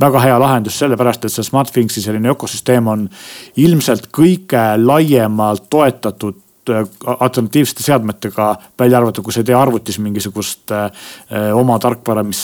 väga 0.00 0.24
hea 0.26 0.40
lahendus, 0.40 0.78
sellepärast 0.78 1.24
et 1.24 1.34
see 1.34 1.46
SmartThingsi 1.46 2.02
selline 2.04 2.32
ökosüsteem 2.34 2.90
on 2.90 3.08
ilmselt 3.56 4.10
kõige 4.14 4.66
laiemalt 4.82 5.66
toetatud 5.70 6.44
Äh, 6.68 6.86
alternatiivsete 7.20 7.82
seadmetega, 7.82 8.56
välja 8.78 8.98
arvatud, 8.98 9.24
kui 9.24 9.32
sa 9.32 9.40
ei 9.40 9.46
tee 9.48 9.54
arvutis 9.56 9.98
mingisugust 10.02 10.72
äh, 10.74 10.90
oma 11.56 11.78
tarkvara, 11.80 12.22
mis 12.26 12.40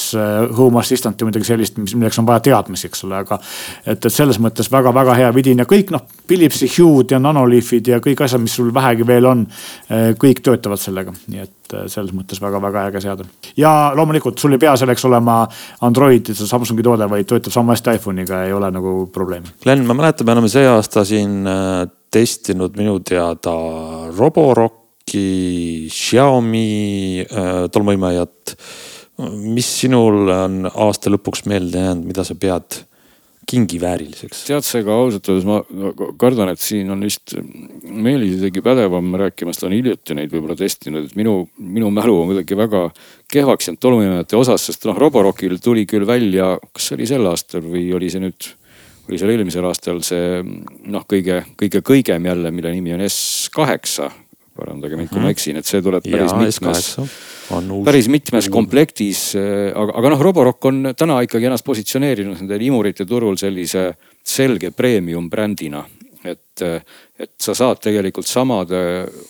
home 0.56 0.80
assistant 0.80 1.20
või 1.20 1.32
midagi 1.32 1.48
sellist, 1.48 1.76
mis, 1.80 1.94
milleks 1.98 2.18
on 2.22 2.28
vaja 2.28 2.40
teadmisi, 2.48 2.88
eks 2.88 3.04
ole, 3.04 3.18
aga. 3.24 3.38
et, 3.84 3.98
et 3.98 4.12
selles 4.12 4.40
mõttes 4.42 4.70
väga-väga 4.72 5.18
hea 5.18 5.32
vidin 5.34 5.60
ja 5.60 5.68
kõik 5.68 5.92
noh, 5.94 6.06
Philipsi 6.28 6.70
Hue'd 6.76 7.12
ja 7.12 7.20
Nanoliifid 7.20 7.92
ja 7.92 8.00
kõik 8.04 8.24
asjad, 8.24 8.42
mis 8.44 8.56
sul 8.56 8.72
vähegi 8.74 9.06
veel 9.06 9.28
on, 9.28 9.44
kõik 10.20 10.40
töötavad 10.44 10.80
sellega, 10.80 11.12
nii 11.28 11.44
et 11.44 11.63
selles 11.92 12.14
mõttes 12.16 12.40
väga-väga 12.42 12.86
äge 12.90 13.02
seade. 13.04 13.26
ja 13.56 13.92
loomulikult 13.96 14.38
sul 14.38 14.56
ei 14.56 14.62
pea 14.62 14.76
selleks 14.76 15.04
olema 15.08 15.42
Android, 15.86 16.32
Samsungi 16.34 16.82
toode, 16.86 17.08
vaid 17.10 17.28
töötab 17.30 17.54
sama 17.54 17.74
hästi 17.74 17.98
iPhone'iga, 17.98 18.44
ei 18.46 18.52
ole 18.52 18.70
nagu 18.74 18.94
probleemi. 19.12 19.54
Glen, 19.62 19.84
ma 19.86 19.96
mäletan, 19.98 20.26
me 20.26 20.36
oleme 20.36 20.52
see 20.52 20.66
aasta 20.68 21.04
siin 21.08 21.44
testinud 22.14 22.76
minu 22.78 22.98
teada 23.06 23.54
Roboroki, 24.14 25.88
Xiaomi 25.90 27.24
äh, 27.24 27.52
tolmuimejat. 27.72 28.56
mis 29.54 29.68
sinul 29.80 30.26
on 30.26 30.64
aasta 30.66 31.10
lõpuks 31.12 31.44
meelde 31.46 31.78
jäänud, 31.78 32.06
mida 32.08 32.24
sa 32.26 32.34
pead 32.34 32.80
kingivääriliseks? 33.50 34.44
tead 34.48 34.86
ka 34.86 34.96
ausalt 34.96 35.28
öeldes 35.30 35.46
ma 35.48 35.60
kardan, 36.20 36.52
et 36.54 36.62
siin 36.62 36.90
on 36.94 37.04
vist 37.04 37.36
Meelis 37.84 38.38
isegi 38.38 38.62
pädevam 38.64 39.14
rääkima, 39.20 39.52
sest 39.52 39.64
ta 39.64 39.70
on 39.70 39.76
hiljuti 39.76 40.16
neid 40.18 40.32
võib-olla 40.32 40.56
testinud, 40.58 41.08
et 41.08 41.16
minu, 41.18 41.36
minu 41.58 41.92
mälu 41.94 42.16
on 42.22 42.32
kuidagi 42.32 42.58
väga 42.58 42.88
kehvaks 43.32 43.70
jäänud 43.70 43.82
tolmuimejate 43.82 44.38
osas, 44.38 44.66
sest 44.68 44.86
noh, 44.88 44.98
Roborokil 44.98 45.58
tuli 45.62 45.86
küll 45.90 46.06
välja, 46.08 46.54
kas 46.72 46.90
see 46.90 46.98
oli 46.98 47.08
sel 47.10 47.30
aastal 47.30 47.64
või 47.66 47.88
oli 47.96 48.10
see 48.12 48.22
nüüd 48.24 48.52
oli 49.08 49.18
seal 49.20 49.34
eelmisel 49.34 49.66
aastal 49.68 50.00
see 50.04 50.40
noh, 50.42 51.04
kõige, 51.08 51.42
kõige 51.60 51.82
kõigem 51.84 52.28
jälle, 52.30 52.52
mille 52.54 52.72
nimi 52.72 52.94
on 52.96 53.04
S8. 53.04 54.08
Parandage 54.54 54.96
mind, 54.96 55.10
kui 55.10 55.18
ma 55.20 55.28
mhm. 55.28 55.34
eksin, 55.34 55.58
et 55.60 55.66
see 55.66 55.82
tuleb 55.82 56.04
päris 56.06 56.30
ja, 56.30 56.38
mitmes, 56.38 56.90
päris 57.84 58.08
mitmes 58.12 58.48
komplektis. 58.52 59.26
aga, 59.36 59.98
aga 59.98 60.14
noh, 60.14 60.24
Roborock 60.28 60.70
on 60.70 60.94
täna 60.96 61.20
ikkagi 61.26 61.50
ennast 61.50 61.66
positsioneerinud 61.66 62.40
nendel 62.42 62.62
imurite 62.68 63.06
turul 63.08 63.38
sellise 63.40 63.90
selge 64.24 64.70
premium 64.70 65.28
brändina 65.30 65.84
et, 66.24 66.62
et 67.20 67.32
sa 67.40 67.54
saad 67.56 67.80
tegelikult 67.84 68.28
samade 68.28 68.80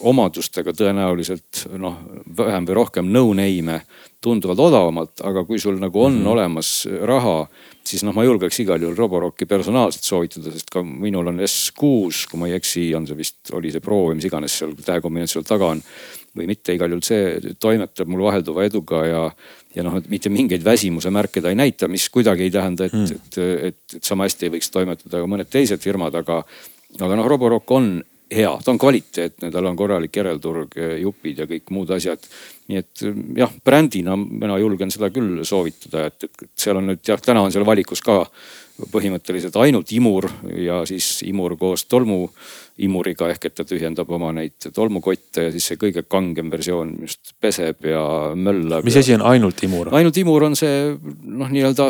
omadustega 0.06 0.74
tõenäoliselt 0.76 1.64
noh, 1.80 1.98
vähem 2.38 2.68
või 2.68 2.78
rohkem 2.78 3.10
no-name'e 3.12 3.80
tunduvalt 4.24 4.62
odavamalt, 4.68 5.20
aga 5.26 5.44
kui 5.48 5.60
sul 5.60 5.80
nagu 5.80 6.04
on 6.04 6.14
mm 6.14 6.22
-hmm. 6.22 6.32
olemas 6.32 6.70
raha, 7.02 7.46
siis 7.88 8.04
noh, 8.06 8.14
ma 8.16 8.24
julgeks 8.24 8.60
igal 8.64 8.82
juhul 8.82 8.96
Roborocki 8.98 9.46
personaalselt 9.48 10.06
soovitada, 10.06 10.52
sest 10.54 10.70
ka 10.72 10.82
minul 10.84 11.28
on 11.32 11.42
S6, 11.44 12.24
kui 12.30 12.40
ma 12.40 12.48
ei 12.50 12.56
eksi, 12.58 12.86
on 12.96 13.08
see 13.08 13.18
vist, 13.18 13.40
oli 13.56 13.72
see 13.74 13.84
Pro 13.84 14.06
või 14.08 14.18
mis 14.18 14.28
iganes 14.28 14.56
seal 14.60 14.74
tähekombinatsioon 14.78 15.48
taga 15.48 15.72
on. 15.74 15.82
või 16.34 16.48
mitte, 16.50 16.74
igal 16.74 16.90
juhul 16.90 17.04
see 17.06 17.52
toimetab 17.62 18.08
mul 18.10 18.24
vahelduva 18.26 18.64
eduga 18.66 19.04
ja, 19.06 19.20
ja 19.76 19.84
noh, 19.86 20.00
et 20.00 20.08
mitte 20.10 20.32
mingeid 20.34 20.64
väsimuse 20.66 21.12
märke 21.14 21.38
ta 21.38 21.52
ei 21.52 21.58
näita, 21.58 21.86
mis 21.86 22.08
kuidagi 22.10 22.48
ei 22.48 22.50
tähenda, 22.50 22.88
et 22.88 22.96
mm., 22.96 23.20
et, 23.20 23.38
et, 23.68 23.78
et 24.00 24.02
sama 24.02 24.26
hästi 24.26 24.48
ei 24.48 24.56
võiks 24.56 24.72
toimetada 24.74 25.20
ka 25.22 25.30
mõned 25.30 25.52
teised 25.52 25.78
firmad, 25.84 26.16
aga, 26.18 26.40
aga 26.98 27.20
noh, 27.20 27.28
Roborock 27.30 27.70
on 27.76 28.00
hea, 28.34 28.50
ta 28.64 28.72
on 28.72 28.80
kvaliteetne, 28.80 29.50
tal 29.52 29.68
on 29.68 29.76
korralik 29.78 30.16
järelturg, 30.16 30.74
jupid 31.00 31.42
ja 31.42 31.46
kõik 31.50 31.70
muud 31.74 31.90
asjad. 31.94 32.26
Nii 32.68 32.80
et 32.80 33.06
jah, 33.36 33.50
brändina 33.64 34.16
mina 34.16 34.58
julgen 34.60 34.92
seda 34.92 35.10
küll 35.12 35.42
soovitada, 35.44 36.06
et, 36.08 36.24
et 36.24 36.50
seal 36.56 36.80
on 36.80 36.88
nüüd 36.92 37.02
jah, 37.04 37.20
täna 37.20 37.44
on 37.44 37.52
seal 37.52 37.66
valikus 37.68 38.00
ka 38.04 38.22
põhimõtteliselt 38.90 39.54
ainult 39.62 39.92
imur 39.94 40.26
ja 40.58 40.80
siis 40.88 41.20
imur 41.28 41.54
koos 41.58 41.84
tolmu 41.86 42.24
imuriga 42.82 43.28
ehk 43.30 43.46
et 43.46 43.54
ta 43.54 43.66
tühjendab 43.68 44.08
oma 44.16 44.32
neid 44.34 44.66
tolmukotte 44.74 45.44
ja 45.46 45.52
siis 45.54 45.68
see 45.70 45.78
kõige 45.78 46.02
kangem 46.10 46.50
versioon 46.50 46.90
just 47.04 47.36
peseb 47.40 47.86
ja 47.86 48.02
möllab. 48.34 48.82
mis 48.86 48.98
asi 48.98 49.14
on 49.14 49.22
ainult 49.30 49.62
imur? 49.62 49.92
ainult 49.94 50.18
imur 50.18 50.48
on 50.48 50.58
see 50.58 50.90
noh, 50.90 51.52
nii-öelda 51.54 51.86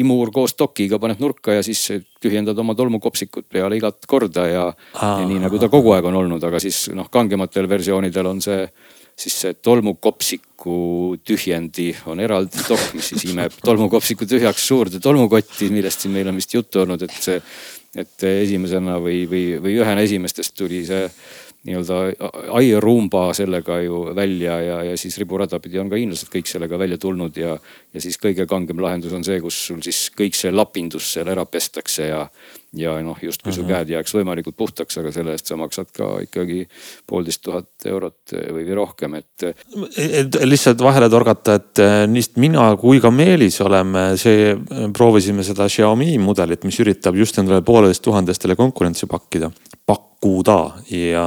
imur 0.00 0.32
koos 0.32 0.56
dokiga 0.56 0.96
paned 1.02 1.20
nurka 1.20 1.58
ja 1.58 1.66
siis 1.66 1.84
tühjendad 2.22 2.56
oma 2.64 2.74
tolmukopsikut 2.78 3.50
peale 3.52 3.76
igat 3.76 4.08
korda 4.08 4.46
ja, 4.48 4.64
ja 4.96 5.28
nii 5.28 5.42
nagu 5.44 5.60
ta 5.60 5.68
kogu 5.68 5.92
aeg 5.98 6.08
on 6.08 6.16
olnud, 6.22 6.48
aga 6.48 6.62
siis 6.64 6.86
noh, 6.96 7.12
kangematel 7.12 7.68
versioonidel 7.68 8.32
on 8.32 8.40
see 8.40 8.64
siis 9.22 9.36
see 9.44 9.54
tolmukopsiku 9.62 10.78
tühjendi 11.26 11.90
on 12.10 12.22
eraldi 12.22 12.64
dokk, 12.68 12.96
mis 12.96 13.12
siis 13.12 13.28
imeb 13.30 13.54
tolmukopsiku 13.64 14.26
tühjaks 14.28 14.66
suurde 14.66 15.00
tolmukotti, 15.02 15.70
millest 15.74 16.04
siin 16.04 16.16
meil 16.16 16.32
on 16.32 16.40
vist 16.40 16.54
juttu 16.54 16.82
olnud, 16.82 17.06
et 17.06 17.14
see, 17.22 17.38
et 18.02 18.26
esimesena 18.32 18.98
või, 19.02 19.24
või, 19.30 19.46
või 19.62 19.78
ühena 19.78 20.04
esimestest 20.06 20.56
tuli 20.58 20.82
see 20.88 21.06
nii-öelda 21.62 21.98
aiarumba 22.58 23.28
sellega 23.38 23.76
ju 23.84 24.00
välja 24.16 24.56
ja, 24.60 24.78
ja 24.88 24.96
siis 24.98 25.18
riburada 25.22 25.60
pidi 25.62 25.78
on 25.78 25.92
ka 25.92 26.00
hiinlased 26.00 26.30
kõik 26.32 26.50
sellega 26.50 26.78
välja 26.78 26.98
tulnud 26.98 27.36
ja, 27.38 27.54
ja 27.94 28.02
siis 28.02 28.18
kõige 28.18 28.48
kangem 28.50 28.82
lahendus 28.82 29.14
on 29.14 29.22
see, 29.22 29.38
kus 29.44 29.60
sul 29.68 29.78
siis 29.86 30.08
kõik 30.18 30.34
see 30.34 30.50
lapindus 30.50 31.12
seal 31.14 31.30
ära 31.30 31.46
pestakse 31.46 32.08
ja 32.10 32.24
ja 32.76 32.94
noh, 33.04 33.18
justkui 33.20 33.52
su 33.52 33.64
käed 33.68 33.90
jääks 33.92 34.14
võimalikult 34.16 34.56
puhtaks, 34.56 34.96
aga 35.00 35.12
selle 35.12 35.34
eest 35.36 35.50
sa 35.50 35.58
maksad 35.60 35.90
ka 35.92 36.08
ikkagi 36.24 36.62
poolteist 37.08 37.42
tuhat 37.44 37.86
eurot 37.88 38.32
või, 38.32 38.64
või 38.64 38.76
rohkem, 38.78 39.16
et. 39.20 39.46
et 39.98 40.38
lihtsalt 40.46 40.80
vahele 40.84 41.10
torgata, 41.12 41.58
et 41.60 41.82
eh, 41.84 41.96
nii 42.08 42.40
mina 42.40 42.70
kui 42.80 43.02
ka 43.02 43.12
Meelis 43.12 43.60
oleme 43.64 44.12
see, 44.20 44.54
proovisime 44.96 45.44
seda 45.44 45.68
Xiaomi 45.68 46.16
mudelit, 46.22 46.64
mis 46.68 46.80
üritab 46.80 47.18
just 47.20 47.38
endale 47.42 47.64
pooleteist 47.66 48.04
tuhandestele 48.06 48.56
konkurentsi 48.56 49.08
pakkida, 49.10 49.52
pakkuda 49.86 50.58
ja 50.94 51.26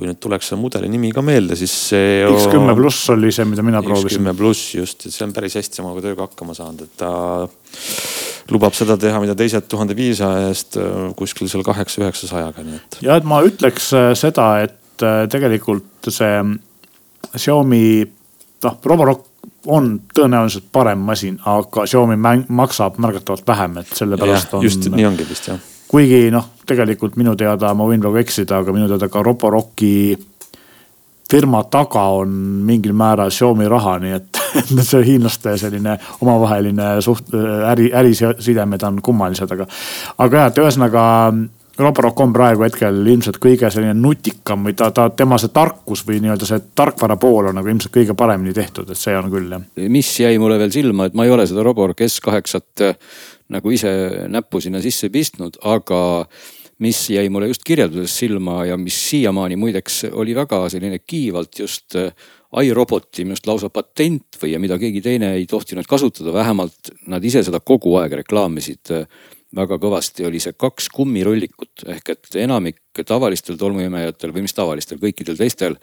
kui 0.00 0.08
nüüd 0.08 0.20
tuleks 0.22 0.52
see 0.52 0.56
mudeli 0.56 0.88
nimi 0.88 1.10
ka 1.12 1.20
meelde, 1.24 1.58
siis 1.58 1.72
see. 1.90 2.22
X10 2.24 2.76
pluss 2.78 3.10
oli 3.12 3.32
see, 3.34 3.44
mida 3.50 3.64
mina 3.66 3.82
proovisin. 3.84 4.22
X10 4.22 4.38
pluss 4.38 4.74
just, 4.78 5.04
et 5.04 5.12
see 5.12 5.26
on 5.26 5.34
päris 5.36 5.58
hästi 5.58 5.82
oma 5.82 5.92
tööga 6.00 6.24
hakkama 6.28 6.54
saanud, 6.56 6.86
et 6.86 6.94
ta 7.02 7.10
lubab 8.50 8.76
seda 8.76 8.96
teha, 9.00 9.20
mida 9.22 9.36
teised 9.38 9.68
tuhande 9.70 9.96
viiesaja 9.98 10.50
eest 10.50 10.78
äh, 10.80 11.08
kuskil 11.18 11.50
seal 11.50 11.64
kaheksa-üheksasajaga, 11.66 12.66
nii 12.66 12.78
et. 12.78 13.00
ja 13.06 13.18
et 13.20 13.26
ma 13.28 13.40
ütleks 13.46 13.90
äh, 13.96 14.10
seda, 14.18 14.52
et 14.66 15.06
äh, 15.06 15.24
tegelikult 15.32 16.10
see 16.10 16.44
Xiaomi 17.30 17.82
noh, 18.64 18.78
Roborock 18.84 19.26
on 19.70 19.92
tõenäoliselt 20.16 20.70
parem 20.72 21.02
masin, 21.04 21.36
aga 21.46 21.84
Xiaomi 21.86 22.16
maksab 22.48 22.98
märgatavalt 23.02 23.46
vähem, 23.46 23.82
et 23.82 23.92
sellepärast 23.94 24.56
on. 24.56 24.64
just 24.66 24.88
nii 24.90 25.06
ongi 25.10 25.28
vist 25.28 25.52
jah 25.52 25.60
kuigi 25.90 26.28
noh, 26.30 26.52
tegelikult 26.66 27.16
minu 27.18 27.34
teada, 27.38 27.72
ma 27.74 27.86
võin 27.88 28.02
praegu 28.02 28.20
eksida, 28.20 28.60
aga 28.62 28.74
minu 28.74 28.86
teada 28.90 29.08
ka 29.10 29.24
Roborocki 29.26 30.14
firma 31.30 31.62
taga 31.70 32.02
on 32.20 32.34
mingil 32.66 32.92
määral 32.96 33.30
Xiaomi 33.34 33.68
raha, 33.70 33.98
nii 34.02 34.16
et, 34.16 34.42
see 34.90 35.04
hiinlaste 35.12 35.54
selline 35.60 35.96
omavaheline 36.20 36.96
suht-, 37.04 37.32
äri, 37.70 37.90
ärisidemed 37.94 38.82
on 38.88 39.00
kummalised, 39.04 39.54
aga. 39.54 39.68
aga 40.18 40.44
jah, 40.44 40.52
et 40.52 40.62
ühesõnaga 40.64 41.06
Roborock 41.80 42.18
on 42.20 42.32
praegu 42.34 42.64
hetkel 42.66 42.98
ilmselt 43.08 43.38
kõige 43.40 43.70
selline 43.72 43.94
nutikam 43.96 44.66
või 44.66 44.74
ta, 44.76 44.90
ta, 44.92 45.06
tema 45.16 45.38
see 45.40 45.52
tarkus 45.54 46.02
või 46.04 46.18
nii-öelda 46.20 46.48
see 46.48 46.60
tarkvara 46.76 47.16
pool 47.20 47.48
on 47.48 47.56
nagu 47.56 47.70
ilmselt 47.72 47.94
kõige 47.94 48.16
paremini 48.18 48.52
tehtud, 48.56 48.90
et 48.90 49.00
see 49.00 49.14
on 49.16 49.30
küll 49.32 49.54
jah. 49.54 49.62
mis 49.88 50.10
jäi 50.20 50.36
mulle 50.42 50.58
veel 50.60 50.74
silma, 50.74 51.08
et 51.08 51.16
ma 51.16 51.24
ei 51.24 51.32
ole 51.32 51.46
seda 51.48 51.64
Roborock 51.64 52.04
S8 52.04 52.90
nagu 53.54 53.72
ise 53.72 53.92
näppu 54.28 54.60
sinna 54.60 54.82
sisse 54.84 55.08
pistnud, 55.10 55.56
aga 55.66 56.00
mis 56.80 57.00
jäi 57.12 57.28
mulle 57.28 57.50
just 57.50 57.64
kirjelduses 57.66 58.18
silma 58.22 58.64
ja 58.64 58.76
mis 58.80 58.96
siiamaani 59.10 59.56
muideks 59.60 60.04
oli 60.12 60.34
väga 60.36 60.62
selline 60.72 60.98
kiivalt 60.98 61.58
just 61.58 61.96
äh, 61.96 62.12
iRoboti 62.64 63.24
minu 63.24 63.36
arust 63.36 63.46
lausa 63.50 63.70
patent 63.70 64.38
või 64.42 64.56
mida 64.62 64.78
keegi 64.80 65.02
teine 65.04 65.34
ei 65.36 65.46
tohtinud 65.50 65.86
kasutada, 65.88 66.32
vähemalt 66.34 66.94
nad 67.06 67.24
ise 67.24 67.44
seda 67.46 67.60
kogu 67.60 67.94
aeg 68.00 68.16
reklaamisid 68.22 68.94
äh, 68.96 69.06
väga 69.56 69.80
kõvasti, 69.82 70.24
oli 70.28 70.40
see 70.42 70.54
kaks 70.58 70.88
kummirullikut 70.94 71.84
ehk 71.90 72.12
et 72.14 72.36
enamik 72.38 73.02
tavalistel 73.06 73.58
tolmuimejatel 73.58 74.32
või 74.34 74.44
mis 74.46 74.54
tavalistel, 74.54 75.00
kõikidel 75.02 75.38
teistel 75.38 75.76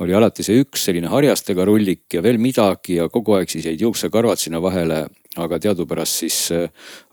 oli 0.00 0.14
alati 0.16 0.44
see 0.46 0.62
üks 0.62 0.86
selline 0.88 1.10
harjastega 1.12 1.66
rullik 1.68 2.06
ja 2.16 2.22
veel 2.24 2.40
midagi 2.40 2.96
ja 3.00 3.10
kogu 3.12 3.36
aeg 3.36 3.52
siis 3.52 3.68
jäid 3.68 3.84
juuksekarvad 3.84 4.40
sinna 4.40 4.62
vahele 4.64 5.04
aga 5.40 5.56
teadupärast 5.62 6.22
siis 6.24 6.36
äh, 6.52 6.66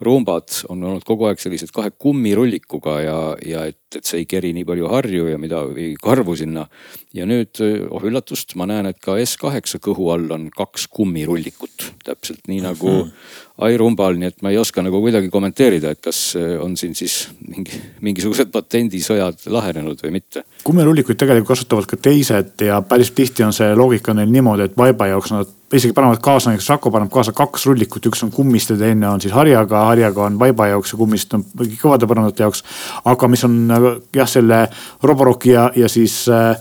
rumbad 0.03 0.51
on 0.71 0.83
olnud 0.83 1.05
kogu 1.07 1.29
aeg 1.29 1.39
sellised 1.39 1.71
kahe 1.75 1.91
kummirullikuga 1.95 2.95
ja, 2.99 3.19
ja 3.45 3.63
et, 3.69 3.79
et 3.95 4.03
see 4.03 4.23
ei 4.23 4.27
keri 4.27 4.51
nii 4.57 4.65
palju 4.67 4.89
harju 4.91 5.29
ja 5.31 5.37
mida 5.39 5.61
või 5.69 5.93
karvu 6.01 6.35
sinna. 6.39 6.65
ja 7.15 7.27
nüüd, 7.29 7.61
äh, 7.63 7.85
oh 7.87 8.03
üllatust, 8.03 8.57
ma 8.59 8.67
näen, 8.69 8.91
et 8.91 8.99
ka 9.03 9.15
S8 9.21 9.79
kõhu 9.85 10.11
all 10.11 10.27
on 10.35 10.49
kaks 10.55 10.89
kummirullikut, 10.91 11.93
täpselt 12.03 12.51
nii 12.51 12.65
nagu 12.67 12.97
mm 13.59 13.65
-hmm 13.65 13.69
iRumbal, 13.73 14.15
nii 14.19 14.29
et 14.31 14.41
ma 14.45 14.53
ei 14.53 14.57
oska 14.59 14.83
nagu 14.85 15.01
kuidagi 15.03 15.29
kommenteerida, 15.31 15.91
et 15.93 16.01
kas 16.03 16.19
äh, 16.39 16.55
on 16.63 16.75
siin 16.79 16.95
siis 16.95 17.27
mingi, 17.43 17.79
mingisugused 18.05 18.51
patendisõjad 18.53 19.47
lahenenud 19.51 19.99
või 20.05 20.15
mitte. 20.19 20.45
kummirullikuid 20.63 21.19
tegelikult 21.19 21.53
kasutavad 21.53 21.89
ka 21.89 21.99
teised 22.09 22.65
ja 22.65 22.81
päris 22.81 23.11
tihti 23.15 23.43
on 23.43 23.55
see 23.55 23.71
loogika 23.75 24.15
neil 24.15 24.31
niimoodi, 24.31 24.69
et 24.69 24.77
vaiba 24.77 25.09
jaoks 25.11 25.33
nad 25.35 25.55
isegi 25.73 25.93
panevad 25.93 26.21
kaasa, 26.23 26.49
näiteks 26.49 26.65
Saku 26.71 26.91
paneb 26.91 27.11
kaasa 27.13 27.33
kaks 27.35 27.67
rullikut, 27.69 28.05
üks 28.09 28.23
on 28.25 28.31
kummist 28.33 28.71
ja 28.73 28.77
teine 28.79 29.09
on 29.09 29.21
siis 29.21 29.33
harjaga, 29.35 29.83
harjaga 29.91 30.25
on 30.25 30.39
vaiba 30.39 30.69
jaoks 30.71 30.93
ja 30.93 30.97
kummist 31.01 31.33
on 31.37 31.43
kõvade 31.81 32.09
põrandate 32.09 32.45
jaoks. 32.45 32.63
aga 33.05 33.27
mis 33.27 33.43
on 33.45 33.59
jah, 34.15 34.29
selle 34.29 34.67
Roborocki 35.03 35.53
ja, 35.53 35.69
ja 35.75 35.89
siis 35.91 36.23
äh, 36.31 36.55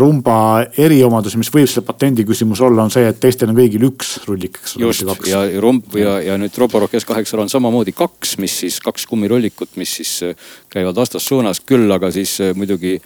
rumba 0.00 0.66
eriomadus, 0.82 1.36
mis 1.38 1.50
võib 1.54 1.68
selle 1.70 1.86
patendi 1.86 2.24
küsimus 2.26 2.60
olla, 2.64 2.82
on 2.82 2.90
see, 2.90 3.06
et 3.06 3.20
teistel 3.22 3.52
on 3.52 3.58
kõigil 3.58 3.86
üks 3.86 4.16
rullik, 4.26 4.58
eks 4.62 4.76
ole. 4.76 4.88
just 4.88 5.28
ja 5.30 5.42
rumb 5.62 5.94
ja, 5.98 6.16
ja 6.24 6.38
nüüd 6.40 6.56
Roborock 6.58 6.96
S8-l 6.98 7.44
on 7.44 7.52
samamoodi 7.52 7.94
kaks, 7.96 8.36
mis 8.42 8.56
siis 8.64 8.80
kaks 8.82 9.06
kummirullikut, 9.06 9.76
mis 9.80 9.96
siis 10.00 10.14
äh, 10.26 10.48
käivad 10.72 10.98
vastassuunas 10.98 11.62
küll, 11.66 11.86
aga 11.94 12.10
siis 12.14 12.38
äh, 12.42 12.54
muidugi 12.58 12.96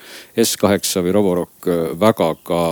S8 0.41 1.05
või 1.05 1.17
Roborock 1.17 1.69
väga 2.01 2.33
ka 2.43 2.63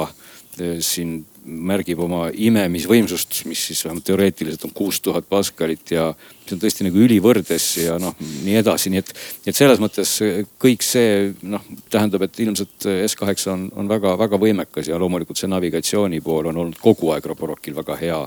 siin 0.82 1.20
märgib 1.49 2.01
oma 2.05 2.28
imemisvõimsust, 2.34 3.42
mis 3.49 3.62
siis 3.70 3.80
vähemalt 3.86 4.07
teoreetiliselt 4.09 4.66
on 4.68 4.74
kuus 4.76 5.01
tuhat 5.05 5.28
paskalit 5.28 5.92
ja 5.94 6.11
see 6.44 6.57
on 6.57 6.62
tõesti 6.62 6.86
nagu 6.86 7.01
ülivõrdes 7.05 7.66
ja 7.82 7.96
noh, 8.03 8.16
nii 8.44 8.59
edasi, 8.61 8.92
nii 8.92 9.03
et, 9.03 9.12
nii 9.44 9.53
et 9.53 9.61
selles 9.61 9.82
mõttes 9.82 10.14
kõik 10.61 10.84
see 10.86 11.32
noh, 11.49 11.64
tähendab, 11.92 12.26
et 12.28 12.40
ilmselt 12.44 12.88
S8 13.09 13.53
on, 13.55 13.66
on 13.80 13.90
väga-väga 13.90 14.40
võimekas 14.40 14.90
ja 14.90 15.01
loomulikult 15.01 15.40
see 15.40 15.51
navigatsiooni 15.51 16.22
pool 16.24 16.53
on 16.53 16.64
olnud 16.64 16.80
kogu 16.82 17.12
aeg 17.14 17.26
Roborockil 17.32 17.76
väga 17.78 17.99
hea. 18.01 18.22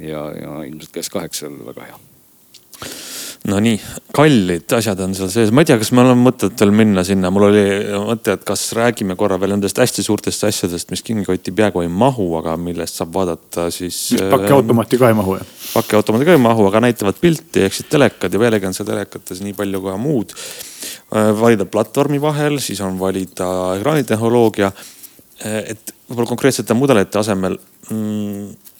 ja, 0.00 0.24
ja 0.36 0.56
ilmselt 0.68 0.92
ka 0.92 1.04
S8-l 1.04 1.62
väga 1.70 1.90
hea 1.90 2.02
Nonii, 3.46 3.76
kallid 4.16 4.72
asjad 4.74 4.98
on 5.04 5.12
seal 5.14 5.28
sees, 5.30 5.52
ma 5.54 5.62
ei 5.62 5.68
tea, 5.68 5.76
kas 5.78 5.92
meil 5.94 6.08
on 6.10 6.18
mõtet 6.18 6.58
veel 6.58 6.72
minna 6.74 7.04
sinna, 7.06 7.30
mul 7.30 7.46
oli 7.46 7.62
mõte, 8.02 8.34
et 8.34 8.42
kas 8.46 8.64
räägime 8.74 9.14
korra 9.18 9.38
veel 9.38 9.54
nendest 9.54 9.78
hästi 9.78 10.02
suurtest 10.02 10.46
asjadest, 10.48 10.90
mis 10.90 11.04
kingikotti 11.06 11.54
peaaegu 11.54 11.84
ei 11.84 11.90
mahu, 11.92 12.26
aga 12.40 12.56
millest 12.58 12.98
saab 12.98 13.14
vaadata 13.14 13.68
siis. 13.74 14.00
pakiautomaati 14.32 14.98
ka 14.98 15.12
ei 15.12 15.18
mahu 15.18 15.38
jah? 15.38 15.54
pakiautomaati 15.76 16.26
ka 16.26 16.34
ei 16.34 16.42
mahu, 16.42 16.66
aga 16.72 16.82
näitavad 16.88 17.22
pilti 17.22 17.62
ehk 17.68 17.78
siis 17.78 17.90
telekad 17.92 18.34
ja 18.34 18.42
pealegi 18.42 18.66
on 18.66 18.74
seal 18.74 18.90
telekates 18.90 19.44
nii 19.44 19.54
palju 19.58 19.84
ka 19.84 19.96
muud. 20.00 20.34
Äh, 21.14 21.30
valida 21.38 21.68
platvormi 21.70 22.18
vahel, 22.22 22.58
siis 22.58 22.82
on 22.82 22.98
valida 22.98 23.48
ekraanitehnoloogia. 23.78 24.72
Äh, 25.46 25.60
et 25.76 25.94
võib-olla 26.08 26.34
konkreetsete 26.34 26.74
mudelite 26.74 27.22
asemel 27.22 27.60
mm, 27.92 28.74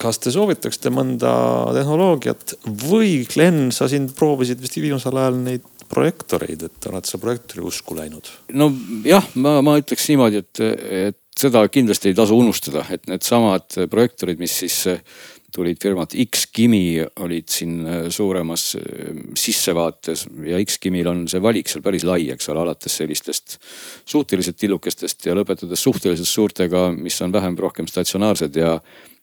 kas 0.00 0.20
te 0.22 0.32
soovitaksite 0.32 0.92
mõnda 0.94 1.32
tehnoloogiat 1.76 2.56
või 2.86 3.20
Glen, 3.30 3.68
sa 3.74 3.88
siin 3.90 4.08
proovisid 4.16 4.62
vist 4.62 4.78
viimasel 4.80 5.20
ajal 5.20 5.40
neid 5.42 5.66
projektoreid, 5.90 6.68
et 6.68 6.86
oled 6.90 7.08
sa 7.08 7.18
projektori 7.20 7.64
usku 7.66 7.96
läinud? 7.98 8.30
nojah, 8.54 9.26
ma, 9.42 9.58
ma 9.64 9.76
ütleks 9.80 10.06
niimoodi, 10.12 10.44
et, 10.44 10.62
et 11.08 11.18
seda 11.40 11.64
kindlasti 11.72 12.12
ei 12.12 12.16
tasu 12.16 12.38
unustada, 12.38 12.86
et 12.94 13.10
needsamad 13.10 13.82
projektorid, 13.90 14.40
mis 14.40 14.54
siis 14.62 14.84
tulid 15.50 15.80
firmalt 15.82 16.14
X-Kimi, 16.14 17.00
olid 17.24 17.48
siin 17.50 17.80
suuremas 18.14 18.68
sissevaates 19.34 20.28
ja 20.46 20.60
X-Kimil 20.62 21.10
on 21.10 21.24
see 21.30 21.42
valik 21.42 21.66
seal 21.70 21.82
päris 21.82 22.06
lai, 22.06 22.28
eks 22.30 22.52
ole, 22.52 22.62
alates 22.62 23.00
sellistest 23.00 23.58
suhteliselt 24.06 24.60
tillukestest 24.62 25.26
ja 25.26 25.34
lõpetades 25.34 25.82
suhteliselt 25.82 26.30
suurtega, 26.30 26.84
mis 26.94 27.18
on 27.26 27.34
vähem-rohkem 27.34 27.90
statsionaarsed 27.90 28.60
ja 28.62 28.76
ja 28.76 28.78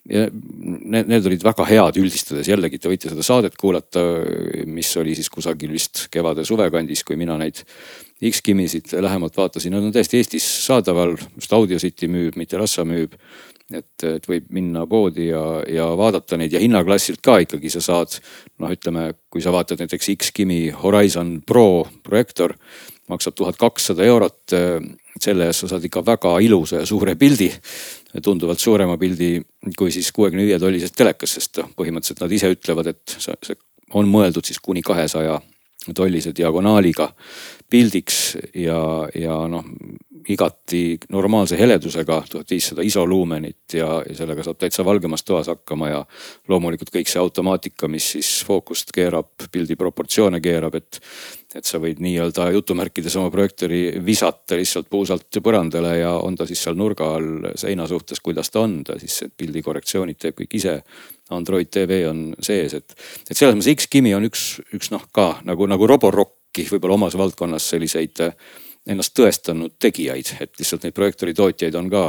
need, 0.07 1.09
need 1.09 1.27
olid 1.29 1.43
väga 1.43 1.65
head 1.67 1.99
üldistades, 1.99 2.47
jällegi 2.49 2.79
te 2.79 2.91
võite 2.91 3.11
seda 3.11 3.25
saadet 3.25 3.57
kuulata, 3.59 4.03
mis 4.69 4.91
oli 4.99 5.15
siis 5.17 5.29
kusagil 5.33 5.73
vist 5.73 6.05
kevade-suve 6.13 6.69
kandis, 6.73 7.03
kui 7.07 7.19
mina 7.19 7.37
neid 7.39 7.63
X-Kimisid 8.23 8.95
lähemalt 9.03 9.37
vaatasin, 9.37 9.75
nad 9.75 9.85
on 9.85 9.93
täiesti 9.93 10.21
Eestis 10.21 10.47
saadaval, 10.65 11.17
just 11.35 11.53
Audio 11.53 11.77
City 11.81 12.09
müüb, 12.11 12.39
mitte 12.39 12.57
Rassa 12.57 12.87
müüb. 12.87 13.19
et, 13.67 14.03
et 14.07 14.23
võib 14.23 14.45
minna 14.55 14.85
poodi 14.87 15.25
ja, 15.27 15.41
ja 15.67 15.89
vaadata 15.99 16.37
neid. 16.39 16.53
Ja 16.55 16.61
hinnaklassilt 16.63 17.19
ka 17.19 17.35
ikkagi 17.43 17.67
sa 17.67 17.81
saad 17.83 18.13
noh, 18.63 18.71
ütleme, 18.71 19.09
kui 19.27 19.43
sa 19.43 19.51
vaatad 19.51 19.83
näiteks 19.83 20.07
X-Kimi 20.13 20.69
Horizon 20.71 21.41
Pro 21.43 21.83
projektor 22.03 22.55
maksab 23.07 23.35
tuhat 23.35 23.57
kakssada 23.59 24.05
eurot. 24.05 24.55
selle 25.17 25.47
eest 25.49 25.63
sa 25.63 25.67
saad 25.71 25.85
ikka 25.87 26.03
väga 26.05 26.35
ilusa 26.45 26.83
ja 26.83 26.85
suure 26.85 27.15
pildi, 27.17 27.47
tunduvalt 28.23 28.59
suurema 28.61 28.97
pildi 29.01 29.41
kui 29.77 29.91
siis 29.91 30.11
kuuekümne 30.13 30.45
viie 30.45 30.59
tollisest 30.61 30.93
telekast, 30.95 31.39
sest 31.39 31.57
noh, 31.57 31.71
põhimõtteliselt 31.73 32.21
nad 32.21 32.35
ise 32.37 32.51
ütlevad, 32.53 32.91
et 32.93 33.15
see 33.17 33.55
on 33.97 34.05
mõeldud 34.05 34.45
siis 34.45 34.59
kuni 34.61 34.83
kahesaja 34.85 35.39
tollise 35.95 36.35
diagonaaliga 36.37 37.09
pildiks 37.69 38.37
ja, 38.53 38.77
ja 39.15 39.39
noh 39.49 39.65
igati 40.27 40.97
normaalse 41.09 41.57
heledusega, 41.59 42.21
tuhat 42.29 42.49
viissada 42.51 42.83
isoluumenit 42.83 43.77
ja, 43.79 43.87
ja 44.09 44.15
sellega 44.15 44.43
saab 44.43 44.59
täitsa 44.59 44.85
valgemas 44.85 45.23
toas 45.23 45.47
hakkama 45.51 45.89
ja 45.89 46.01
loomulikult 46.51 46.91
kõik 46.93 47.11
see 47.11 47.21
automaatika, 47.21 47.87
mis 47.91 48.09
siis 48.15 48.31
fookust 48.47 48.91
keerab, 48.95 49.31
pildi 49.51 49.77
proportsioone 49.79 50.41
keerab, 50.43 50.75
et 50.75 50.99
et 51.57 51.65
sa 51.65 51.79
võid 51.81 52.01
nii-öelda 52.03 52.51
jutumärkides 52.53 53.15
oma 53.17 53.31
projektoori 53.33 53.81
visata 54.05 54.57
lihtsalt 54.59 54.89
puusalt 54.91 55.39
põrandale 55.43 55.95
ja 55.97 56.13
on 56.21 56.37
ta 56.37 56.45
siis 56.49 56.61
seal 56.63 56.77
nurga 56.77 57.09
all 57.17 57.49
seina 57.57 57.87
suhtes, 57.89 58.21
kuidas 58.23 58.51
ta 58.53 58.61
on, 58.65 58.79
ta 58.85 58.99
siis 59.01 59.25
pildi 59.37 59.63
korrektsioonid 59.65 60.19
teeb 60.21 60.37
kõik 60.37 60.57
ise. 60.59 60.77
Android 61.33 61.67
tv 61.73 62.03
on 62.07 62.21
sees, 62.39 62.77
et, 62.77 62.95
et 63.27 63.35
selles 63.35 63.57
mõttes 63.57 63.73
X-Kimi 63.73 64.13
on 64.15 64.29
üks, 64.29 64.45
üks 64.77 64.93
noh 64.93 65.03
ka 65.11 65.33
nagu, 65.47 65.67
nagu 65.67 65.89
Roborocki 65.89 66.67
võib-olla 66.69 67.01
omas 67.01 67.17
valdkonnas 67.19 67.67
selliseid 67.73 68.23
ennast 68.87 69.11
tõestanud 69.17 69.75
tegijaid, 69.83 70.37
et 70.39 70.55
lihtsalt 70.61 70.87
neid 70.87 70.95
projektooritootjaid 70.95 71.75
on 71.75 71.91
ka 71.91 72.07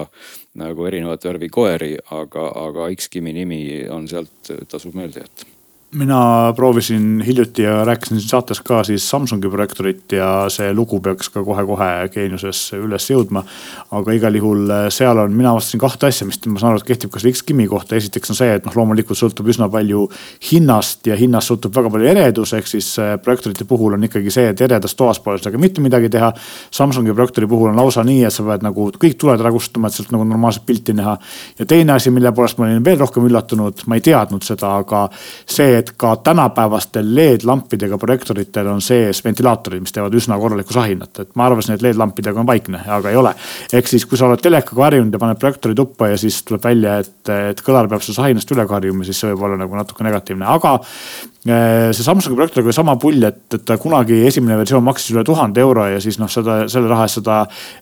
nagu 0.62 0.86
erinevat 0.86 1.26
värvi 1.26 1.50
koeri, 1.50 1.92
aga, 2.14 2.50
aga 2.68 2.90
X-Kimi 2.94 3.34
nimi 3.34 3.62
on 3.90 4.06
sealt, 4.10 4.52
tasub 4.70 4.94
meelde 4.94 5.24
jätta 5.26 5.57
mina 5.92 6.52
proovisin 6.56 7.22
hiljuti 7.26 7.62
ja 7.62 7.84
rääkisin 7.84 8.20
siin 8.20 8.28
saates 8.28 8.60
ka 8.60 8.84
siis 8.84 9.10
Samsungi 9.10 9.48
projektorit 9.48 10.12
ja 10.12 10.44
see 10.52 10.74
lugu 10.74 11.00
peaks 11.00 11.30
ka 11.32 11.40
kohe-kohe 11.44 12.10
geeniuses 12.12 12.74
üles 12.76 13.06
jõudma. 13.08 13.42
aga 13.90 14.12
igal 14.12 14.34
juhul 14.36 14.68
äh, 14.70 14.88
seal 14.92 15.16
on, 15.18 15.32
mina 15.32 15.54
avastasin 15.54 15.80
kahte 15.80 16.06
asja, 16.06 16.26
mis 16.28 16.40
ma 16.46 16.60
saan 16.60 16.74
aru, 16.74 16.82
et 16.82 16.90
kehtib 16.90 17.10
ka 17.10 17.20
selle 17.20 17.32
X-Kimi 17.32 17.66
kohta. 17.68 17.96
esiteks 17.96 18.34
on 18.34 18.36
see, 18.36 18.50
et 18.58 18.66
noh, 18.68 18.76
loomulikult 18.76 19.16
sõltub 19.18 19.48
üsna 19.48 19.70
palju 19.72 20.02
hinnast 20.50 21.08
ja 21.08 21.16
hinnast 21.16 21.48
sõltub 21.48 21.72
väga 21.76 21.94
palju 21.94 22.10
eredus, 22.12 22.52
ehk 22.52 22.68
siis 22.68 22.90
äh, 23.00 23.14
projektorite 23.16 23.64
puhul 23.64 23.96
on 23.96 24.04
ikkagi 24.04 24.30
see, 24.34 24.52
et 24.52 24.60
eredas 24.60 24.94
toas 24.94 25.22
pole 25.24 25.40
sellega 25.40 25.58
mitte 25.58 25.80
midagi 25.80 26.12
teha. 26.12 26.34
Samsungi 26.70 27.16
projektori 27.16 27.48
puhul 27.48 27.72
on 27.72 27.80
lausa 27.80 28.04
nii, 28.04 28.26
et 28.28 28.36
sa 28.36 28.44
pead 28.44 28.68
nagu 28.68 28.90
kõik 28.92 29.16
tuled 29.16 29.40
ära 29.40 29.54
kustutama, 29.56 29.88
et 29.88 29.96
sealt 29.96 30.12
nagu 30.12 30.28
normaalset 30.28 30.68
pilti 30.68 30.92
näha. 30.92 31.16
ja 31.58 31.66
teine 31.66 31.96
asi, 31.96 32.10
mille 32.10 32.32
poolest 32.36 32.60
ma 32.60 32.68
olin 32.68 32.84
veel 32.84 33.00
rohkem 33.00 33.24
üllatunud, 33.24 33.86
ma 33.86 33.96
ei 33.96 34.04
teadnud 34.04 34.44
seda, 34.44 34.76
aga 34.84 35.06
see, 35.48 35.77
et 35.78 35.92
ka 35.96 36.14
tänapäevastel 36.26 37.08
LED-lampidega 37.14 37.98
projektoritel 37.98 38.68
on 38.72 38.82
sees 38.84 39.22
ventilaatorid, 39.24 39.82
mis 39.84 39.94
teevad 39.94 40.14
üsna 40.18 40.38
korralikku 40.40 40.74
sahinat, 40.76 41.22
et 41.22 41.32
ma 41.38 41.48
arvasin, 41.48 41.76
et 41.76 41.84
LED-lampidega 41.86 42.42
on 42.42 42.48
vaikne, 42.48 42.82
aga 42.98 43.12
ei 43.12 43.20
ole. 43.20 43.34
ehk 43.72 43.90
siis, 43.90 44.06
kui 44.06 44.18
sa 44.18 44.28
oled 44.28 44.42
telekaga 44.42 44.88
harjunud 44.88 45.14
ja 45.14 45.22
paned 45.22 45.40
projektori 45.40 45.76
tuppa 45.78 46.12
ja 46.12 46.20
siis 46.20 46.42
tuleb 46.48 46.64
välja, 46.64 46.98
et, 47.04 47.32
et 47.50 47.64
kõlar 47.64 47.90
peab 47.90 48.04
seda 48.04 48.22
sahinast 48.22 48.54
üle 48.54 48.66
karjuma, 48.68 49.06
siis 49.06 49.20
see 49.20 49.32
võib 49.32 49.48
olla 49.48 49.60
nagu 49.60 49.78
natuke 49.78 50.06
negatiivne, 50.06 50.46
aga 50.48 50.78
Äh, 51.48 51.92
see 51.94 52.02
Samsungi 52.02 52.36
projektor 52.36 52.64
oli 52.64 52.74
sama 52.74 52.96
pull, 53.00 53.22
et, 53.24 53.44
et 53.54 53.62
ta 53.64 53.78
kunagi 53.80 54.16
esimene 54.26 54.56
versioon 54.58 54.82
maksis 54.84 55.14
üle 55.14 55.22
tuhande 55.24 55.62
euro 55.62 55.86
ja 55.86 56.00
siis 56.02 56.18
noh, 56.20 56.28
seda 56.28 56.64
selle 56.68 56.90
raha 56.90 57.06
eest 57.06 57.20
seda 57.20 57.36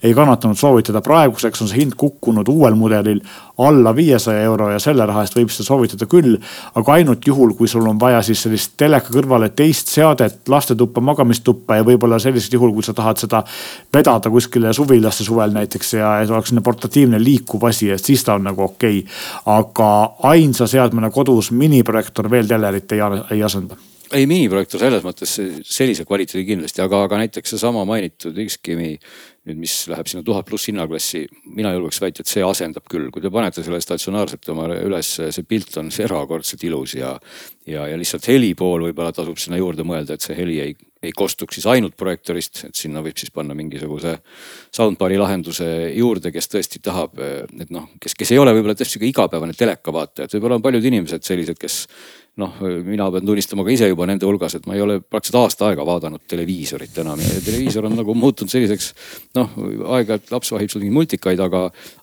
ei 0.04 0.12
kannatanud 0.14 0.60
soovitada. 0.60 1.00
praeguseks 1.02 1.64
on 1.64 1.70
see 1.70 1.80
hind 1.80 1.96
kukkunud 1.98 2.46
uuel 2.52 2.76
mudelil 2.78 3.22
alla 3.58 3.96
viiesaja 3.96 4.42
euro 4.42 4.70
ja 4.70 4.78
selle 4.82 5.06
raha 5.06 5.22
eest 5.24 5.36
võib 5.36 5.50
seda 5.52 5.66
soovitada 5.66 6.06
küll. 6.10 6.36
aga 6.74 6.92
ainult 6.92 7.26
juhul, 7.26 7.54
kui 7.56 7.68
sul 7.68 7.86
on 7.88 8.00
vaja 8.00 8.22
siis 8.22 8.42
sellist 8.42 8.74
teleka 8.76 9.12
kõrvale 9.14 9.48
teist 9.56 9.88
seadet, 9.88 10.42
lastetuppa, 10.48 11.00
magamistuppa 11.00 11.80
ja 11.80 11.86
võib-olla 11.86 12.18
sellisel 12.22 12.58
juhul, 12.58 12.74
kui 12.76 12.84
sa 12.84 12.94
tahad 12.94 13.20
seda 13.22 13.42
vedada 13.94 14.30
kuskile 14.30 14.72
suvilasse 14.76 15.24
suvel 15.24 15.56
näiteks 15.56 15.94
ja 15.94 16.14
et 16.20 16.30
oleks 16.30 16.52
selline 16.52 16.64
portatiivne 16.64 17.22
liikuv 17.22 17.64
asi, 17.70 17.90
et 17.90 18.04
siis 18.04 18.24
ta 18.24 18.36
on 18.36 18.48
nagu 18.50 18.62
okei 18.68 19.00
okay.. 19.00 19.12
aga 19.56 19.90
ainsa 20.34 20.66
seadmena 20.66 21.10
kodus 21.10 21.50
miniprojektor 21.50 22.30
veel 22.30 22.48
telerit 22.48 22.92
ei, 22.92 23.04
ei 23.30 23.42
asenda? 23.42 23.76
Ei, 24.14 24.26
miniprojektor 24.30 24.82
selles 24.82 25.06
mõttes 25.06 25.32
sellise 25.66 26.04
kvaliteedi 26.06 26.44
kindlasti, 26.46 26.82
aga, 26.84 27.02
aga 27.08 27.22
näiteks 27.24 27.56
seesama 27.56 27.84
mainitud 27.88 28.36
X-Kimi 28.46 28.92
nüüd, 29.46 29.58
mis 29.60 29.74
läheb 29.90 30.08
sinna 30.10 30.24
tuhat 30.26 30.46
pluss 30.48 30.68
hinnaklassi. 30.70 31.24
mina 31.54 31.72
julgeks 31.74 32.00
väita, 32.02 32.22
et 32.22 32.30
see 32.30 32.42
asendab 32.44 32.86
küll, 32.90 33.08
kui 33.14 33.22
te 33.22 33.30
panete 33.30 33.62
selle 33.64 33.80
statsionaarselt 33.82 34.48
omale 34.52 34.80
üles, 34.86 35.12
see 35.18 35.46
pilt 35.46 35.76
on 35.80 35.90
erakordselt 35.90 36.64
ilus 36.66 36.96
ja. 36.98 37.14
ja, 37.66 37.86
ja 37.86 37.96
lihtsalt 37.98 38.26
heli 38.30 38.54
pool 38.58 38.88
võib-olla 38.88 39.14
tasub 39.14 39.38
sinna 39.38 39.60
juurde 39.60 39.86
mõelda, 39.86 40.16
et 40.16 40.26
see 40.26 40.36
heli 40.38 40.58
ei, 40.64 40.76
ei 41.02 41.14
kostuks 41.14 41.58
siis 41.58 41.68
ainult 41.70 41.96
projektorist, 41.98 42.64
et 42.68 42.78
sinna 42.78 43.02
võib 43.04 43.18
siis 43.18 43.30
panna 43.34 43.54
mingisuguse 43.54 44.18
soundbar'i 44.74 45.18
lahenduse 45.20 45.70
juurde, 45.94 46.34
kes 46.34 46.50
tõesti 46.50 46.82
tahab, 46.82 47.18
et 47.22 47.70
noh, 47.74 47.90
kes, 48.02 48.18
kes 48.18 48.34
ei 48.34 48.42
ole 48.42 48.54
võib-olla 48.56 48.78
tõesti 48.78 48.98
sihuke 48.98 49.10
igapäevane 49.12 49.54
telekavaatajad, 49.56 50.34
võib-olla 50.36 50.58
on 50.58 50.66
paljud 50.66 50.90
inimesed 50.90 51.26
sellised, 51.26 51.58
kes 51.60 51.84
noh, 52.36 52.56
mina 52.84 53.06
pean 53.12 53.24
tunnistama 53.24 53.64
ka 53.64 53.72
ise 53.72 53.88
juba 53.88 54.06
nende 54.08 54.26
hulgas, 54.28 54.58
et 54.58 54.66
ma 54.68 54.76
ei 54.76 54.82
ole 54.84 54.98
praktiliselt 55.00 55.38
aasta 55.40 55.70
aega 55.70 55.86
vaadanud 55.88 56.26
televiisorit 56.28 56.98
enam 57.00 57.20
ja 57.22 57.40
televiisor 57.44 57.86
on 57.88 57.96
nagu 57.96 58.14
muutunud 58.16 58.52
selliseks. 58.52 58.90
noh, 59.38 59.54
aeg-ajalt 59.96 60.32
laps 60.34 60.52
vahib 60.52 60.72
sul 60.72 60.82
mingeid 60.84 60.96
multikaid, 60.98 61.40
aga, 61.40 61.62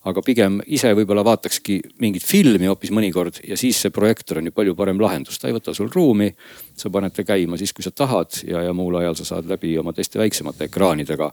aga 0.10 0.24
pigem 0.26 0.60
ise 0.66 0.90
võib-olla 0.98 1.26
vaatakski 1.28 1.80
mingit 2.02 2.26
filmi 2.26 2.70
hoopis 2.70 2.94
mõnikord 2.96 3.44
ja 3.46 3.58
siis 3.60 3.82
see 3.84 3.94
projektor 3.94 4.42
on 4.42 4.50
ju 4.50 4.56
palju 4.56 4.74
parem 4.80 5.02
lahendus, 5.02 5.38
ta 5.38 5.52
ei 5.52 5.58
võta 5.58 5.76
sul 5.78 5.92
ruumi. 5.94 6.34
sa 6.76 6.90
paned 6.90 7.14
ta 7.14 7.22
käima 7.24 7.58
siis, 7.58 7.74
kui 7.74 7.84
sa 7.86 7.92
tahad 7.92 8.34
ja, 8.48 8.64
ja 8.64 8.74
muul 8.74 8.96
ajal 8.98 9.16
sa 9.16 9.26
saad 9.26 9.46
läbi 9.46 9.78
oma 9.78 9.94
teiste 9.94 10.18
väiksemate 10.20 10.66
ekraanidega 10.66 11.30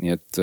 nii 0.00 0.10
et 0.10 0.38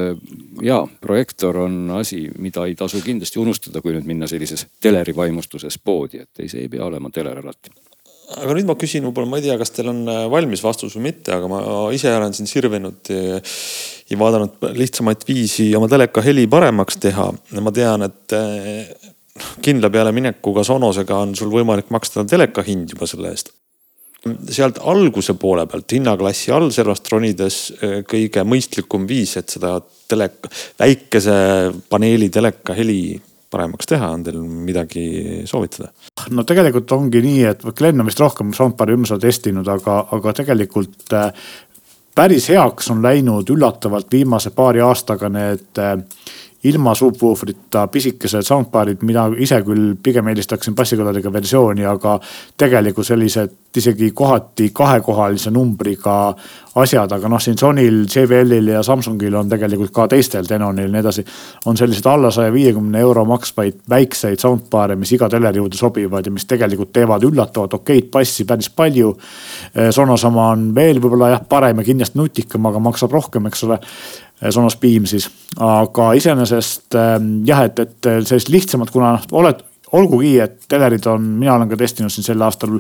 ja 0.64 0.80
projektor 1.02 1.58
on 1.58 1.92
asi, 2.00 2.30
mida 2.38 2.66
ei 2.68 2.76
tasu 2.76 3.02
kindlasti 3.04 3.40
unustada, 3.40 3.82
kui 3.82 3.96
nüüd 3.96 4.08
minna 4.08 4.28
sellises 4.28 4.66
teleri 4.84 5.16
vaimustuses 5.16 5.80
poodi, 5.84 6.24
et 6.24 6.44
ei, 6.44 6.48
see 6.52 6.66
ei 6.66 6.72
pea 6.72 6.86
olema 6.88 7.12
teler 7.12 7.44
alati 7.44 7.72
aga 8.36 8.56
nüüd 8.58 8.68
ma 8.68 8.76
küsin, 8.80 9.06
võib-olla 9.08 9.30
ma 9.32 9.40
ei 9.40 9.46
tea, 9.46 9.58
kas 9.60 9.72
teil 9.76 9.92
on 9.92 10.02
äh, 10.12 10.24
valmis 10.32 10.64
vastus 10.66 10.98
või 10.98 11.08
mitte, 11.10 11.36
aga 11.38 11.50
ma 11.52 11.60
ise 11.96 12.12
olen 12.12 12.36
siin 12.36 12.50
sirvinud 12.50 13.12
ja, 13.12 13.42
vaadanud 14.20 14.72
lihtsamaid 14.76 15.24
viisi 15.28 15.70
oma 15.78 15.88
teleka 15.92 16.24
heli 16.26 16.48
paremaks 16.52 17.00
teha. 17.04 17.30
ma 17.64 17.74
tean, 17.76 18.04
et 18.08 18.36
äh, 18.36 19.14
kindla 19.64 19.92
peale 19.94 20.12
minekuga 20.16 20.66
Sonosega 20.68 21.22
on 21.24 21.36
sul 21.38 21.54
võimalik 21.54 21.92
maksta 21.94 22.26
teleka 22.28 22.66
hind 22.68 22.94
juba 22.96 23.08
selle 23.10 23.32
eest. 23.32 23.54
sealt 24.52 24.82
alguse 24.84 25.38
poole 25.40 25.64
pealt 25.70 25.94
hinnaklassi 25.94 26.52
all 26.52 26.72
servast 26.76 27.08
ronides 27.14 27.62
äh, 27.78 28.02
kõige 28.04 28.44
mõistlikum 28.44 29.08
viis, 29.08 29.38
et 29.40 29.56
seda 29.56 29.78
teleka, 30.10 30.52
väikese 30.80 31.38
paneeli 31.90 32.30
teleka 32.34 32.76
heli 32.76 33.16
paremaks 33.52 33.88
teha, 33.90 34.10
on 34.12 34.24
teil 34.26 34.42
midagi 34.42 35.06
soovitada? 35.50 35.92
no 36.32 36.44
tegelikult 36.48 36.92
ongi 36.98 37.22
nii, 37.24 37.44
et 37.52 37.64
vist 38.10 38.20
rohkem 38.24 38.52
soundbar'i 38.56 38.98
ümber 38.98 39.22
testinud, 39.22 39.68
aga, 39.72 40.00
aga 40.18 40.34
tegelikult 40.42 41.16
äh, 41.16 41.32
päris 42.18 42.50
heaks 42.50 42.92
on 42.92 43.04
läinud 43.04 43.50
üllatavalt 43.54 44.12
viimase 44.12 44.52
paari 44.56 44.82
aastaga 44.82 45.30
need 45.30 45.82
äh, 45.84 45.96
ilma 46.70 46.94
subwooferita 46.96 47.88
pisikesed 47.94 48.46
soundbar'id, 48.48 49.04
mida 49.08 49.28
ise 49.40 49.62
küll 49.66 49.96
pigem 50.04 50.28
eelistaksin 50.32 50.76
bassikõladega 50.78 51.32
versiooni, 51.34 51.86
aga 51.88 52.18
tegelikult 52.58 53.08
sellised 53.08 53.56
isegi 53.78 54.12
kohati 54.12 54.72
kahekohalise 54.74 55.52
numbriga 55.54 56.16
asjad, 56.78 57.12
aga 57.14 57.30
noh, 57.30 57.42
siin 57.42 57.58
Sonyl, 57.58 58.04
JBL-il 58.10 58.72
ja 58.72 58.82
Samsungil 58.86 59.36
on 59.38 59.50
tegelikult 59.50 59.94
ka 59.94 60.08
teistel, 60.12 60.46
Denonil 60.50 60.88
ja 60.88 60.94
nii 60.94 61.02
edasi. 61.02 61.26
on 61.66 61.78
sellised 61.78 62.06
alla 62.06 62.32
saja 62.32 62.54
viiekümne 62.54 63.00
euro 63.00 63.26
maksvaid 63.26 63.82
väikseid 63.90 64.42
soundbar'e, 64.42 64.96
mis 64.96 65.12
iga 65.14 65.30
teleri 65.30 65.62
juurde 65.62 65.78
sobivad 65.78 66.26
ja 66.26 66.32
mis 66.32 66.46
tegelikult 66.46 66.94
teevad 66.94 67.24
üllatavalt 67.24 67.74
okeid 67.80 68.12
bassi 68.14 68.46
päris 68.46 68.70
palju. 68.70 69.16
Sonos 69.92 70.26
oma 70.26 70.52
on 70.54 70.70
veel 70.76 71.02
võib-olla 71.02 71.34
jah 71.36 71.44
parem 71.50 71.82
ja 71.82 71.88
kindlasti 71.88 72.20
nutikam, 72.20 72.66
aga 72.70 72.80
maksab 72.80 73.14
rohkem, 73.14 73.50
eks 73.50 73.64
ole 73.68 73.80
Sonos 74.50 74.78
Beam 74.78 75.08
siis, 75.10 75.30
aga 75.64 76.12
iseenesest 76.14 76.94
jah, 77.48 77.64
et, 77.66 77.80
et 77.80 78.10
sellist 78.28 78.52
lihtsamat, 78.54 78.92
kuna 78.94 79.16
noh, 79.16 79.24
oled 79.40 79.64
olgugi, 79.98 80.34
et 80.44 80.60
telerid 80.70 81.06
on, 81.08 81.24
mina 81.40 81.56
olen 81.56 81.70
ka 81.72 81.80
testinud 81.80 82.12
siin 82.12 82.26
sel 82.26 82.42
aastal 82.44 82.76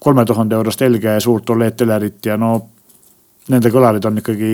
kolme 0.00 0.24
tuhande 0.24 0.54
eurost 0.54 0.84
LG 0.86 1.18
suurt 1.20 1.50
oled 1.50 1.76
telerit 1.76 2.30
ja 2.30 2.36
no 2.40 2.54
nende 3.50 3.72
kõlarid 3.74 4.06
on 4.06 4.22
ikkagi 4.22 4.52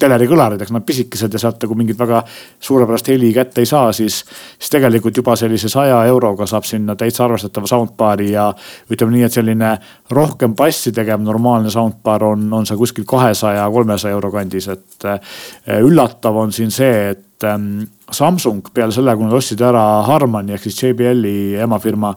teleri 0.00 0.26
kõlarid, 0.30 0.62
eks 0.62 0.72
nad 0.74 0.84
pisikesed 0.86 1.32
ja 1.32 1.40
sealt 1.40 1.62
nagu 1.62 1.76
mingit 1.78 1.98
väga 1.98 2.22
suurepärast 2.62 3.10
heli 3.12 3.32
kätte 3.34 3.62
ei 3.62 3.68
saa, 3.68 3.92
siis. 3.92 4.22
siis 4.58 4.70
tegelikult 4.72 5.16
juba 5.16 5.36
sellise 5.36 5.68
saja 5.68 6.00
euroga 6.08 6.46
saab 6.46 6.66
sinna 6.68 6.96
täitsa 6.98 7.24
arvestatava 7.26 7.68
soundbar'i 7.70 8.32
ja 8.32 8.48
ütleme 8.90 9.16
nii, 9.16 9.24
et 9.26 9.38
selline 9.38 9.72
rohkem 10.10 10.56
bassi 10.58 10.92
tegev 10.92 11.22
normaalne 11.22 11.70
soundbar 11.70 12.24
on, 12.32 12.46
on 12.52 12.66
see 12.66 12.78
kuskil 12.80 13.06
kahesaja, 13.08 13.68
kolmesaja 13.70 14.16
euro 14.16 14.32
kandis, 14.34 14.68
et 14.72 15.08
eh, 15.08 15.34
üllatav 15.80 16.36
on 16.44 16.52
siin 16.52 16.72
see, 16.74 17.12
et 17.12 17.48
ehm, 17.48 17.84
Samsung 18.12 18.66
peale 18.74 18.92
selle, 18.92 19.14
kui 19.16 19.24
nad 19.24 19.38
ostsid 19.38 19.62
ära 19.64 19.82
Harmani 20.04 20.52
ehk 20.52 20.66
siis 20.66 20.82
JBL-i 20.82 21.54
emafirma, 21.64 22.10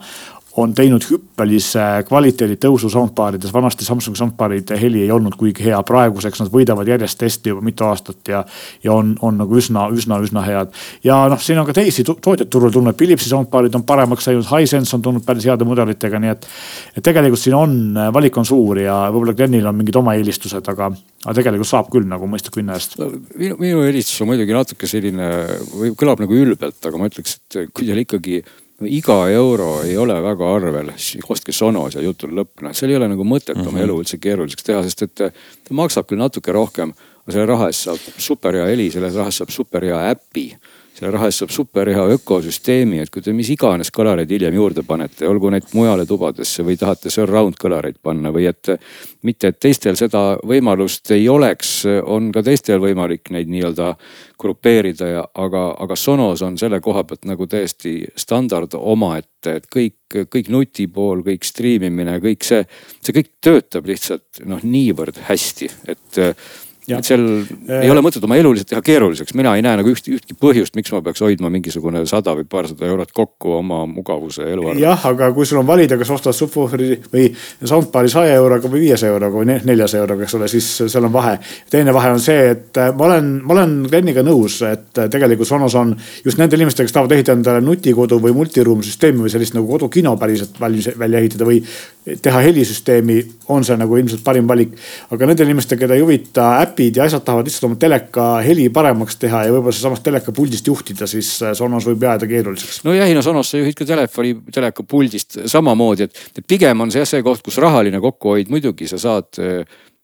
on 0.58 0.74
teinud 0.76 1.03
hüppelise 1.10 1.84
kvaliteedi 2.08 2.56
tõusu 2.62 2.89
soundbarides, 2.91 3.51
vanasti 3.53 3.86
Samsung 3.86 4.16
soundbaride 4.16 4.78
heli 4.80 5.01
ei 5.03 5.12
olnud 5.12 5.36
kuigi 5.39 5.66
hea, 5.68 5.82
praeguseks 5.84 6.41
nad 6.41 6.51
võidavad 6.53 6.88
järjest 6.88 7.20
testi 7.20 7.51
juba 7.51 7.64
mitu 7.66 7.84
aastat 7.88 8.32
ja. 8.32 8.43
ja 8.84 8.93
on, 8.95 9.14
on 9.26 9.36
nagu 9.41 9.60
üsna, 9.60 9.88
üsna, 9.91 10.22
üsna 10.24 10.45
head. 10.45 10.72
ja 11.03 11.20
noh, 11.32 11.41
siin 11.43 11.60
on 11.60 11.68
ka 11.68 11.76
teisi 11.76 12.06
tootjaid 12.08 12.47
turul 12.51 12.72
tulnud, 12.72 12.95
Philipsi 12.95 13.30
soundbarid 13.32 13.76
on 13.76 13.84
paremaks 13.88 14.30
läinud, 14.32 14.47
Hisense 14.47 14.95
on 14.95 15.03
tulnud 15.03 15.28
päris 15.28 15.47
heade 15.49 15.68
mudelitega, 15.68 16.24
nii 16.24 16.34
et. 16.36 16.47
et 16.95 17.03
tegelikult 17.03 17.41
siin 17.41 17.58
on, 17.60 17.78
valik 18.16 18.38
on 18.39 18.47
suur 18.47 18.80
ja 18.80 19.06
võib-olla 19.12 19.36
Glenil 19.36 19.68
on 19.68 19.76
mingid 19.76 19.99
oma 19.99 20.16
eelistused, 20.16 20.72
aga, 20.72 20.91
aga 21.26 21.39
tegelikult 21.41 21.72
saab 21.72 21.91
küll 21.91 22.08
nagu 22.08 22.30
mõistliku 22.32 22.64
hinna 22.64 22.80
eest 22.80 22.95
no,. 23.01 23.12
minu, 23.36 23.60
minu 23.60 23.84
eelistus 23.84 24.24
on 24.24 24.32
muidugi 24.32 24.56
natuke 24.56 24.88
selline 24.88 25.32
kõlab 25.99 26.24
nagu 26.24 26.45
ülbelt, 26.45 26.80
aga 26.80 27.01
ma 27.01 27.12
ütleks, 27.12 27.41
et 27.43 27.66
kui 27.76 27.89
teil 27.89 28.08
ikkagi 28.08 28.45
iga 28.84 29.17
euro 29.32 29.82
ei 29.84 29.97
ole 29.97 30.15
väga 30.23 30.47
arvel, 30.55 30.91
ostke 31.30 31.53
Sonos 31.55 31.95
ja 31.95 32.03
jutul 32.03 32.34
lõpp, 32.36 32.63
noh 32.65 32.73
seal 32.76 32.91
ei 32.91 32.97
ole 32.99 33.07
nagu 33.07 33.23
mõtet 33.23 33.55
mm 33.55 33.61
-hmm. 33.61 33.67
oma 33.67 33.78
mhm. 33.78 33.84
elu 33.88 33.99
üldse 34.03 34.17
keeruliseks 34.19 34.63
teha, 34.63 34.84
sest 34.84 35.01
et 35.01 35.15
ta 35.15 35.32
maksab 35.71 36.07
küll 36.07 36.19
natuke 36.19 36.51
rohkem, 36.51 36.93
aga 37.23 37.32
selle 37.32 37.45
raha 37.45 37.67
eest 37.71 37.88
saab 37.88 37.99
super 38.17 38.53
hea 38.53 38.65
heli, 38.65 38.91
selle 38.91 39.09
raha 39.13 39.32
eest 39.32 39.43
saab 39.43 39.51
super 39.51 39.84
hea 39.84 40.01
äpi 40.11 40.49
selle 40.96 41.12
raha 41.12 41.28
eest 41.28 41.43
saab 41.43 41.52
super 41.52 41.89
hea 41.91 42.04
ökosüsteemi, 42.16 43.02
et 43.04 43.12
kui 43.12 43.24
te 43.24 43.34
mis 43.36 43.50
iganes 43.52 43.91
kõlareid 43.96 44.32
hiljem 44.32 44.56
juurde 44.56 44.86
panete, 44.88 45.28
olgu 45.28 45.52
need 45.52 45.68
mujale 45.76 46.06
tubadesse 46.08 46.64
või 46.64 46.78
tahate 46.80 47.12
surround 47.12 47.58
kõlareid 47.60 48.00
panna 48.04 48.32
või 48.36 48.48
et. 48.52 48.72
mitte, 49.26 49.50
et 49.50 49.60
teistel 49.60 49.96
seda 49.98 50.38
võimalust 50.46 51.12
ei 51.12 51.28
oleks, 51.30 51.86
on 51.86 52.32
ka 52.32 52.43
teistel 52.46 52.80
võimalik 52.80 53.32
neid 53.34 53.50
nii-öelda 53.50 53.96
grupeerida 54.39 55.08
ja, 55.08 55.24
aga, 55.34 55.64
aga 55.80 55.96
Sonos 55.96 56.41
on 56.46 56.58
selle 56.58 56.80
koha 56.80 57.04
pealt 57.04 57.26
nagu 57.26 57.48
täiesti 57.48 58.06
standard 58.16 58.76
omaette, 58.78 59.56
et 59.56 59.66
kõik, 59.72 59.98
kõik 60.32 60.52
nutipool, 60.54 61.24
kõik 61.26 61.43
striimimine, 61.43 62.20
kõik 62.24 62.46
see, 62.46 62.62
see 63.02 63.16
kõik 63.18 63.34
töötab 63.41 63.89
lihtsalt 63.89 64.46
noh, 64.46 64.62
niivõrd 64.64 65.20
hästi, 65.28 65.72
et 65.91 66.22
et 66.88 67.08
seal 67.08 67.24
äh, 67.26 67.82
ei 67.86 67.90
ole 67.90 68.02
mõtet 68.06 68.24
oma 68.26 68.38
elu 68.38 68.52
lihtsalt 68.54 68.72
teha 68.74 68.84
keeruliseks, 68.86 69.34
mina 69.38 69.56
ei 69.58 69.64
näe 69.66 69.80
nagu 69.80 69.90
üht, 69.90 70.06
ühtki 70.12 70.38
põhjust, 70.38 70.76
miks 70.78 70.94
ma 70.94 71.02
peaks 71.06 71.24
hoidma 71.26 71.50
mingisugune 71.54 72.04
sada 72.10 72.36
või 72.38 72.46
paarsada 72.50 72.86
eurot 72.88 73.14
kokku 73.16 73.56
oma 73.60 73.82
mugavuse 73.90 74.46
elu 74.52 74.70
arvel. 74.70 74.84
jah, 74.84 75.08
aga 75.10 75.32
kui 75.36 75.48
sul 75.50 75.62
on 75.62 75.68
valida, 75.68 75.98
kas 75.98 76.12
ostad 76.14 76.38
subwooferi 76.38 77.00
või 77.14 77.30
soundbar'i 77.64 78.12
saja 78.14 78.36
euroga 78.38 78.70
või 78.72 78.86
viiesaja 78.86 79.16
euroga 79.16 79.42
või 79.42 79.50
neljasaja 79.56 80.04
euroga, 80.06 80.28
eks 80.28 80.38
ole, 80.38 80.50
siis 80.52 80.70
seal 80.84 81.10
on 81.10 81.14
vahe. 81.16 81.38
teine 81.74 81.94
vahe 81.96 82.14
on 82.16 82.22
see, 82.24 82.52
et 82.54 82.82
äh, 82.82 82.94
ma 82.94 83.10
olen, 83.10 83.34
ma 83.44 83.58
olen 83.58 83.76
Gleniga 83.90 84.26
nõus, 84.26 84.62
et 84.70 85.02
äh, 85.02 85.10
tegelikult 85.12 85.50
Sonos 85.50 85.76
on 85.80 85.96
just 86.26 86.42
nendel 86.42 86.62
inimestel, 86.62 86.86
kes 86.86 86.96
tahavad 86.96 87.18
ehitada 87.18 87.40
endale 87.40 87.66
nutikodu 87.66 88.22
või 88.22 88.36
multiroom 88.38 88.86
süsteemi 88.86 89.26
või 89.26 89.34
sellist 89.34 89.58
nagu 89.58 89.70
kodukino 89.70 90.16
päriselt 90.22 90.60
valmis 90.62 90.92
välja 91.00 91.22
ehitada 91.24 91.50
või 91.50 91.62
teha 92.22 92.42
helisüsteemi, 92.46 93.18
on 93.50 93.66
see 93.66 93.78
nagu 93.78 93.98
ilmselt 93.98 94.24
parim 94.24 94.48
valik. 94.48 94.76
aga 95.12 95.26
nendel 95.26 95.50
inimestel, 95.50 95.80
keda 95.82 95.98
ei 95.98 96.04
huvita 96.04 96.50
äpid 96.76 96.99
ja 96.99 97.07
asjad, 97.07 97.23
tahavad 97.23 97.47
lihtsalt 97.47 97.69
oma 97.69 97.80
teleka 97.80 98.26
heli 98.43 98.67
paremaks 98.73 99.15
teha 99.21 99.45
ja 99.47 99.53
võib-olla 99.55 99.76
seesamast 99.76 100.03
teleka 100.03 100.36
puldist 100.36 100.67
juhtida, 100.67 101.07
siis 101.07 101.32
äh, 101.41 101.55
Sonos 101.55 101.88
võib 101.88 102.03
jääda 102.03 102.28
keeruliseks. 102.28 102.84
nojah, 102.84 103.09
no 103.15 103.23
Sonos 103.23 103.53
sa 103.53 103.61
juhid 103.61 103.78
ka 103.80 103.88
telefoni, 103.88 104.36
teleka 104.53 104.84
puldist 104.84 105.39
samamoodi, 105.51 106.09
et, 106.09 106.43
pigem 106.47 106.84
on 106.84 106.91
see 106.91 107.03
jah 107.03 107.09
see 107.15 107.26
koht, 107.26 107.43
kus 107.45 107.61
rahaline 107.63 108.03
kokkuhoid, 108.03 108.51
muidugi 108.51 108.91
sa 108.91 108.99
saad 109.01 109.39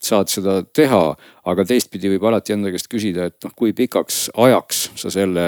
saad 0.01 0.32
seda 0.34 0.55
teha, 0.74 1.01
aga 1.45 1.63
teistpidi 1.67 2.09
võib 2.15 2.24
alati 2.26 2.55
enda 2.55 2.72
käest 2.74 2.89
küsida, 2.89 3.28
et 3.30 3.45
noh, 3.45 3.53
kui 3.53 3.74
pikaks 3.78 4.32
ajaks 4.34 4.80
sa 4.97 5.11
selle 5.13 5.45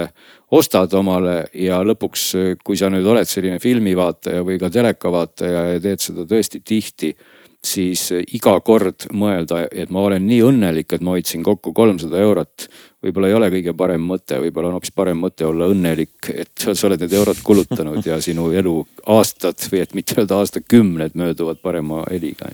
ostad 0.54 0.94
omale 0.94 1.48
ja 1.58 1.80
lõpuks, 1.82 2.26
kui 2.62 2.78
sa 2.78 2.92
nüüd 2.94 3.08
oled 3.10 3.30
selline 3.30 3.58
filmivaataja 3.64 4.44
või 4.46 4.60
ka 4.62 4.70
telekavaataja 4.74 5.64
ja 5.72 5.82
teed 5.82 6.06
seda 6.06 6.28
tõesti 6.30 6.62
tihti 6.62 7.16
siis 7.64 8.10
iga 8.36 8.58
kord 8.66 9.08
mõelda, 9.16 9.64
et 9.72 9.92
ma 9.94 10.04
olen 10.08 10.26
nii 10.28 10.42
õnnelik, 10.44 10.94
et 10.94 11.04
ma 11.04 11.16
hoidsin 11.16 11.44
kokku 11.44 11.74
kolmsada 11.74 12.20
eurot. 12.20 12.68
võib-olla 13.04 13.28
ei 13.28 13.36
ole 13.38 13.50
kõige 13.52 13.74
parem 13.78 14.04
mõte, 14.08 14.40
võib-olla 14.40 14.70
on 14.70 14.78
hoopis 14.78 14.92
parem 14.96 15.20
mõte 15.20 15.46
olla 15.46 15.68
õnnelik, 15.72 16.30
et 16.34 16.52
sa 16.60 16.88
oled 16.88 17.00
need 17.04 17.14
eurod 17.14 17.40
kulutanud 17.44 18.06
ja 18.06 18.22
sinu 18.22 18.52
elu 18.52 18.76
aastad 19.08 19.60
või 19.72 19.84
et 19.84 19.94
mitte 19.94 20.20
öelda 20.20 20.40
aastakümned 20.40 21.16
mööduvad 21.16 21.62
parema 21.62 22.04
heliga 22.12 22.52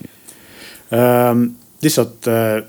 ähm,. 0.92 1.50
lihtsalt 1.82 2.26
äh 2.28 2.62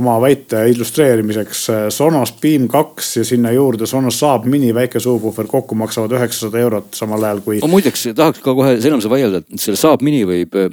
oma 0.00 0.14
väite 0.22 0.62
illustreerimiseks 0.72 1.62
äh, 1.70 1.82
Sonos 1.92 2.32
Beam 2.40 2.68
kaks 2.70 3.16
ja 3.16 3.24
sinna 3.24 3.52
juurde 3.52 3.86
Sonos 3.86 4.18
Saab 4.22 4.46
mini 4.50 4.72
väike 4.74 5.00
subwoofer 5.00 5.48
kokku 5.50 5.76
maksavad 5.78 6.14
üheksasada 6.16 6.62
eurot 6.62 6.96
samal 6.96 7.24
ajal 7.28 7.42
kui. 7.44 7.60
muideks 7.68 8.06
tahaks 8.16 8.40
ka 8.44 8.54
kohe 8.56 8.78
selle 8.80 9.12
vaielda, 9.12 9.42
et 9.42 9.60
selle 9.60 9.80
Saab 9.80 10.04
mini 10.06 10.24
võib 10.28 10.56
äh, 10.56 10.70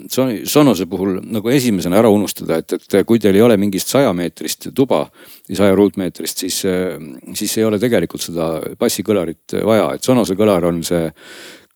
Sonose 0.48 0.88
puhul 0.90 1.20
nagu 1.26 1.52
esimesena 1.52 2.00
ära 2.00 2.12
unustada, 2.14 2.62
et, 2.64 2.78
et 2.80 3.00
kui 3.08 3.20
teil 3.20 3.36
ei 3.36 3.46
ole 3.46 3.60
mingist 3.60 3.92
sajameetrist 3.92 4.70
tuba, 4.76 5.06
saja 5.50 5.76
ruutmeetrist, 5.76 6.46
siis, 6.46 6.62
siis 7.36 7.58
ei 7.58 7.66
ole 7.66 7.80
tegelikult 7.82 8.24
seda 8.24 8.52
bassikõlarit 8.80 9.60
vaja, 9.66 9.96
et 9.98 10.06
Sonose 10.06 10.38
kõlar 10.40 10.70
on 10.70 10.84
see 10.86 11.10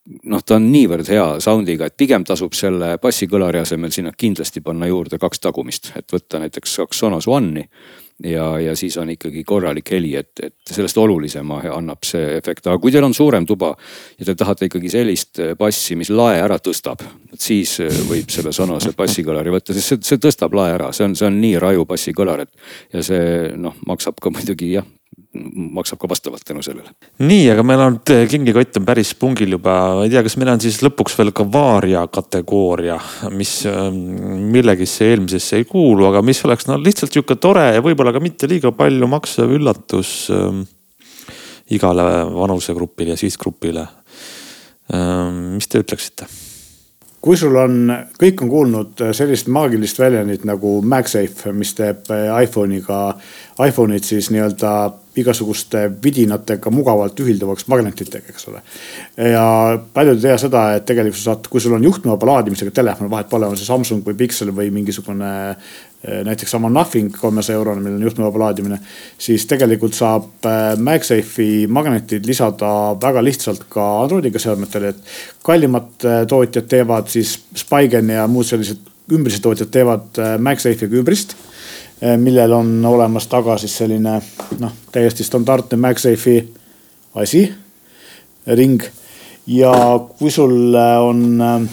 noh, 0.04 0.44
ta 0.44 0.58
on 0.60 0.70
niivõrd 0.72 1.08
hea 1.12 1.26
sound'iga, 1.44 1.88
et 1.88 1.98
pigem 1.98 2.26
tasub 2.28 2.56
selle 2.58 2.98
bassikõlari 3.02 3.62
asemel 3.64 3.92
sinna 3.96 4.12
kindlasti 4.18 4.64
panna 4.64 4.88
juurde 4.90 5.20
kaks 5.22 5.44
tagumist, 5.44 5.94
et 6.00 6.08
võtta 6.12 6.42
näiteks 6.44 6.80
kaks 6.84 7.04
Sonos 7.04 7.28
One'i. 7.28 7.64
ja, 8.24 8.46
ja 8.60 8.76
siis 8.76 8.98
on 8.98 9.10
ikkagi 9.10 9.44
korralik 9.44 9.92
heli, 9.92 10.14
et, 10.16 10.32
et 10.44 10.56
sellest 10.70 10.98
olulisema 10.98 11.62
annab 11.74 12.04
see 12.06 12.38
efekt, 12.38 12.68
aga 12.68 12.78
kui 12.80 12.92
teil 12.92 13.04
on 13.08 13.14
suurem 13.14 13.46
tuba 13.46 13.74
ja 14.20 14.26
te 14.26 14.36
tahate 14.36 14.68
ikkagi 14.70 14.92
sellist 14.92 15.40
bassi, 15.60 15.96
mis 15.96 16.12
lae 16.12 16.42
ära 16.42 16.60
tõstab, 16.60 17.04
siis 17.34 17.80
võib 18.10 18.32
selle 18.32 18.54
Sonose 18.54 18.94
bassikõlari 18.98 19.56
võtta, 19.56 19.74
sest 19.74 19.96
see, 19.96 20.04
see 20.04 20.22
tõstab 20.22 20.56
lae 20.56 20.76
ära, 20.76 20.92
see 20.94 21.08
on, 21.08 21.16
see 21.16 21.30
on 21.32 21.40
nii 21.42 21.56
raju 21.64 21.88
bassikõlar, 21.90 22.46
et. 22.46 22.68
ja 22.94 23.04
see 23.04 23.56
noh, 23.56 23.80
maksab 23.88 24.20
ka 24.22 24.34
muidugi 24.36 24.76
jah 24.76 24.92
maksab 25.34 25.98
ka 26.02 26.10
vastavalt 26.10 26.46
tänu 26.46 26.62
sellele. 26.66 26.92
nii, 27.26 27.48
aga 27.54 27.64
meil 27.66 27.82
on 27.82 27.98
kingikott 28.30 28.78
on 28.78 28.86
päris 28.86 29.14
pungil 29.18 29.56
juba, 29.56 29.76
ma 29.98 30.06
ei 30.06 30.14
tea, 30.14 30.22
kas 30.26 30.38
meil 30.38 30.54
on 30.54 30.62
siis 30.62 30.78
lõpuks 30.86 31.18
veel 31.18 31.34
ka 31.36 31.46
vaaria 31.50 32.06
kategooria, 32.14 33.00
mis 33.34 33.56
ähm, 33.70 33.98
millegisse 34.54 35.10
eelmisesse 35.10 35.62
ei 35.62 35.68
kuulu, 35.70 36.08
aga 36.12 36.22
mis 36.26 36.44
oleks 36.46 36.70
no 36.70 36.78
lihtsalt 36.82 37.14
sihuke 37.16 37.40
tore 37.42 37.66
ja 37.74 37.84
võib-olla 37.86 38.14
ka 38.14 38.22
mitte 38.24 38.50
liiga 38.50 38.74
palju 38.78 39.10
maksev 39.10 39.58
üllatus 39.58 40.14
ähm, 40.34 40.64
igale 41.74 42.08
vanusegrupile 42.34 43.16
ja 43.16 43.20
sihtgrupile 43.20 43.88
ähm,. 44.94 45.56
mis 45.58 45.70
te 45.72 45.82
ütleksite? 45.82 46.30
Kui 47.24 47.38
sul 47.40 47.56
on, 47.56 47.88
kõik 48.20 48.42
on 48.44 48.50
kuulnud 48.52 49.04
sellist 49.16 49.48
maagilist 49.54 50.00
väljendit 50.02 50.44
nagu 50.48 50.76
MagSafe, 50.84 51.54
mis 51.56 51.72
teeb 51.78 52.12
iPhone'iga, 52.12 53.00
iPhone'id 53.64 54.04
siis 54.04 54.28
nii-öelda 54.34 54.74
igasuguste 55.22 55.86
vidinatega 56.04 56.72
mugavalt 56.74 57.20
ühilduvaks 57.22 57.68
magnetitega, 57.72 58.34
eks 58.34 58.48
ole. 58.50 58.64
ja 59.30 59.46
paljud 59.94 60.18
ei 60.18 60.26
tea 60.26 60.38
seda, 60.42 60.64
et 60.76 60.88
tegelikult 60.90 61.22
sa 61.22 61.30
saad, 61.30 61.48
kui 61.54 61.62
sul 61.64 61.78
on 61.78 61.86
juhtmevaba 61.86 62.32
laadimisega 62.32 62.74
telefon, 62.74 63.12
vahet 63.14 63.30
pole, 63.32 63.48
on 63.48 63.60
see 63.60 63.70
Samsung 63.70 64.04
või 64.08 64.18
Pixel 64.20 64.52
või 64.56 64.72
mingisugune 64.74 65.30
näiteks 66.04 66.52
sama 66.52 66.70
Nothing 66.70 67.14
kolmesaja 67.16 67.56
eurone, 67.56 67.82
millel 67.82 68.02
on 68.02 68.08
juhtmevaba 68.10 68.40
laadimine. 68.40 68.80
siis 69.18 69.46
tegelikult 69.46 69.94
saab 69.96 70.46
eh, 70.46 70.78
MagSafe'i 70.78 71.68
magnetid 71.68 72.26
lisada 72.26 72.96
väga 73.02 73.24
lihtsalt 73.24 73.64
ka 73.70 73.86
Androidiga 74.02 74.40
seadmetele, 74.40 74.92
et 74.92 75.16
kallimad 75.44 76.04
eh, 76.04 76.26
tootjad 76.28 76.68
teevad 76.68 77.08
siis 77.08 77.38
Spigen 77.56 78.10
ja 78.10 78.28
muud 78.28 78.50
sellised 78.50 78.92
ümbrise 79.14 79.40
tootjad 79.44 79.72
teevad 79.72 80.22
MagSafe'iga 80.40 81.00
ümbrist 81.00 81.36
Eh, 82.04 82.18
millel 82.18 82.52
on 82.52 82.86
olemas 82.86 83.30
taga 83.32 83.54
siis 83.58 83.78
selline 83.80 84.18
noh, 84.60 84.72
täiesti 84.92 85.24
standardne 85.24 85.78
MagSafe'i 85.80 86.42
asi, 87.22 87.46
ring. 88.48 88.84
ja 89.48 89.72
kui 90.18 90.32
sul 90.32 90.76
eh, 90.76 90.98
on, 91.00 91.22
eh, 91.40 91.70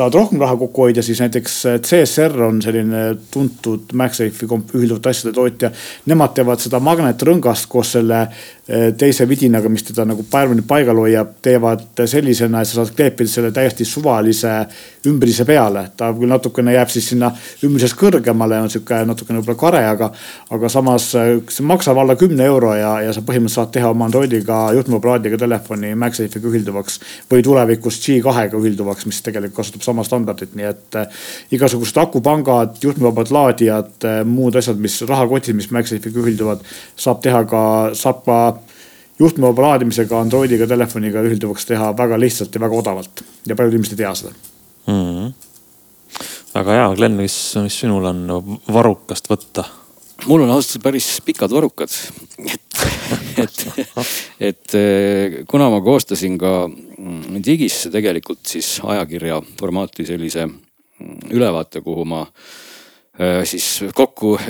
tahad 0.00 0.16
rohkem 0.16 0.40
raha 0.40 0.56
kokku 0.56 0.86
hoida, 0.86 1.02
siis 1.04 1.20
näiteks 1.20 1.56
CSR 1.84 2.42
on 2.46 2.62
selline 2.64 3.02
tuntud 3.30 3.92
MagSafe'i 3.92 4.48
ühilduvate 4.48 5.12
asjade 5.12 5.34
tootja. 5.36 5.70
Nemad 6.08 6.32
teevad 6.36 6.62
seda 6.62 6.80
magnetrõngast 6.84 7.68
koos 7.68 7.92
selle 7.98 8.22
teise 8.98 9.26
vidinaga, 9.28 9.68
mis 9.68 9.82
teda 9.82 10.04
nagu 10.06 10.22
paremini 10.30 10.62
paigal 10.66 11.00
hoiab, 11.02 11.32
teevad 11.42 11.82
sellisena, 12.06 12.60
et 12.62 12.70
sa 12.70 12.78
saad 12.78 12.92
kleepida 12.94 13.30
selle 13.30 13.50
täiesti 13.54 13.84
suvalise 13.88 14.52
ümbrise 15.10 15.44
peale. 15.48 15.86
ta 15.96 16.12
küll 16.14 16.30
natukene 16.30 16.74
jääb 16.74 16.90
siis 16.92 17.08
sinna 17.10 17.32
ümbrisest 17.66 17.96
kõrgemale, 17.98 18.60
on 18.62 18.70
sihuke 18.70 19.00
natukene 19.08 19.40
võib-olla 19.40 19.58
kare, 19.58 19.80
aga, 19.88 20.10
aga 20.54 20.70
samas 20.70 21.08
see 21.10 21.66
maksab 21.66 21.98
alla 21.98 22.16
kümne 22.20 22.44
euro 22.46 22.74
ja, 22.76 22.92
ja 23.06 23.14
sa 23.16 23.24
põhimõtteliselt 23.26 23.58
saad 23.60 23.72
teha 23.74 23.90
oma 23.90 24.06
Androidiga 24.06 24.60
juhtmeaparaadiga 24.76 25.40
telefoni 25.40 25.94
MagSafe'iga 25.98 26.52
ühilduvaks 26.52 27.00
või 27.32 27.42
tulevikus 27.46 27.98
G2-ga 28.04 28.60
ühilduvaks, 28.60 29.08
mis 29.10 29.22
tegelikult 29.26 29.60
kasutab 29.60 29.86
sama 29.88 30.04
standardit, 30.06 30.54
nii 30.54 30.68
et 30.68 31.00
igasugused 31.56 31.98
akupangad, 31.98 32.78
juhtmevabad 32.84 33.34
laadijad, 33.34 34.08
muud 34.28 34.56
asjad, 34.60 34.78
mis 34.78 35.00
rahakotid, 35.08 35.58
mis 35.58 35.72
MagSafe'iga 35.74 36.22
ühilduvad, 36.22 36.62
saab 36.96 37.24
teha 37.24 37.42
ka, 37.50 37.62
saab 37.98 38.22
ka 38.28 38.40
juhtmevaba 39.20 39.68
laadimisega 39.68 40.20
Androidiga 40.20 40.66
telefoniga 40.68 41.22
ühilduvaks 41.26 41.68
teha 41.68 41.90
väga 41.96 42.18
lihtsalt 42.20 42.54
ja 42.54 42.62
väga 42.62 42.78
odavalt 42.82 43.24
ja 43.46 43.56
paljud 43.56 43.76
inimesed 43.76 43.98
ei 43.98 44.02
tea 44.04 44.14
seda 44.22 44.32
mm. 44.86 44.94
-hmm. 44.94 45.32
väga 46.54 46.78
hea, 46.78 46.88
Glen, 46.96 47.18
mis, 47.20 47.36
mis 47.64 47.80
sinul 47.84 48.08
on 48.12 48.24
varrukast 48.72 49.30
võtta? 49.32 49.64
mul 50.26 50.44
on 50.44 50.54
ausalt 50.54 50.76
öeldes 50.76 50.84
päris 50.84 51.10
pikad 51.24 51.52
varrukad. 51.52 51.90
et, 52.46 52.72
et, 53.38 53.66
et 54.40 54.74
kuna 55.48 55.70
ma 55.70 55.80
koostasin 55.80 56.38
ka 56.38 56.54
digisse 57.44 57.90
tegelikult 57.90 58.44
siis 58.46 58.80
ajakirja 58.84 59.42
formaati 59.60 60.06
sellise 60.06 60.48
ülevaate, 61.30 61.80
kuhu 61.80 62.04
ma 62.04 62.26
Äh, 62.26 62.69
siis 63.44 63.66
kokku 63.96 64.34
äh, 64.40 64.48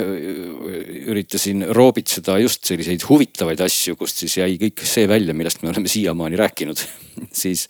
üritasin 1.11 1.65
roobitseda 1.75 2.37
just 2.39 2.63
selliseid 2.69 3.03
huvitavaid 3.07 3.59
asju, 3.65 3.97
kust 3.99 4.21
siis 4.21 4.37
jäi 4.39 4.55
kõik 4.61 4.83
see 4.87 5.07
välja, 5.11 5.35
millest 5.35 5.63
me 5.63 5.71
oleme 5.73 5.91
siiamaani 5.91 6.39
rääkinud. 6.39 6.85
Siis, 7.35 7.65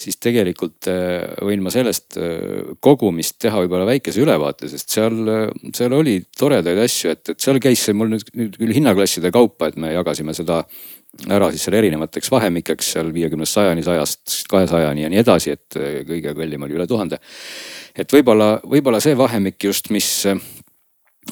siis 0.00 0.16
tegelikult 0.16 0.88
äh, 0.90 1.20
võin 1.44 1.60
ma 1.62 1.70
sellest 1.70 2.16
kogumist 2.82 3.36
teha 3.44 3.60
võib-olla 3.60 3.84
väikese 3.86 4.22
ülevaate, 4.24 4.66
sest 4.72 4.96
seal, 4.96 5.20
seal 5.76 5.92
oli 5.94 6.16
toredaid 6.40 6.80
asju, 6.82 7.12
et, 7.12 7.34
et 7.34 7.44
seal 7.44 7.60
käis 7.62 7.84
see 7.84 7.94
mul 7.94 8.08
nüüd, 8.14 8.32
nüüd 8.32 8.56
küll 8.56 8.72
hinnaklasside 8.74 9.30
kaupa, 9.34 9.68
et 9.68 9.76
me 9.78 9.92
jagasime 9.92 10.34
seda 10.34 10.62
ära 11.28 11.48
siis 11.50 11.64
seal 11.64 11.78
erinevateks 11.78 12.30
vahemikeks 12.30 12.92
seal 12.94 13.08
viiekümnest 13.14 13.56
sajani, 13.56 13.82
sajast 13.82 14.42
kahesajani 14.50 15.06
ja 15.06 15.10
nii 15.12 15.22
edasi, 15.22 15.56
et 15.56 15.78
kõige 16.08 16.34
kallim 16.36 16.66
oli 16.66 16.76
üle 16.76 16.86
tuhande 16.86 17.18
et 17.98 18.14
võib-olla, 18.14 18.58
võib-olla 18.66 19.00
see 19.02 19.16
vahemik 19.18 19.68
just, 19.68 19.90
mis, 19.94 20.10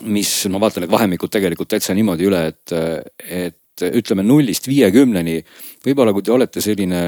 mis 0.07 0.33
ma 0.53 0.61
vaatan 0.63 0.85
need 0.85 0.93
vahemikud 0.93 1.33
tegelikult 1.33 1.71
täitsa 1.75 1.95
niimoodi 1.97 2.29
üle, 2.29 2.43
et, 2.51 2.75
et 3.23 3.87
ütleme 4.01 4.25
nullist 4.25 4.69
viiekümneni. 4.71 5.41
võib-olla 5.85 6.15
kui 6.17 6.25
te 6.25 6.33
olete 6.33 6.63
selline 6.65 7.03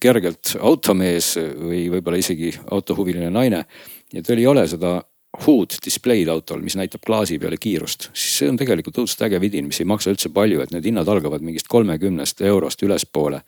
kergelt 0.00 0.56
automees 0.60 1.36
või 1.38 1.86
võib-olla 1.94 2.20
isegi 2.20 2.52
autohuviline 2.70 3.30
naine 3.32 3.64
ja 4.12 4.22
teil 4.22 4.42
ei 4.42 4.50
ole 4.50 4.66
seda 4.68 4.98
HUD 5.46 5.78
display'd 5.84 6.28
autol, 6.32 6.62
mis 6.64 6.76
näitab 6.76 7.04
klaasi 7.06 7.38
peale 7.38 7.56
kiirust, 7.60 8.10
siis 8.12 8.38
see 8.40 8.48
on 8.50 8.56
tegelikult 8.58 8.98
õudselt 8.98 9.26
äge 9.28 9.40
vidin, 9.40 9.68
mis 9.70 9.80
ei 9.80 9.86
maksa 9.88 10.10
üldse 10.10 10.32
palju, 10.34 10.62
et 10.62 10.72
need 10.74 10.88
hinnad 10.90 11.08
algavad 11.08 11.44
mingist 11.46 11.70
kolmekümnest 11.70 12.42
eurost 12.42 12.82
ülespoole 12.82 13.42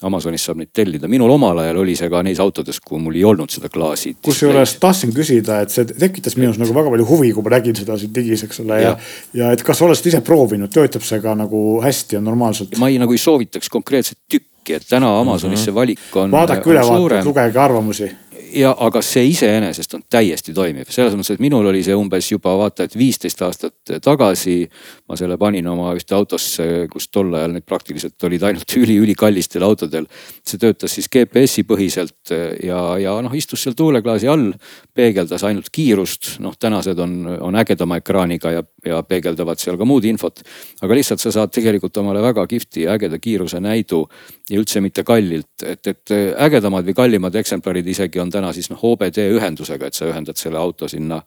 Amazonist 0.00 0.48
saab 0.48 0.56
neid 0.62 0.70
tellida, 0.72 1.08
minul 1.12 1.28
omal 1.34 1.58
ajal 1.60 1.82
oli 1.82 1.92
see 1.98 2.08
ka 2.08 2.22
neis 2.24 2.38
autodes, 2.40 2.78
kui 2.80 3.00
mul 3.02 3.18
ei 3.18 3.24
olnud 3.28 3.52
seda 3.52 3.68
klaasi. 3.72 4.14
kusjuures 4.24 4.78
tahtsin 4.80 5.12
küsida, 5.12 5.58
et 5.60 5.74
see 5.74 5.84
tekitas 5.90 6.38
minus 6.40 6.56
nagu 6.60 6.72
väga 6.72 6.92
palju 6.94 7.08
huvi, 7.10 7.34
kui 7.36 7.44
ma 7.44 7.52
nägin 7.58 7.76
seda 7.76 7.98
siin 8.00 8.14
digis, 8.16 8.46
eks 8.46 8.62
ole 8.64 8.80
ja, 8.80 8.94
ja, 8.94 9.42
ja 9.42 9.50
et 9.52 9.64
kas 9.66 9.82
oled 9.84 10.08
ise 10.12 10.22
proovinud, 10.24 10.72
töötab 10.72 11.04
see 11.04 11.20
ka 11.20 11.36
nagu 11.36 11.82
hästi 11.84 12.16
ja 12.16 12.22
normaalselt? 12.24 12.78
ma 12.80 12.88
ei 12.88 12.96
nagu 13.02 13.12
ei 13.12 13.20
soovitaks 13.20 13.68
konkreetset 13.68 14.16
tükki, 14.24 14.78
et 14.78 14.88
täna 14.88 15.12
Amazonis 15.20 15.58
mm 15.58 15.60
-hmm. 15.60 15.64
see 15.68 15.74
valik 15.74 16.16
on. 16.16 16.32
vaadake 16.32 16.70
ülevaadet, 16.70 17.24
lugege 17.28 17.60
arvamusi 17.60 18.08
ja 18.54 18.70
aga 18.86 19.02
see 19.04 19.26
iseenesest 19.30 19.94
on 19.96 20.02
täiesti 20.10 20.54
toimiv, 20.54 20.88
selles 20.92 21.14
mõttes, 21.16 21.36
et 21.36 21.42
minul 21.42 21.66
oli 21.70 21.82
see 21.84 21.96
umbes 21.96 22.30
juba 22.30 22.52
vaata, 22.58 22.86
et 22.86 22.96
viisteist 22.98 23.42
aastat 23.46 23.94
tagasi. 24.02 24.68
ma 25.08 25.16
selle 25.18 25.36
panin 25.38 25.66
oma 25.66 25.90
ühte 25.98 26.14
autosse, 26.14 26.86
kus 26.90 27.08
tol 27.08 27.34
ajal 27.34 27.56
need 27.56 27.66
praktiliselt 27.66 28.24
olid 28.24 28.42
ainult 28.46 28.76
üli-ülikallistel 28.76 29.62
autodel. 29.66 30.06
see 30.46 30.58
töötas 30.58 30.94
siis 30.94 31.08
GPS-i 31.08 31.64
põhiselt 31.64 32.34
ja, 32.62 32.80
ja 32.98 33.16
noh, 33.22 33.34
istus 33.34 33.62
seal 33.62 33.74
tuuleklaasi 33.78 34.28
all, 34.28 34.52
peegeldas 34.94 35.44
ainult 35.44 35.70
kiirust, 35.72 36.38
noh 36.40 36.56
tänased 36.58 36.98
on, 36.98 37.26
on 37.40 37.56
ägedama 37.56 38.00
ekraaniga 38.00 38.54
ja, 38.54 38.64
ja 38.86 39.02
peegeldavad 39.02 39.58
seal 39.58 39.78
ka 39.78 39.84
muud 39.84 40.04
infot. 40.04 40.42
aga 40.82 40.94
lihtsalt 40.94 41.20
sa 41.20 41.32
saad 41.32 41.54
tegelikult 41.54 41.96
omale 41.96 42.22
väga 42.22 42.46
kihvti 42.46 42.86
ja 42.86 42.98
ägeda 42.98 43.18
kiiruse 43.18 43.60
näidu 43.60 44.06
ja 44.50 44.58
üldse 44.60 44.82
mitte 44.82 45.04
kallilt, 45.06 45.64
et, 45.64 45.86
et 45.86 46.14
ägedamad 46.46 46.86
või 46.88 46.96
kallimad 46.98 47.40
eksemplarid 47.40 47.86
isegi 47.86 48.20
on 48.22 48.30
täna 48.30 48.52
siis 48.56 48.70
noh 48.72 48.82
OBD 48.90 49.22
ühendusega, 49.36 49.90
et 49.90 49.98
sa 49.98 50.10
ühendad 50.10 50.40
selle 50.40 50.58
auto 50.58 50.88
sinna 50.90 51.20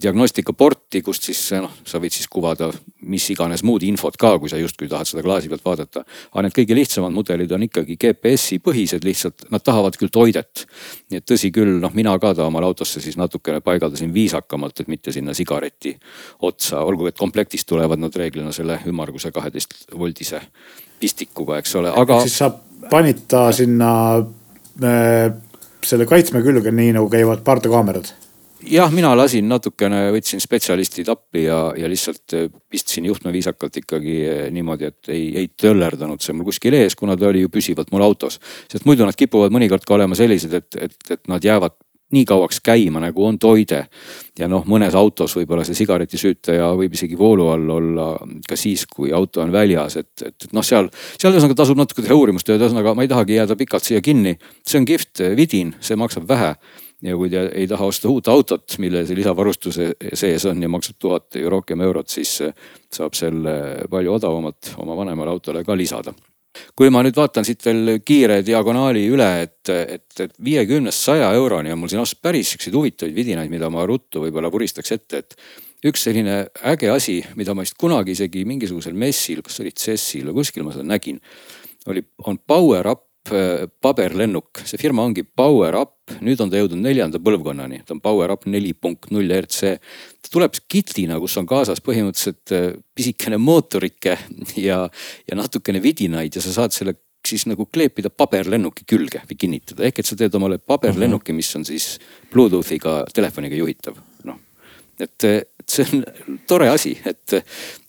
diagnostikaporti, 0.00 1.02
kust 1.04 1.26
siis 1.28 1.40
noh, 1.60 1.72
sa 1.84 2.00
võid 2.00 2.14
siis 2.14 2.28
kuvada 2.32 2.70
mis 3.04 3.26
iganes 3.34 3.60
muud 3.66 3.84
infot 3.84 4.16
ka, 4.16 4.30
kui 4.40 4.48
sa 4.48 4.56
justkui 4.56 4.88
tahad 4.88 5.08
seda 5.08 5.22
klaasi 5.24 5.50
pealt 5.52 5.64
vaadata. 5.66 6.04
aga 6.32 6.44
need 6.46 6.54
kõige 6.56 6.78
lihtsamad 6.78 7.12
mudelid 7.12 7.52
on 7.52 7.66
ikkagi 7.66 7.98
GPS-i 8.00 8.60
põhised, 8.64 9.04
lihtsalt 9.04 9.44
nad 9.52 9.64
tahavad 9.64 9.98
küll 10.00 10.12
toidet. 10.12 10.64
nii 11.10 11.20
et 11.20 11.26
tõsi 11.28 11.52
küll, 11.52 11.76
noh, 11.82 11.92
mina 11.94 12.16
ka 12.18 12.32
ta 12.34 12.48
omale 12.48 12.70
autosse 12.70 13.02
siis 13.04 13.18
natukene 13.20 13.60
paigaldasin 13.60 14.14
viisakamalt, 14.14 14.80
et 14.80 14.88
mitte 14.88 15.12
sinna 15.12 15.34
sigareti 15.34 15.92
otsa, 16.40 16.80
olgugi 16.80 17.12
et 17.12 17.20
komplektis 17.20 17.68
tulevad 17.68 18.00
nad 18.00 18.16
reeglina 18.16 18.52
selle 18.52 18.80
ümmarguse 18.88 19.32
kaheteist 19.32 19.92
voldise 19.92 20.40
pistikuga, 21.04 21.60
eks 21.60 21.76
ole, 21.80 21.92
aga. 21.94 22.20
siis 22.24 22.40
sa 22.40 22.50
panid 22.90 23.24
ta 23.30 23.46
sinna 23.54 23.92
äh, 24.18 25.30
selle 25.84 26.08
kaitsme 26.08 26.42
külge, 26.44 26.72
nii 26.72 26.96
nagu 26.96 27.10
käivad 27.12 27.44
pardakaamerad? 27.46 28.12
jah, 28.70 28.92
mina 28.94 29.10
lasin 29.16 29.48
natukene, 29.48 30.06
võtsin 30.14 30.40
spetsialistid 30.42 31.08
appi 31.12 31.44
ja, 31.46 31.58
ja 31.76 31.88
lihtsalt 31.90 32.36
äh, 32.36 32.46
pistsin 32.70 33.06
juhtme 33.08 33.32
viisakalt 33.34 33.76
ikkagi 33.82 34.16
äh, 34.28 34.42
niimoodi, 34.54 34.90
et 34.90 35.12
ei, 35.12 35.26
ei 35.42 35.50
töllerdanud 35.60 36.24
see 36.24 36.36
mul 36.36 36.48
kuskil 36.48 36.76
ees, 36.78 36.96
kuna 36.98 37.16
ta 37.20 37.28
oli 37.28 37.44
ju 37.44 37.52
püsivalt 37.52 37.92
mul 37.92 38.04
autos. 38.06 38.40
sest 38.70 38.88
muidu 38.88 39.06
nad 39.06 39.16
kipuvad 39.18 39.54
mõnikord 39.54 39.84
ka 39.86 39.98
olema 39.98 40.16
sellised, 40.18 40.54
et, 40.56 40.80
et, 40.88 40.96
et 41.10 41.22
nad 41.30 41.44
jäävad 41.44 41.76
nii 42.14 42.24
kauaks 42.28 42.60
käima, 42.64 43.02
nagu 43.02 43.26
on 43.26 43.38
toide. 43.38 43.84
ja 44.38 44.48
noh, 44.50 44.64
mõnes 44.66 44.94
autos 44.98 45.36
võib-olla 45.38 45.64
see 45.66 45.76
sigaretisüütaja 45.78 46.72
võib 46.78 46.94
isegi 46.96 47.18
voolu 47.18 47.48
all 47.52 47.68
olla 47.70 48.06
ka 48.48 48.56
siis, 48.58 48.86
kui 48.90 49.12
auto 49.14 49.42
on 49.44 49.52
väljas, 49.54 49.96
et, 50.00 50.26
et, 50.26 50.48
noh, 50.52 50.64
seal, 50.66 50.90
seal 51.14 51.34
ühesõnaga 51.34 51.58
tasub 51.62 51.78
natuke 51.78 52.02
teha 52.02 52.16
uurimustööd, 52.18 52.62
ühesõnaga 52.62 52.96
ma 52.96 53.06
ei 53.06 53.12
tahagi 53.12 53.38
jääda 53.38 53.56
pikalt 53.60 53.86
siia 53.86 54.02
kinni. 54.02 54.36
see 54.66 54.80
on 54.80 54.88
kihvt 54.88 55.22
vidin, 55.36 55.74
see 55.80 55.96
maksab 55.96 56.28
vähe 56.28 56.54
ja 57.04 57.16
kui 57.16 57.30
te 57.30 57.46
ei 57.54 57.66
taha 57.70 57.86
osta 57.86 58.08
uut 58.08 58.28
autot, 58.32 58.78
mille 58.82 59.04
see 59.06 59.18
lisavarustuse 59.18 59.90
sees 60.14 60.46
on 60.50 60.62
ja 60.62 60.70
maksab 60.72 60.98
tuhat 60.98 61.40
rohkem 61.50 61.84
eurot, 61.84 62.08
siis 62.08 62.38
saab 62.92 63.14
selle 63.18 63.86
palju 63.90 64.14
odavamalt 64.18 64.74
oma 64.82 64.96
vanemale 64.96 65.34
autole 65.34 65.64
ka 65.64 65.76
lisada 65.76 66.14
kui 66.76 66.90
ma 66.94 67.02
nüüd 67.04 67.16
vaatan 67.18 67.46
siit 67.46 67.64
veel 67.66 67.98
kiire 68.06 68.40
diagonaali 68.46 69.04
üle, 69.10 69.28
et, 69.46 69.72
et, 69.72 70.08
et 70.20 70.34
viiekümnest 70.44 71.10
saja 71.10 71.32
euroni 71.34 71.72
on 71.74 71.82
mul 71.82 71.92
siin 71.92 72.02
ausalt 72.02 72.22
päris 72.24 72.54
siukseid 72.54 72.76
huvitavaid 72.76 73.16
vidinaid, 73.16 73.52
mida 73.52 73.70
ma 73.72 73.86
ruttu 73.88 74.22
võib-olla 74.24 74.52
vuristaks 74.52 74.94
ette, 74.96 75.24
et 75.24 75.88
üks 75.90 76.06
selline 76.06 76.44
äge 76.70 76.92
asi, 76.92 77.18
mida 77.36 77.54
ma 77.54 77.66
vist 77.66 77.78
kunagi 77.80 78.14
isegi 78.16 78.46
mingisugusel 78.48 78.94
messil, 78.96 79.42
kas 79.44 79.60
oli 79.64 79.74
CES-il 79.74 80.30
või 80.30 80.40
kuskil 80.42 80.64
ma 80.66 80.76
seda 80.76 80.86
nägin, 80.88 81.20
oli, 81.90 82.06
on 82.24 82.38
Power 82.40 82.94
Up 82.94 83.10
Äh, 83.32 83.64
paberlennuk, 83.80 84.60
see 84.68 84.76
firma 84.76 85.00
ongi 85.08 85.22
Power 85.24 85.78
Up, 86.04 86.20
nüüd 86.20 86.40
on 86.42 86.50
ta 86.52 86.58
jõudnud 86.60 86.82
neljanda 86.84 87.20
põlvkonnani, 87.22 87.80
ta 87.86 87.94
on 87.94 88.00
Power 88.04 88.34
Up 88.34 88.44
neli 88.50 88.74
punkt 88.76 89.10
null 89.14 89.30
RC. 89.32 89.78
ta 90.20 90.32
tuleb 90.32 90.58
kitina, 90.68 91.16
kus 91.20 91.36
on 91.40 91.46
kaasas 91.48 91.80
põhimõtteliselt 91.80 92.52
äh, 92.52 92.66
pisikene 92.94 93.38
mootorike 93.40 94.18
ja, 94.68 94.82
ja 95.24 95.38
natukene 95.38 95.80
vidinaid 95.80 96.36
ja 96.36 96.44
sa 96.44 96.52
saad 96.52 96.76
selle 96.76 96.98
siis 97.24 97.46
nagu 97.48 97.64
kleepida 97.72 98.10
paberlennuki 98.12 98.84
külge 98.84 99.22
või 99.24 99.38
kinnitada, 99.40 99.86
ehk 99.88 100.02
et 100.02 100.08
sa 100.08 100.16
teed 100.16 100.34
omale 100.36 100.58
paberlennuki, 100.60 101.32
mis 101.32 101.48
on 101.56 101.64
siis 101.64 101.94
Bluetoothiga 102.32 103.06
telefoniga 103.16 103.56
juhitav, 103.56 103.96
noh 104.28 104.42
et, 105.00 105.24
et 105.64 105.74
see 105.76 105.86
on 106.28 106.38
tore 106.48 106.68
asi, 106.68 106.92
et, 107.08 107.36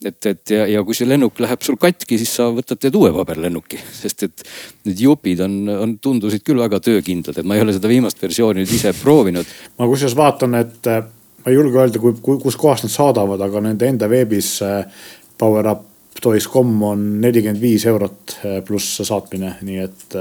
et, 0.05 0.28
et 0.32 0.53
ja, 0.55 0.65
ja 0.71 0.84
kui 0.88 0.95
see 0.97 1.07
lennuk 1.07 1.39
läheb 1.43 1.63
sul 1.65 1.78
katki, 1.80 2.17
siis 2.21 2.32
sa 2.39 2.47
võtad, 2.55 2.80
teed 2.82 2.95
uue 2.95 3.11
paberlennuki, 3.15 3.80
sest 3.99 4.26
et 4.28 4.45
need 4.88 5.01
jupid 5.05 5.43
on, 5.45 5.57
on, 5.76 5.97
tundusid 6.01 6.45
küll 6.45 6.61
väga 6.63 6.80
töökindlad, 6.84 7.41
et 7.41 7.47
ma 7.47 7.57
ei 7.57 7.65
ole 7.65 7.76
seda 7.76 7.91
viimast 7.91 8.21
versiooni 8.21 8.63
nüüd 8.63 8.76
ise 8.78 8.93
proovinud. 9.01 9.51
ma 9.80 9.89
kusjuures 9.91 10.15
vaatan, 10.17 10.55
et 10.61 10.91
äh, 10.91 11.03
ma 11.43 11.51
ei 11.51 11.59
julge 11.59 11.82
öelda, 11.82 12.01
kui, 12.01 12.15
kui, 12.21 12.39
kuskohast 12.43 12.88
nad 12.88 12.95
saadavad, 12.95 13.43
aga 13.43 13.67
nende 13.67 13.91
enda 13.91 14.09
veebis 14.11 14.55
äh, 14.65 15.03
PowerUp 15.38 15.91
Toys.com 16.15 16.69
on 16.88 17.01
nelikümmend 17.19 17.59
viis 17.59 17.84
eurot 17.91 18.38
äh, 18.39 18.61
pluss 18.63 19.01
saatmine, 19.03 19.57
nii 19.67 19.82
et 19.84 20.15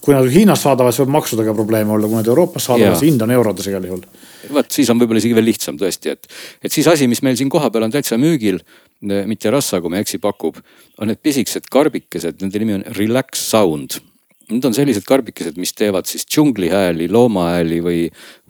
kui 0.00 0.16
nad 0.16 0.28
Hiinast 0.32 0.64
saadavad, 0.66 0.94
siis 0.94 1.04
võib 1.04 1.14
maksudega 1.18 1.54
probleeme 1.56 1.92
olla, 1.92 2.08
kui 2.08 2.18
nad 2.20 2.28
Euroopast 2.30 2.70
saadavad, 2.70 2.98
siis 2.98 3.12
hind 3.12 3.24
on 3.26 3.34
eurodes 3.36 3.70
igal 3.70 3.88
juhul. 3.88 4.04
vot 4.56 4.70
siis 4.72 4.90
on 4.90 5.00
võib-olla 5.00 5.20
isegi 5.22 5.36
veel 5.36 5.48
lihtsam 5.50 5.80
tõesti, 5.80 6.14
et, 6.16 6.30
et 6.64 6.72
siis 6.72 6.88
asi, 6.90 7.08
mis 7.10 7.22
meil 7.26 7.36
siin 7.38 7.52
kohapeal 7.52 7.88
on 7.88 7.94
täitsa 7.94 8.18
müügil, 8.20 8.62
mitte 9.00 9.52
rassa, 9.52 9.80
kui 9.80 9.92
ma 9.92 10.00
ei 10.00 10.06
eksi, 10.06 10.20
pakub, 10.20 10.60
on 11.00 11.12
need 11.12 11.20
pisikesed 11.24 11.68
karbikesed, 11.72 12.40
nende 12.40 12.64
nimi 12.64 12.80
on 12.80 12.86
Relax 12.96 13.44
Sound 13.50 14.00
Need 14.50 14.66
on 14.66 14.74
sellised 14.74 15.04
karbikesed, 15.06 15.58
mis 15.62 15.72
teevad 15.78 16.08
siis 16.10 16.24
džunglihääli, 16.26 17.06
loomahääli 17.12 17.78
või, 17.84 18.00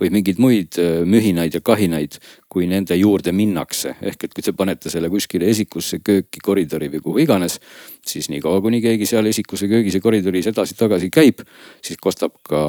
või 0.00 0.12
mingeid 0.14 0.40
muid 0.40 0.78
äh, 0.80 1.02
mühinaid 1.04 1.58
ja 1.58 1.60
kahinaid, 1.64 2.16
kui 2.50 2.66
nende 2.70 2.96
juurde 2.96 3.34
minnakse. 3.36 3.94
ehk 4.00 4.24
et 4.24 4.34
kui 4.34 4.44
te 4.46 4.54
panete 4.56 4.92
selle 4.92 5.10
kuskile 5.12 5.50
esikusse, 5.52 6.00
kööki, 6.04 6.40
koridori 6.42 6.88
või 6.94 7.04
kuhu 7.04 7.22
iganes, 7.26 7.60
siis 8.06 8.30
niikaua, 8.32 8.62
kuni 8.64 8.80
keegi 8.80 9.06
seal 9.06 9.28
esikus 9.28 9.66
või 9.66 9.74
köögis 9.76 9.98
ja 9.98 10.00
koridoris 10.00 10.50
edasi-tagasi 10.50 11.12
käib, 11.12 11.44
siis 11.84 12.00
kostab 12.00 12.40
ka 12.48 12.62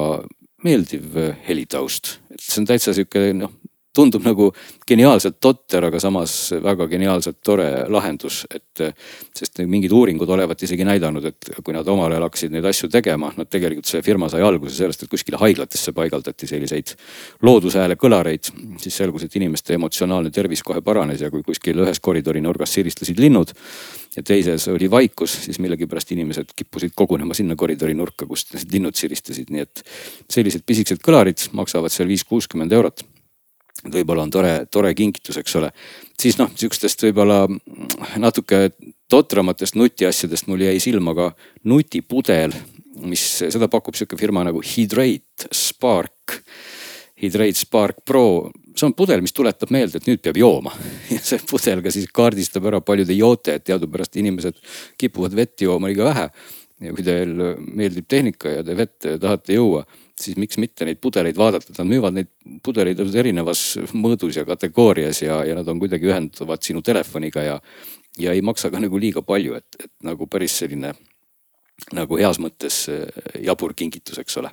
meeldiv 0.62 1.16
helitaust. 1.48 2.18
et 2.30 2.40
see 2.40 2.60
on 2.60 2.68
täitsa 2.68 2.92
sihuke 2.94 3.32
noh 3.34 3.61
tundub 3.94 4.24
nagu 4.24 4.48
geniaalselt 4.88 5.36
totter, 5.40 5.86
aga 5.88 6.00
samas 6.00 6.34
väga 6.64 6.86
geniaalselt 6.88 7.40
tore 7.44 7.68
lahendus, 7.92 8.44
et. 8.50 8.64
sest 9.36 9.60
mingid 9.68 9.92
uuringud 9.92 10.28
olevat 10.32 10.62
isegi 10.64 10.84
näidanud, 10.86 11.24
et 11.28 11.50
kui 11.64 11.74
nad 11.76 11.86
omal 11.88 12.12
ajal 12.12 12.24
hakkasid 12.24 12.54
neid 12.54 12.64
asju 12.68 12.88
tegema, 12.92 13.28
noh 13.36 13.46
tegelikult 13.48 13.88
see 13.88 14.00
firma 14.04 14.30
sai 14.32 14.40
alguse 14.44 14.74
sellest, 14.76 15.04
et 15.04 15.12
kuskile 15.12 15.40
haiglatesse 15.40 15.92
paigaldati 15.96 16.48
selliseid 16.48 16.94
loodushääle 17.44 17.98
kõlareid. 18.00 18.50
siis 18.80 18.96
selgus, 18.96 19.24
et 19.24 19.36
inimeste 19.36 19.74
emotsionaalne 19.74 20.30
tervis 20.30 20.62
kohe 20.62 20.80
paranes 20.80 21.20
ja 21.20 21.30
kui 21.30 21.42
kuskil 21.42 21.84
ühes 21.84 22.00
koridori 22.00 22.40
nurgas 22.40 22.72
siristasid 22.72 23.18
linnud 23.20 23.52
ja 24.16 24.22
teises 24.22 24.68
oli 24.68 24.90
vaikus, 24.90 25.36
siis 25.44 25.58
millegipärast 25.62 26.12
inimesed 26.12 26.52
kippusid 26.56 26.92
kogunema 26.96 27.34
sinna 27.34 27.56
koridori 27.56 27.94
nurka, 27.94 28.26
kust 28.26 28.56
linnud 28.72 28.96
siristasid, 28.98 29.52
nii 29.52 29.64
et 29.64 29.84
sellised 30.30 30.64
pisikesed 30.66 31.04
kõlarid 31.04 31.48
maksavad 31.52 31.92
seal 31.92 32.08
viis, 32.08 32.24
kuuskümmend 32.28 32.72
eurot 32.72 33.04
võib-olla 33.90 34.26
on 34.26 34.30
tore, 34.30 34.52
tore 34.70 34.92
kingitus, 34.94 35.38
eks 35.40 35.56
ole. 35.58 35.72
siis 36.20 36.38
noh, 36.38 36.50
sihukestest 36.54 37.06
võib-olla 37.08 37.44
natuke 38.22 38.70
totramatest 39.10 39.76
nutiasjadest 39.76 40.48
mul 40.48 40.62
jäi 40.64 40.78
silma 40.80 41.14
ka 41.16 41.32
nutipudel, 41.68 42.54
mis, 43.02 43.24
seda 43.42 43.68
pakub 43.72 43.98
sihuke 43.98 44.18
firma 44.20 44.44
nagu 44.46 44.62
Hydrate 44.62 45.50
Spark. 45.52 46.38
Hydrate 47.22 47.58
Spark 47.58 48.00
Pro, 48.06 48.50
see 48.74 48.86
on 48.88 48.94
pudel, 48.98 49.20
mis 49.22 49.34
tuletab 49.34 49.70
meelde, 49.74 50.00
et 50.00 50.08
nüüd 50.08 50.22
peab 50.24 50.38
jooma 50.40 50.72
ja 51.12 51.20
see 51.22 51.42
pudel 51.46 51.82
ka 51.84 51.92
siis 51.94 52.08
kaardistab 52.14 52.66
ära 52.70 52.80
paljude 52.82 53.14
joote, 53.14 53.58
et 53.58 53.66
teadupärast 53.68 54.18
inimesed 54.18 54.58
kipuvad 54.98 55.36
vett 55.38 55.66
jooma 55.66 55.90
liiga 55.90 56.08
vähe. 56.08 56.28
ja 56.82 56.94
kui 56.94 57.04
teil 57.06 57.36
meeldib 57.62 58.08
tehnika 58.10 58.56
ja 58.56 58.64
te 58.66 58.74
vett 58.74 59.06
tahate 59.22 59.54
juua 59.54 59.84
siis 60.22 60.38
miks 60.40 60.58
mitte 60.62 60.86
neid 60.88 61.00
pudeleid 61.02 61.38
vaadata, 61.38 61.74
nad 61.78 61.88
müüvad 61.88 62.16
neid 62.16 62.30
pudeleid 62.64 63.00
erinevas 63.00 63.64
mõõdus 63.92 64.38
ja 64.38 64.46
kategoorias 64.48 65.22
ja, 65.24 65.42
ja 65.48 65.56
nad 65.58 65.68
on 65.68 65.80
kuidagi 65.82 66.10
ühenduvad 66.10 66.64
sinu 66.64 66.82
telefoniga 66.82 67.44
ja. 67.46 67.58
ja 68.18 68.36
ei 68.36 68.42
maksa 68.44 68.70
ka 68.70 68.80
nagu 68.82 69.00
liiga 69.00 69.24
palju, 69.26 69.58
et, 69.58 69.80
et 69.80 69.92
nagu 70.06 70.28
päris 70.30 70.58
selline 70.62 70.94
nagu 71.96 72.18
heas 72.20 72.38
mõttes 72.42 72.84
eh, 72.92 73.06
jabur 73.42 73.74
kingitus, 73.74 74.20
eks 74.22 74.38
ole 74.42 74.52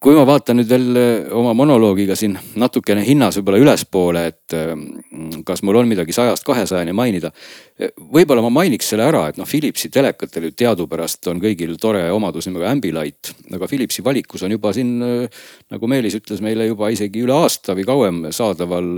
kui 0.00 0.16
ma 0.16 0.22
vaatan 0.24 0.56
nüüd 0.56 0.70
veel 0.70 0.96
eh, 0.96 1.26
oma 1.36 1.52
monoloogiga 1.56 2.14
siin 2.16 2.32
natukene 2.60 3.02
hinnas 3.04 3.36
võib-olla 3.36 3.58
ülespoole, 3.60 4.22
et 4.30 4.54
mm, 4.56 5.42
kas 5.48 5.60
mul 5.66 5.76
on 5.82 5.90
midagi 5.90 6.14
sajast 6.16 6.46
kahesajani 6.48 6.94
mainida. 6.96 7.28
Eh, 7.76 7.92
võib-olla 8.16 8.44
ma 8.46 8.52
mainiks 8.62 8.88
selle 8.92 9.04
ära, 9.04 9.26
et 9.28 9.40
noh, 9.40 9.48
Philipsi 9.48 9.90
telekatel 9.92 10.48
ju 10.48 10.54
teadupärast 10.62 11.28
on 11.32 11.42
kõigil 11.44 11.76
tore 11.80 12.06
omadus 12.16 12.48
nimega 12.48 12.72
Ambilight, 12.72 13.34
aga 13.52 13.68
Philipsi 13.68 14.04
valikus 14.06 14.46
on 14.46 14.56
juba 14.56 14.72
siin 14.76 14.96
eh, 15.04 15.44
nagu 15.74 15.92
Meelis 15.92 16.16
ütles 16.16 16.40
meile 16.44 16.70
juba 16.70 16.88
isegi 16.94 17.26
üle 17.26 17.36
aasta 17.36 17.76
või 17.76 17.84
kauem 17.88 18.24
saadaval 18.32 18.90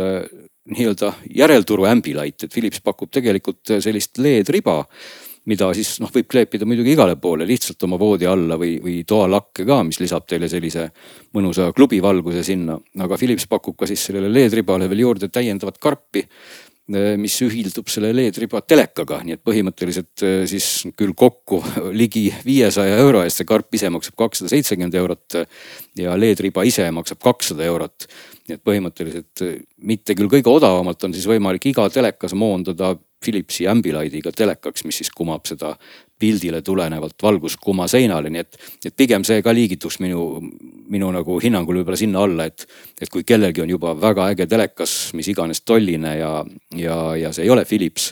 nii-öelda 0.71 1.17
järelturu 1.35 1.91
Ambilight, 1.91 2.47
et 2.47 2.55
Philips 2.55 2.79
pakub 2.85 3.11
tegelikult 3.11 3.75
sellist 3.83 4.23
LED-riba 4.23 4.85
mida 5.51 5.69
siis 5.75 5.97
noh, 6.03 6.11
võib 6.15 6.29
kleepida 6.31 6.67
muidugi 6.69 6.95
igale 6.95 7.17
poole 7.21 7.47
lihtsalt 7.49 7.83
oma 7.87 7.99
voodi 8.01 8.29
alla 8.31 8.59
või, 8.61 8.77
või 8.83 9.01
toalakke 9.09 9.67
ka, 9.67 9.81
mis 9.87 9.99
lisab 10.03 10.27
teile 10.31 10.51
sellise 10.51 10.89
mõnusa 11.35 11.73
klubivalguse 11.75 12.45
sinna. 12.47 12.79
aga 13.03 13.19
Philips 13.19 13.49
pakub 13.51 13.77
ka 13.79 13.89
siis 13.91 14.05
sellele 14.07 14.31
LED-ribale 14.31 14.89
veel 14.91 15.03
juurde 15.03 15.29
täiendavat 15.33 15.81
karpi 15.83 16.23
eh, 16.23 17.17
mis 17.19 17.41
ühildub 17.43 17.91
selle 17.91 18.13
LED-riba 18.15 18.63
telekaga, 18.63 19.23
nii 19.27 19.39
et 19.39 19.43
põhimõtteliselt 19.43 20.27
eh, 20.27 20.45
siis 20.51 20.69
küll 20.95 21.17
kokku 21.19 21.59
ligi 22.03 22.29
viiesaja 22.47 23.01
euro 23.03 23.25
eest 23.27 23.43
see 23.43 23.49
karp 23.49 23.75
ise 23.75 23.91
maksab 23.91 24.19
kakssada 24.23 24.53
seitsekümmend 24.55 24.95
eurot 25.03 25.41
ja 25.99 26.15
LED-riba 26.19 26.63
ise 26.69 26.87
maksab 26.95 27.19
kakssada 27.23 27.67
eurot. 27.67 28.07
Nii 28.49 28.59
et 28.59 28.65
põhimõtteliselt 28.67 29.45
eh, 29.47 29.59
mitte 29.87 30.17
küll 30.19 30.31
kõige 30.33 30.51
odavamalt 30.51 31.05
on 31.07 31.15
siis 31.15 31.29
võimalik 31.31 31.67
iga 31.71 31.89
telekas 31.93 32.35
moondada 32.39 32.95
Philipsi 33.23 33.69
Ambilightiga 33.71 34.33
telekaks, 34.35 34.83
mis 34.85 34.99
siis 34.99 35.13
kumab 35.15 35.47
seda 35.47 35.77
pildile 36.19 36.63
tulenevalt 36.63 37.23
valguskuma 37.23 37.87
seinale, 37.91 38.31
nii 38.31 38.43
et, 38.43 38.59
et 38.87 38.97
pigem 38.99 39.25
see 39.27 39.43
ka 39.43 39.55
liigituks 39.55 40.01
minu, 40.03 40.25
minu 40.93 41.11
nagu 41.15 41.39
hinnangul 41.43 41.81
võib-olla 41.81 41.99
sinna 41.99 42.23
alla, 42.27 42.47
et, 42.51 42.67
et 43.01 43.11
kui 43.13 43.25
kellelgi 43.27 43.65
on 43.65 43.73
juba 43.73 43.95
väga 43.99 44.29
äge 44.35 44.47
telekas, 44.51 44.97
mis 45.19 45.29
iganes 45.33 45.63
tolline 45.65 46.17
ja, 46.19 46.33
ja, 46.79 46.99
ja 47.19 47.33
see 47.33 47.47
ei 47.47 47.53
ole 47.55 47.65
Philips 47.69 48.11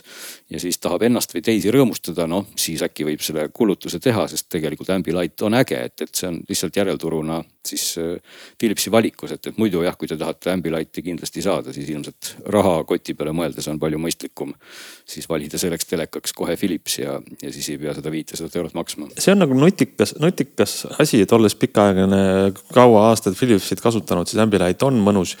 ja 0.51 0.59
siis 0.59 0.79
tahab 0.83 1.05
ennast 1.07 1.31
või 1.35 1.43
teisi 1.45 1.71
rõõmustada, 1.71 2.27
noh 2.27 2.49
siis 2.59 2.81
äkki 2.83 3.05
võib 3.07 3.23
selle 3.23 3.47
kulutuse 3.55 4.01
teha, 4.03 4.25
sest 4.27 4.49
tegelikult 4.51 4.89
Ambilight 4.91 5.45
on 5.47 5.55
äge, 5.61 5.79
et, 5.87 6.03
et 6.03 6.15
see 6.15 6.27
on 6.27 6.41
lihtsalt 6.49 6.81
järelturuna 6.81 7.39
siis 7.67 7.85
äh, 8.01 8.17
Philipsi 8.59 8.91
valikus, 8.91 9.31
et, 9.35 9.47
et 9.47 9.59
muidu 9.61 9.83
jah, 9.85 9.95
kui 9.97 10.09
te 10.09 10.17
tahate 10.19 10.51
Ambilighti 10.51 11.03
kindlasti 11.05 11.43
saada, 11.45 11.73
siis 11.75 11.89
ilmselt 11.93 12.33
rahakoti 12.51 13.15
peale 13.15 13.35
mõeldes 13.37 13.69
on 13.71 13.79
palju 13.79 14.01
mõistlikum 14.01 14.51
siis 15.07 15.29
valida 15.29 15.59
selleks 15.61 15.87
telekaks 15.87 16.35
kohe 16.35 16.57
Philips 16.59 16.99
ja, 16.99 17.19
ja 17.41 17.53
siis 17.53 17.69
ei 17.71 17.79
pea 17.81 17.95
seda 17.95 18.11
viitesadat 18.11 18.57
eurot 18.59 18.75
maksma. 18.75 19.11
see 19.17 19.35
on 19.35 19.43
nagu 19.45 19.55
nutikas, 19.57 20.15
nutikas 20.19 20.81
asi, 20.99 21.21
et 21.23 21.37
olles 21.37 21.55
pikaaegne, 21.55 22.21
kaua 22.73 23.07
aastaid 23.09 23.37
Philipsit 23.39 23.81
kasutanud, 23.83 24.29
siis 24.29 24.41
Ambilight 24.43 24.83
on 24.87 24.99
mõnus 25.03 25.37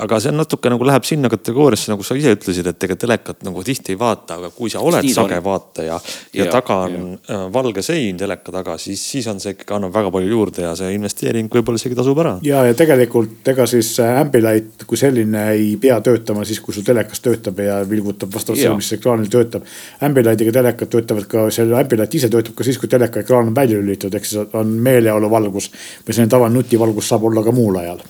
aga 0.00 0.18
see 0.22 0.30
on 0.32 0.38
natuke 0.40 0.70
nagu 0.72 0.86
läheb 0.86 1.04
sinna 1.06 1.28
kategooriasse, 1.32 1.90
nagu 1.92 2.04
sa 2.06 2.16
ise 2.16 2.32
ütlesid, 2.36 2.66
et 2.70 2.86
ega 2.86 2.96
telekat 2.98 3.42
nagu 3.46 3.62
tihti 3.66 3.94
ei 3.94 3.98
vaata, 4.00 4.38
aga 4.38 4.50
kui 4.54 4.70
sa 4.72 4.80
oled 4.84 5.06
sage 5.12 5.36
on. 5.38 5.44
vaataja 5.44 5.98
ja, 5.98 5.98
ja 6.38 6.46
taga 6.52 6.78
on 6.86 6.94
ja. 6.94 7.18
Äh, 7.34 7.44
valge 7.52 7.82
sein 7.84 8.16
teleka 8.18 8.54
taga, 8.54 8.76
siis, 8.80 9.02
siis 9.12 9.26
on 9.30 9.40
see 9.42 9.54
ikkagi 9.56 9.76
annab 9.76 9.92
väga 9.94 10.12
palju 10.14 10.30
juurde 10.30 10.64
ja 10.64 10.72
see 10.78 10.92
investeering 10.96 11.50
võib-olla 11.52 11.80
isegi 11.80 11.98
tasub 11.98 12.20
ära. 12.22 12.34
ja, 12.46 12.62
ja 12.68 12.76
tegelikult 12.78 13.48
ega 13.52 13.66
siis 13.70 13.94
Ambilight 14.02 14.86
kui 14.88 15.00
selline 15.00 15.44
ei 15.56 15.74
pea 15.80 15.98
töötama 16.04 16.46
siis, 16.48 16.60
kui 16.64 16.74
sul 16.74 16.86
telekas 16.86 17.20
töötab 17.24 17.60
ja 17.62 17.80
vilgutab 17.88 18.32
vastavalt 18.34 18.60
sellele, 18.60 18.80
mis 18.80 18.92
ekraanil 18.96 19.30
töötab. 19.32 19.66
Ambilightiga 20.02 20.54
telekad 20.58 20.92
töötavad 20.92 21.28
ka, 21.30 21.46
selle 21.54 21.78
Ambilight 21.80 22.16
ise 22.18 22.30
töötab 22.32 22.56
ka 22.58 22.66
siis, 22.66 22.80
kui 22.80 22.90
teleka 22.92 23.22
ekraan 23.22 23.52
on 23.52 23.56
välja 23.56 23.80
lülitatud, 23.80 24.16
ehk 24.18 24.28
siis 24.28 24.56
on 24.58 24.72
meeleoluvalgus 24.82 25.70
või 26.06 26.14
selline 26.16 26.32
tavaline 26.32 26.61
nutivalgus 26.62 27.12
saab 27.12 27.28
olla 27.28 27.44
ka 27.44 27.54
muul 27.54 27.78
ajal. 27.82 28.02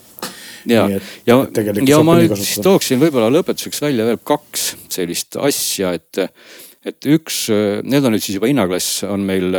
Ja, 0.68 0.86
ja, 1.26 1.38
ja 1.82 1.98
ma 2.06 2.14
nüüd 2.20 2.36
siis 2.38 2.60
tooksin 2.62 3.00
võib-olla 3.02 3.32
lõpetuseks 3.34 3.82
välja 3.82 4.06
veel 4.06 4.20
kaks 4.22 4.68
sellist 4.94 5.34
asja, 5.42 5.90
et, 5.98 6.20
et 6.86 7.08
üks, 7.10 7.48
need 7.82 8.06
on 8.06 8.14
nüüd 8.14 8.22
siis 8.22 8.38
juba 8.38 8.50
hinnaklass 8.50 9.02
on 9.08 9.26
meil 9.26 9.58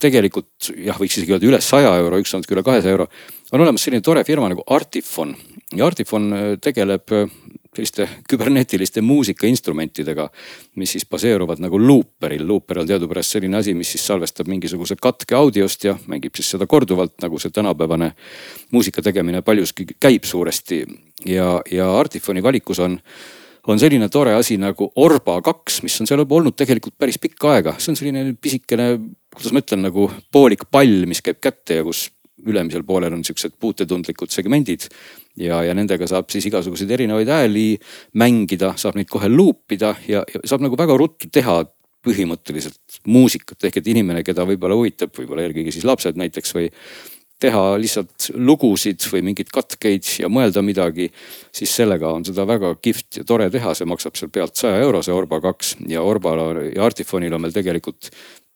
tegelikult 0.00 0.72
jah, 0.72 0.96
võiks 0.98 1.18
isegi 1.18 1.36
öelda 1.36 1.46
üle 1.46 1.60
saja 1.62 1.92
euro, 2.00 2.18
üks 2.22 2.32
on 2.34 2.44
üle 2.48 2.64
kahesaja 2.66 2.96
euro. 2.96 3.06
on 3.52 3.60
olemas 3.60 3.84
selline 3.84 4.02
tore 4.02 4.24
firma 4.24 4.48
nagu 4.50 4.64
Artifon. 4.66 5.36
Ja 5.76 5.86
Artifon 5.86 6.32
tegeleb 6.64 7.12
selliste 7.70 8.08
kübernetiliste 8.30 9.00
muusikainstrumentidega, 9.00 10.26
mis 10.76 10.94
siis 10.96 11.06
baseeruvad 11.06 11.60
nagu 11.62 11.78
luuperil. 11.78 12.46
luuper 12.46 12.80
on 12.82 12.86
teadupärast 12.86 13.36
selline 13.36 13.56
asi, 13.56 13.74
mis 13.74 13.92
siis 13.92 14.06
salvestab 14.06 14.50
mingisuguse 14.50 14.96
katke 15.00 15.34
audiost 15.38 15.84
ja 15.84 15.94
mängib 16.10 16.34
siis 16.34 16.50
seda 16.50 16.66
korduvalt, 16.66 17.14
nagu 17.22 17.38
see 17.38 17.54
tänapäevane 17.54 18.12
muusika 18.72 19.02
tegemine 19.02 19.42
paljuski 19.42 19.86
käib 20.00 20.24
suuresti. 20.24 20.84
ja, 21.26 21.60
ja 21.70 21.98
Artifoni 21.98 22.42
valikus 22.42 22.78
on, 22.78 22.98
on 23.66 23.78
selline 23.78 24.08
tore 24.08 24.34
asi 24.34 24.56
nagu 24.58 24.92
Orba 24.96 25.40
kaks, 25.42 25.82
mis 25.82 26.00
on 26.00 26.06
seal 26.06 26.24
juba 26.24 26.34
olnud 26.34 26.56
tegelikult 26.56 26.98
päris 26.98 27.18
pikka 27.18 27.52
aega. 27.54 27.74
see 27.78 27.92
on 27.92 27.96
selline 27.96 28.34
pisikene, 28.40 28.98
kuidas 29.34 29.52
ma 29.52 29.62
ütlen, 29.62 29.86
nagu 29.86 30.10
poolik 30.32 30.66
pall, 30.70 31.06
mis 31.06 31.22
käib 31.22 31.38
kätte 31.40 31.78
ja 31.78 31.86
kus 31.86 32.08
ülemisel 32.46 32.84
poolel 32.86 33.14
on 33.16 33.24
siuksed 33.26 33.58
puutetundlikud 33.60 34.32
segmendid 34.32 34.86
ja, 35.40 35.62
ja 35.66 35.74
nendega 35.76 36.08
saab 36.10 36.30
siis 36.32 36.48
igasuguseid 36.50 36.90
erinevaid 36.96 37.30
hääli 37.30 37.66
mängida, 38.20 38.74
saab 38.80 38.98
neid 38.98 39.10
kohe 39.10 39.28
luupida 39.28 39.94
ja, 40.08 40.24
ja 40.24 40.42
saab 40.44 40.64
nagu 40.66 40.78
väga 40.78 40.96
ruttu 41.00 41.30
teha 41.32 41.62
põhimõtteliselt 42.06 43.00
muusikat. 43.12 43.58
Ehk 43.68 43.80
et 43.80 43.88
inimene, 43.92 44.22
keda 44.24 44.46
võib-olla 44.48 44.78
huvitab, 44.78 45.12
võib-olla 45.16 45.44
eelkõige 45.44 45.72
siis 45.74 45.84
lapsed 45.84 46.16
näiteks 46.16 46.54
või 46.56 46.70
teha 47.40 47.62
lihtsalt 47.80 48.30
lugusid 48.36 49.04
või 49.12 49.22
mingeid 49.30 49.48
katkeid 49.52 50.08
ja 50.20 50.28
mõelda 50.32 50.62
midagi, 50.64 51.08
siis 51.56 51.72
sellega 51.76 52.10
on 52.12 52.24
seda 52.28 52.44
väga 52.48 52.74
kihvt 52.82 53.22
ja 53.22 53.24
tore 53.28 53.48
teha, 53.52 53.72
see 53.76 53.88
maksab 53.88 54.18
seal 54.18 54.32
pealt 54.32 54.60
saja 54.60 54.80
euro, 54.84 55.00
see 55.04 55.16
Orba 55.16 55.40
kaks. 55.44 55.76
Ja 55.88 56.04
Orbal 56.04 56.66
ja 56.68 56.84
Artifonil 56.84 57.36
on 57.36 57.46
meil 57.46 57.56
tegelikult 57.56 58.10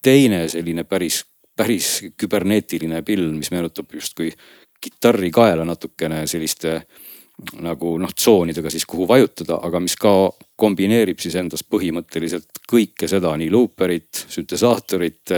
teine 0.05 0.45
selline 0.53 0.85
päris 0.85 1.23
päris 1.57 1.91
küberneetiline 2.19 3.03
pilv, 3.07 3.33
mis 3.37 3.51
meenutab 3.55 3.93
justkui 3.95 4.31
kitarrikaela 4.85 5.65
natukene 5.65 6.25
selliste 6.29 6.81
nagu 7.65 7.97
noh, 7.99 8.13
tsoonidega 8.15 8.71
siis 8.71 8.85
kuhu 8.87 9.09
vajutada, 9.11 9.59
aga 9.67 9.81
mis 9.83 9.97
ka 9.99 10.13
kombineerib 10.61 11.19
siis 11.23 11.35
endas 11.41 11.65
põhimõtteliselt 11.67 12.61
kõike 12.71 13.09
seda, 13.11 13.33
nii 13.41 13.51
luuperit, 13.51 14.27
süntesaatorit 14.31 15.35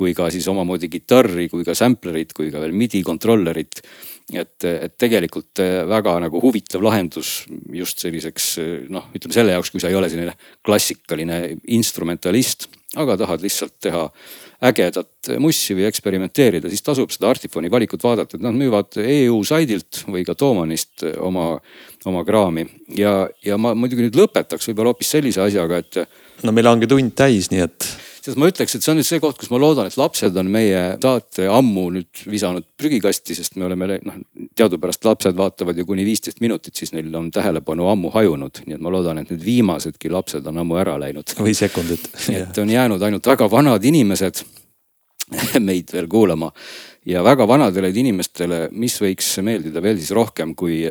kui 0.00 0.14
ka 0.16 0.30
siis 0.32 0.46
omamoodi 0.48 0.88
kitarri, 0.88 1.46
kui 1.52 1.64
ka 1.66 1.74
samplerit, 1.76 2.32
kui 2.36 2.48
ka 2.52 2.62
veel 2.62 2.72
midi 2.76 3.02
controller'it. 3.06 3.82
et, 4.30 4.64
et 4.64 4.92
tegelikult 4.94 5.58
väga 5.90 6.12
nagu 6.22 6.40
huvitav 6.40 6.82
lahendus 6.86 7.44
just 7.74 7.98
selliseks 7.98 8.46
noh, 8.88 9.08
ütleme 9.14 9.34
selle 9.34 9.56
jaoks, 9.56 9.72
kui 9.74 9.82
sa 9.82 9.90
ei 9.90 9.98
ole 9.98 10.08
selline 10.08 10.36
klassikaline 10.64 11.40
instrumentalist, 11.74 12.68
aga 12.98 13.16
tahad 13.20 13.42
lihtsalt 13.44 13.76
teha 13.82 14.08
ägedat 14.66 15.30
mussi 15.40 15.76
või 15.78 15.86
eksperimenteerida, 15.88 16.68
siis 16.68 16.82
tasub 16.84 17.12
seda 17.14 17.30
Artifoni 17.30 17.70
valikut 17.72 18.02
vaadata, 18.02 18.36
et 18.36 18.44
nad 18.44 18.56
müüvad 18.56 18.98
EU 19.04 19.38
saidilt 19.46 20.02
või 20.10 20.24
ka 20.26 20.34
Toomanist 20.34 21.04
oma, 21.22 21.52
oma 22.10 22.24
kraami. 22.26 22.66
ja, 22.98 23.28
ja 23.46 23.56
ma 23.58 23.72
muidugi 23.78 24.08
nüüd 24.08 24.18
lõpetaks 24.18 24.68
võib-olla 24.68 24.92
hoopis 24.94 25.14
sellise 25.16 25.44
asjaga, 25.44 25.80
et. 25.80 26.02
no 26.42 26.52
meil 26.52 26.68
ongi 26.72 26.90
tund 26.90 27.14
täis, 27.16 27.52
nii 27.54 27.64
et 27.68 27.88
sest 28.24 28.38
ma 28.40 28.48
ütleks, 28.50 28.74
et 28.76 28.84
see 28.84 28.92
on 28.92 28.98
nüüd 29.00 29.08
see 29.08 29.20
koht, 29.22 29.38
kus 29.40 29.50
ma 29.52 29.60
loodan, 29.60 29.88
et 29.88 29.96
lapsed 30.00 30.36
on 30.40 30.50
meie 30.52 30.82
saate 31.02 31.48
ammu 31.50 31.86
nüüd 31.94 32.22
visanud 32.30 32.66
prügikasti, 32.80 33.36
sest 33.38 33.56
me 33.60 33.66
oleme 33.68 33.98
noh, 34.06 34.20
teadupärast 34.58 35.06
lapsed 35.08 35.38
vaatavad 35.38 35.78
ju 35.78 35.86
kuni 35.88 36.04
viisteist 36.06 36.42
minutit, 36.44 36.76
siis 36.76 36.94
neil 36.96 37.12
on 37.16 37.30
tähelepanu 37.34 37.88
ammu 37.92 38.12
hajunud. 38.14 38.62
nii 38.66 38.78
et 38.78 38.84
ma 38.84 38.92
loodan, 38.92 39.22
et 39.22 39.32
need 39.32 39.44
viimasedki 39.44 40.12
lapsed 40.12 40.46
on 40.46 40.62
ammu 40.64 40.80
ära 40.80 40.98
läinud. 41.00 41.36
või 41.38 41.54
sekundid. 41.56 42.08
et 42.42 42.62
on 42.62 42.70
jäänud 42.70 43.02
ainult 43.02 43.26
väga 43.32 43.50
vanad 43.50 43.84
inimesed 43.84 44.44
meid 45.68 45.92
veel 45.92 46.08
kuulama 46.10 46.50
ja 47.06 47.24
väga 47.24 47.46
vanadele 47.48 47.92
inimestele, 47.94 48.68
mis 48.72 48.98
võiks 49.00 49.38
meeldida 49.44 49.82
veel 49.82 49.98
siis 49.98 50.12
rohkem 50.16 50.54
kui 50.58 50.84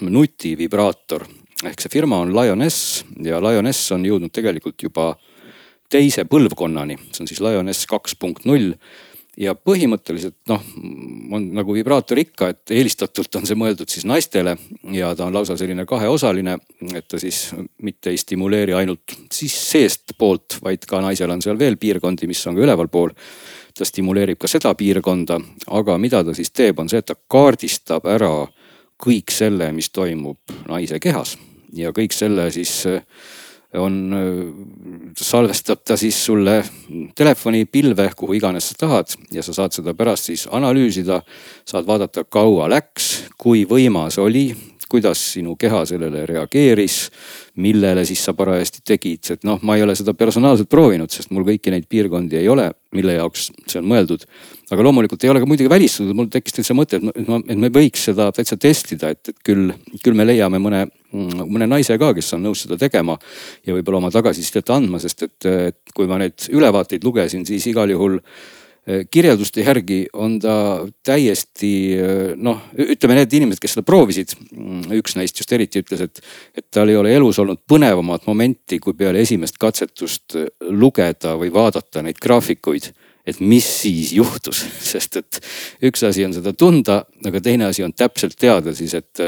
nutivibraator 0.00 1.26
ehk 1.66 1.82
see 1.82 1.92
firma 1.92 2.20
on 2.22 2.32
Lioness 2.32 3.02
ja 3.24 3.40
Lioness 3.42 3.90
on 3.92 4.04
jõudnud 4.06 4.32
tegelikult 4.32 4.80
juba 4.86 5.12
teise 5.90 6.24
põlvkonnani, 6.30 6.98
see 7.10 7.24
on 7.24 7.30
siis 7.30 7.40
Lioness 7.44 7.88
kaks 7.90 8.16
punkt 8.18 8.46
null 8.48 8.74
ja 9.40 9.54
põhimõtteliselt 9.54 10.36
noh, 10.50 10.62
on 11.34 11.46
nagu 11.56 11.74
vibraator 11.74 12.18
ikka, 12.20 12.50
et 12.52 12.74
eelistatult 12.74 13.38
on 13.38 13.46
see 13.48 13.58
mõeldud 13.58 13.90
siis 13.90 14.06
naistele 14.08 14.56
ja 14.94 15.12
ta 15.16 15.26
on 15.26 15.34
lausa 15.34 15.56
selline 15.60 15.86
kaheosaline, 15.88 16.56
et 16.94 17.08
ta 17.08 17.20
siis 17.20 17.48
mitte 17.82 18.12
ei 18.12 18.20
stimuleeri 18.20 18.74
ainult 18.76 19.16
siis 19.32 19.54
seestpoolt, 19.70 20.60
vaid 20.64 20.86
ka 20.88 21.00
naisel 21.04 21.30
on 21.32 21.42
seal 21.44 21.58
veel 21.58 21.78
piirkondi, 21.80 22.28
mis 22.30 22.42
on 22.50 22.58
ka 22.58 22.66
ülevalpool. 22.66 23.14
ta 23.78 23.84
stimuleerib 23.86 24.38
ka 24.38 24.48
seda 24.50 24.74
piirkonda, 24.74 25.38
aga 25.78 25.98
mida 25.98 26.24
ta 26.24 26.34
siis 26.34 26.50
teeb, 26.50 26.78
on 26.82 26.88
see, 26.90 26.98
et 26.98 27.06
ta 27.06 27.14
kaardistab 27.14 28.04
ära 28.10 28.48
kõik 29.00 29.30
selle, 29.32 29.70
mis 29.72 29.88
toimub 29.90 30.38
naise 30.68 30.98
kehas 31.00 31.38
ja 31.72 31.94
kõik 31.96 32.12
selle 32.12 32.50
siis 32.50 32.82
on, 33.78 35.14
salvestab 35.18 35.84
ta 35.86 35.96
siis 35.96 36.16
sulle 36.24 36.56
telefoni 37.16 37.64
pilve, 37.70 38.08
kuhu 38.16 38.34
iganes 38.38 38.70
sa 38.70 38.78
tahad 38.78 39.14
ja 39.32 39.44
sa 39.46 39.54
saad 39.54 39.76
seda 39.76 39.94
pärast 39.94 40.30
siis 40.30 40.48
analüüsida. 40.50 41.20
saad 41.64 41.86
vaadata, 41.86 42.24
kaua 42.24 42.68
läks, 42.70 43.10
kui 43.38 43.64
võimas 43.68 44.18
oli, 44.18 44.50
kuidas 44.90 45.22
sinu 45.34 45.56
keha 45.60 45.82
sellele 45.88 46.24
reageeris, 46.28 46.98
millele 47.60 48.04
siis 48.08 48.22
sa 48.26 48.34
parajasti 48.36 48.84
tegid, 48.92 49.32
et 49.36 49.46
noh, 49.48 49.60
ma 49.66 49.76
ei 49.78 49.84
ole 49.86 49.96
seda 49.98 50.14
personaalselt 50.18 50.70
proovinud, 50.70 51.10
sest 51.12 51.32
mul 51.34 51.46
kõiki 51.48 51.72
neid 51.74 51.88
piirkondi 51.90 52.40
ei 52.40 52.48
ole, 52.50 52.70
mille 52.96 53.16
jaoks 53.16 53.50
see 53.70 53.80
on 53.80 53.90
mõeldud. 53.90 54.26
aga 54.70 54.86
loomulikult 54.86 55.24
ei 55.24 55.30
ole 55.32 55.42
ka 55.42 55.48
muidugi 55.50 55.70
välistatud, 55.70 56.14
mul 56.14 56.30
tekkis 56.30 56.60
täitsa 56.60 56.74
mõte, 56.78 57.00
et 57.00 57.28
ma, 57.28 57.40
et 57.42 57.58
me 57.58 57.70
võiks 57.74 58.06
seda 58.10 58.30
täitsa 58.34 58.56
testida, 58.60 59.10
et, 59.10 59.32
et 59.32 59.44
küll, 59.46 59.72
küll 60.04 60.18
me 60.18 60.26
leiame 60.28 60.62
mõne 60.62 60.86
mõne 61.10 61.66
naise 61.66 61.96
ka, 61.98 62.12
kes 62.14 62.36
on 62.36 62.44
nõus 62.46 62.64
seda 62.64 62.78
tegema 62.78 63.16
ja 63.66 63.74
võib-olla 63.74 63.98
oma 63.98 64.12
tagasisidet 64.14 64.70
andma, 64.70 65.00
sest 65.02 65.24
et, 65.26 65.46
et 65.50 65.94
kui 65.94 66.06
ma 66.06 66.20
neid 66.22 66.46
ülevaateid 66.54 67.04
lugesin, 67.04 67.42
siis 67.48 67.66
igal 67.70 67.90
juhul 67.90 68.20
kirjelduste 69.10 69.60
järgi 69.60 70.00
on 70.12 70.38
ta 70.40 70.54
täiesti 71.04 71.72
eh, 71.94 72.32
noh, 72.36 72.62
ütleme 72.80 73.18
need 73.18 73.36
inimesed, 73.36 73.60
kes 73.62 73.76
seda 73.76 73.84
proovisid. 73.86 74.32
Mm, 74.56 74.86
üks 75.00 75.16
neist 75.18 75.38
just 75.40 75.52
eriti 75.52 75.82
ütles, 75.82 76.02
et, 76.06 76.22
et 76.56 76.66
tal 76.72 76.90
ei 76.90 76.98
ole 76.98 77.12
elus 77.14 77.38
olnud 77.42 77.60
põnevamat 77.68 78.26
momenti, 78.30 78.80
kui 78.82 78.96
peale 78.98 79.22
esimest 79.24 79.60
katsetust 79.60 80.38
eh, 80.40 80.48
lugeda 80.72 81.36
või 81.40 81.52
vaadata 81.54 82.04
neid 82.06 82.20
graafikuid 82.22 82.90
et 83.28 83.36
mis 83.44 83.66
siis 83.82 84.14
juhtus, 84.16 84.62
sest 84.92 85.20
et 85.20 85.40
üks 85.86 86.02
asi 86.08 86.24
on 86.26 86.34
seda 86.34 86.54
tunda, 86.56 87.02
aga 87.26 87.42
teine 87.44 87.68
asi 87.68 87.84
on 87.84 87.92
täpselt 87.92 88.38
teada 88.40 88.74
siis, 88.74 88.96
et 88.96 89.26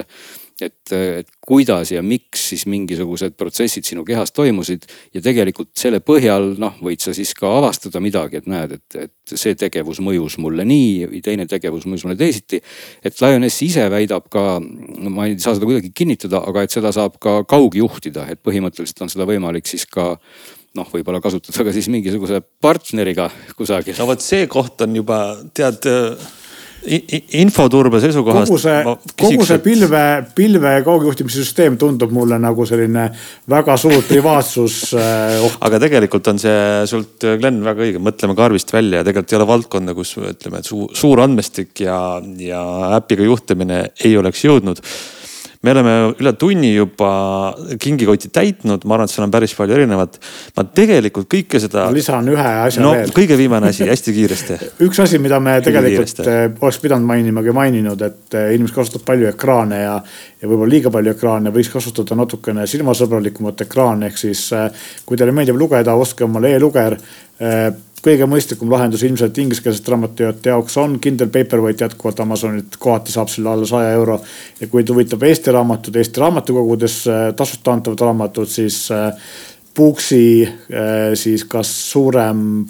et, 0.66 0.92
et 0.92 1.28
kuidas 1.42 1.92
ja 1.92 2.02
miks 2.04 2.48
siis 2.52 2.64
mingisugused 2.70 3.36
protsessid 3.38 3.86
sinu 3.88 4.04
kehas 4.06 4.32
toimusid. 4.32 4.86
ja 5.14 5.22
tegelikult 5.24 5.72
selle 5.78 6.00
põhjal 6.04 6.54
noh, 6.62 6.78
võid 6.82 7.02
sa 7.04 7.14
siis 7.16 7.34
ka 7.38 7.50
avastada 7.58 8.00
midagi, 8.02 8.40
et 8.40 8.48
näed, 8.50 8.78
et, 8.78 8.98
et 9.08 9.36
see 9.38 9.56
tegevus 9.58 10.00
mõjus 10.04 10.38
mulle 10.42 10.66
nii 10.68 11.10
või 11.10 11.22
teine 11.24 11.46
tegevus 11.50 11.86
mõjus 11.86 12.06
mulle 12.06 12.18
teisiti. 12.20 12.62
et 13.04 13.20
Lioness 13.20 13.62
ise 13.62 13.88
väidab 13.92 14.28
ka, 14.32 14.58
ma 14.62 15.28
ei 15.28 15.38
saa 15.38 15.56
seda 15.56 15.68
kuidagi 15.68 15.92
kinnitada, 15.94 16.42
aga 16.46 16.66
et 16.66 16.74
seda 16.74 16.92
saab 16.94 17.20
ka 17.22 17.42
kaugjuhtida, 17.48 18.28
et 18.32 18.42
põhimõtteliselt 18.42 19.04
on 19.04 19.12
seda 19.12 19.28
võimalik 19.28 19.70
siis 19.70 19.86
ka 19.86 20.12
noh, 20.78 20.88
võib-olla 20.88 21.20
kasutada 21.22 21.66
ka 21.66 21.74
siis 21.74 21.88
mingisuguse 21.92 22.40
partneriga 22.62 23.28
kusagil. 23.56 23.96
no 23.98 24.08
vot 24.08 24.24
see 24.24 24.46
koht 24.50 24.84
on 24.86 24.96
juba 24.96 25.18
tead 25.54 25.88
infoturbe 26.83 28.01
seisukohast. 28.03 28.51
kogu 28.51 28.59
see, 28.59 28.95
kogu 29.22 29.47
see 29.47 29.61
pilve, 29.62 30.03
pilve 30.35 30.72
kaugjuhtimise 30.87 31.45
süsteem 31.45 31.78
tundub 31.78 32.11
mulle 32.14 32.39
nagu 32.43 32.66
selline 32.66 33.07
väga 33.51 33.76
suur 33.78 34.03
privaatsus 34.09 34.80
äh, 34.99 35.39
oht. 35.47 35.59
aga 35.62 35.83
tegelikult 35.87 36.33
on 36.33 36.43
see 36.43 36.59
sult, 36.91 37.16
Glen, 37.39 37.62
väga 37.64 37.87
õige, 37.87 38.03
mõtleme 38.03 38.37
karvist 38.39 38.74
välja 38.74 39.03
ja 39.03 39.07
tegelikult 39.09 39.35
ei 39.35 39.41
ole 39.41 39.49
valdkonda, 39.53 39.97
kus 39.99 40.16
ütleme, 40.18 40.62
et 40.62 40.68
suur, 40.68 40.91
suur 40.99 41.22
andmestik 41.22 41.85
ja, 41.87 41.97
ja 42.43 42.62
äpiga 42.99 43.26
juhtimine 43.30 43.85
ei 44.03 44.16
oleks 44.18 44.43
jõudnud 44.49 44.83
me 45.62 45.70
oleme 45.70 45.92
üle 46.18 46.32
tunni 46.38 46.72
juba 46.74 47.10
kingikoti 47.80 48.30
täitnud, 48.34 48.82
ma 48.84 48.96
arvan, 48.96 49.10
et 49.10 49.14
seal 49.14 49.26
on 49.26 49.34
päris 49.34 49.54
palju 49.54 49.76
erinevat. 49.76 50.18
ma 50.56 50.64
tegelikult 50.78 51.28
kõike 51.30 51.60
seda. 51.62 51.86
ma 51.86 51.94
lisan 51.94 52.30
ühe 52.32 52.48
asja 52.66 52.82
no, 52.82 52.92
veel. 52.98 53.12
kõige 53.14 53.38
viimane 53.38 53.70
asi, 53.70 53.86
hästi 53.88 54.14
kiiresti 54.16 54.58
üks 54.88 55.02
asi, 55.04 55.20
mida 55.22 55.38
me 55.42 55.58
tegelikult 55.64 56.24
eh, 56.26 56.42
oleks 56.58 56.80
pidanud 56.82 57.06
mainima, 57.06 57.44
ei 57.46 57.56
maininud, 57.56 58.02
et 58.08 58.38
eh, 58.38 58.50
inimesed 58.56 58.76
kasutavad 58.80 59.06
palju 59.12 59.30
ekraane 59.30 59.82
ja, 59.84 59.94
ja 60.42 60.50
võib-olla 60.50 60.74
liiga 60.74 60.94
palju 60.94 61.14
ekraane, 61.14 61.54
võiks 61.54 61.70
kasutada 61.72 62.18
natukene 62.18 62.66
silmasõbralikumat 62.70 63.66
ekraani, 63.66 64.10
ehk 64.10 64.22
siis 64.26 64.48
eh, 64.58 64.84
kui 65.06 65.20
teile 65.20 65.34
meeldib 65.36 65.60
lugeda, 65.60 65.94
ostke 65.94 66.26
omale 66.26 66.56
e-luger 66.56 66.98
kõige 68.03 68.26
mõistlikum 68.26 68.70
lahendus 68.72 69.05
ilmselt 69.07 69.38
ingliskeelsete 69.38 69.92
raamatujate 69.94 70.50
jaoks 70.50 70.76
on 70.82 70.98
Kindle 71.00 71.28
Paperwhite 71.30 71.84
jätkuvalt 71.84 72.20
Amazonilt, 72.20 72.76
kohati 72.82 73.14
saab 73.14 73.30
selle 73.30 73.53
alla 73.53 73.66
saja 73.66 73.92
euro. 73.94 74.20
ja 74.61 74.66
kui 74.66 74.82
teid 74.82 74.94
huvitab 74.94 75.22
Eesti 75.22 75.55
raamatud, 75.55 75.96
Eesti 75.96 76.20
raamatukogudes 76.20 76.98
äh, 77.07 77.24
tasuta 77.36 77.72
antavad 77.72 78.00
raamatud, 78.00 78.50
siis 78.50 78.88
Booksi 79.76 80.48
äh, 80.48 81.14
siis 81.14 81.44
kas 81.44 81.70
suurem 81.92 82.66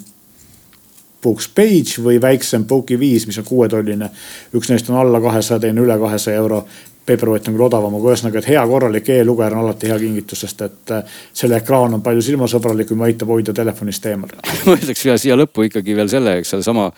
Books 1.23 1.47
Page 1.55 2.03
või 2.03 2.21
väiksem 2.21 2.65
Booki 2.67 2.99
viis, 2.99 3.27
mis 3.27 3.37
on 3.39 3.45
kuuetolline. 3.47 4.09
üks 4.55 4.69
neist 4.69 4.89
on 4.89 4.99
alla 4.99 5.21
kahesaja, 5.23 5.59
teine 5.59 5.81
üle 5.81 5.97
kahesaja 5.99 6.37
euro 6.37 6.65
Paperwhite 7.05 7.51
on 7.51 7.57
küll 7.57 7.65
odavam, 7.65 7.97
aga 7.99 8.13
ühesõnaga, 8.13 8.39
et 8.39 8.49
hea 8.53 8.63
korralik 8.69 9.09
e-luger 9.11 9.55
on 9.55 9.65
alati 9.65 9.89
hea 9.91 9.99
kingitus, 9.99 10.45
sest 10.45 10.63
et 10.63 10.95
äh, 10.95 11.17
selle 11.35 11.59
ekraan 11.59 11.97
on 11.97 12.03
palju 12.05 12.23
silmasõbralikum 12.23 13.03
ja 13.03 13.11
aitab 13.11 13.33
hoida 13.35 13.55
telefonist 13.55 14.07
eemal. 14.11 14.31
Ma 14.67 14.77
ütleks 14.79 15.03
siia 15.23 15.37
lõppu 15.39 15.67
ikkagi 15.67 15.97
veel 15.97 16.11
selle, 16.11 16.37
eks 16.39 16.55
sedasama 16.55 16.89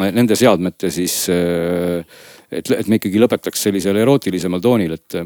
nende 0.00 0.36
seadmete 0.38 0.88
siis 0.92 1.26
äh, 1.32 2.22
et, 2.50 2.70
et 2.70 2.88
me 2.90 2.98
ikkagi 2.98 3.20
lõpetaks 3.22 3.64
sellisel 3.66 3.98
erootilisemal 4.00 4.62
toonil, 4.64 4.94
et, 4.96 5.16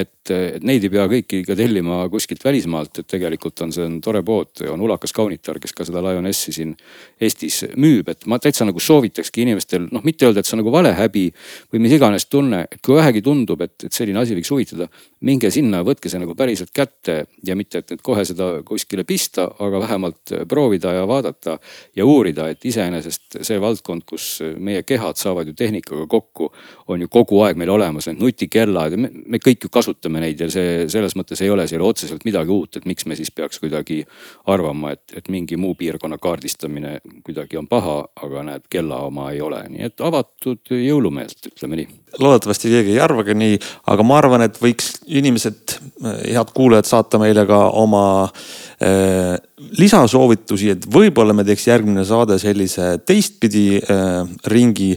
et, 0.00 0.32
et 0.34 0.64
neid 0.66 0.84
ei 0.84 0.92
pea 0.92 1.06
kõiki 1.10 1.42
ka 1.46 1.56
tellima 1.58 2.00
kuskilt 2.12 2.44
välismaalt, 2.44 3.02
et 3.02 3.08
tegelikult 3.10 3.64
on, 3.64 3.72
see 3.74 3.84
on 3.86 3.98
tore 4.04 4.22
pood, 4.26 4.64
on 4.72 4.82
Ulakas 4.86 5.14
Kaunitar, 5.16 5.60
kes 5.62 5.74
ka 5.76 5.86
seda 5.88 6.02
Lionessi 6.04 6.54
siin 6.54 6.74
Eestis 7.20 7.62
müüb, 7.76 8.10
et 8.12 8.26
ma 8.30 8.40
täitsa 8.42 8.66
nagu 8.68 8.82
soovitakski 8.82 9.44
inimestel 9.46 9.88
noh, 9.92 10.04
mitte 10.06 10.28
öelda, 10.28 10.42
et 10.42 10.50
see 10.50 10.56
on 10.56 10.62
nagu 10.64 10.74
valehäbi 10.74 11.26
või 11.72 11.84
mis 11.84 11.96
iganes 11.98 12.28
tunne, 12.30 12.64
et 12.70 12.82
kui 12.84 12.98
vähegi 12.98 13.22
tundub, 13.24 13.62
et, 13.64 13.76
et 13.88 13.94
selline 13.94 14.22
asi 14.22 14.36
võiks 14.38 14.52
huvitada, 14.54 14.88
minge 15.26 15.50
sinna, 15.50 15.80
võtke 15.86 16.10
see 16.10 16.20
nagu 16.22 16.34
päriselt 16.38 16.70
kätte 16.74 17.24
ja 17.46 17.56
mitte, 17.58 17.82
et 17.82 17.90
nüüd 17.90 18.02
kohe 18.06 18.22
seda 18.26 18.50
kuskile 18.66 19.02
pista, 19.08 19.48
aga 19.64 19.80
vähemalt 19.82 20.34
proovida 20.48 20.92
ja 20.94 21.06
vaadata 21.08 21.56
ja 21.96 22.06
uurida, 22.06 22.48
et 22.52 22.64
iseenesest 22.68 23.40
see 23.42 23.58
valdkond, 23.62 24.04
kus 24.06 24.28
meie 24.58 24.84
kehad 24.86 25.18
saavad 25.18 25.50
ju 25.50 25.56
tehnikaga 25.58 26.06
kokku 26.10 26.52
on 26.88 27.02
ju 27.02 27.10
kogu 27.10 27.40
aeg 27.42 27.58
meil 27.58 27.72
olemas 27.74 28.06
need 28.08 28.22
nutikellad 28.22 28.94
ja 28.94 29.00
me, 29.00 29.10
me 29.26 29.40
kõik 29.42 29.66
ju 29.66 29.72
kasutame 29.74 30.22
neid 30.22 30.40
ja 30.40 30.50
see 30.52 30.86
selles 30.92 31.16
mõttes 31.18 31.42
ei 31.42 31.50
ole 31.50 31.66
seal 31.70 31.82
otseselt 31.82 32.26
midagi 32.28 32.54
uut, 32.54 32.78
et 32.78 32.86
miks 32.88 33.06
me 33.10 33.18
siis 33.18 33.32
peaks 33.34 33.58
kuidagi 33.62 34.04
arvama, 34.46 34.94
et, 34.94 35.16
et 35.18 35.32
mingi 35.32 35.58
muu 35.58 35.74
piirkonna 35.78 36.20
kaardistamine 36.22 36.98
kuidagi 37.26 37.58
on 37.58 37.66
paha, 37.70 37.98
aga 38.22 38.44
näed, 38.52 38.68
kella 38.70 39.02
oma 39.08 39.32
ei 39.34 39.42
ole, 39.44 39.64
nii 39.72 39.90
et 39.90 40.06
avatud 40.06 40.74
jõulumeelt, 40.78 41.50
ütleme 41.52 41.82
nii. 41.82 41.88
loodetavasti 42.22 42.70
keegi 42.72 42.94
ei 42.94 43.02
arva 43.02 43.26
ka 43.26 43.34
nii, 43.34 43.58
aga 43.90 44.06
ma 44.06 44.22
arvan, 44.22 44.46
et 44.46 44.62
võiks 44.62 44.94
inimesed, 45.08 45.78
head 46.04 46.50
kuulajad, 46.54 46.88
saata 46.88 47.20
meile 47.22 47.46
ka 47.48 47.60
oma 47.80 48.02
äh, 48.24 49.36
lisasoovitusi, 49.78 50.74
et 50.74 50.88
võib-olla 50.92 51.36
me 51.36 51.46
teeks 51.48 51.68
järgmine 51.70 52.04
saade 52.08 52.38
sellise 52.42 52.96
teistpidi 53.06 53.80
äh, 53.80 54.22
ringi 54.52 54.92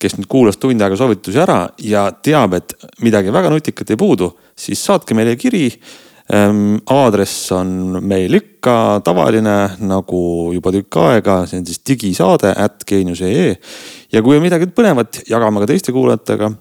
kes 0.00 0.16
nüüd 0.18 0.28
kuulas 0.30 0.58
tund 0.60 0.82
aega 0.82 0.96
soovitusi 0.98 1.40
ära 1.40 1.62
ja 1.82 2.08
teab, 2.12 2.56
et 2.58 2.74
midagi 3.04 3.32
väga 3.32 3.52
nutikat 3.52 3.92
ei 3.92 4.00
puudu, 4.00 4.30
siis 4.56 4.82
saatke 4.84 5.16
meile 5.16 5.36
kiri 5.40 5.70
ähm,. 6.34 6.76
aadress 6.90 7.52
on 7.52 8.00
meil 8.02 8.34
ikka 8.34 9.00
tavaline 9.06 9.56
nagu 9.86 10.22
juba 10.54 10.72
tükk 10.74 11.00
aega, 11.04 11.38
see 11.46 11.60
on 11.60 11.66
siis 11.68 11.80
digisaade 11.86 12.52
at 12.56 12.84
geenius.ee. 12.88 13.54
ja 14.12 14.22
kui 14.22 14.36
on 14.36 14.44
midagi 14.44 14.68
põnevat, 14.74 15.22
jagame 15.30 15.62
ka 15.62 15.70
teiste 15.72 15.94
kuulajatega. 15.96 16.52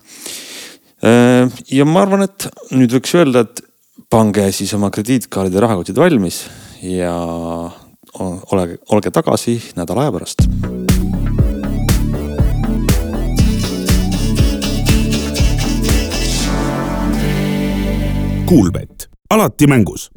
Ja 1.06 1.86
ma 1.86 2.01
arvan, 2.01 2.26
et 2.26 2.47
nüüd 2.74 2.93
võiks 2.97 3.14
öelda, 3.18 3.45
et 3.45 3.62
pange 4.10 4.47
siis 4.56 4.74
oma 4.78 4.89
krediitkaardide 4.93 5.62
rahakotid 5.62 5.97
valmis 5.99 6.43
ja 6.82 7.14
olge, 8.20 8.80
olge 8.89 9.12
tagasi 9.14 9.60
nädala 9.78 10.06
aja 10.06 10.16
pärast. 10.16 10.45
Kuulbett, 18.45 19.10
alati 19.34 19.68
mängus 19.68 20.10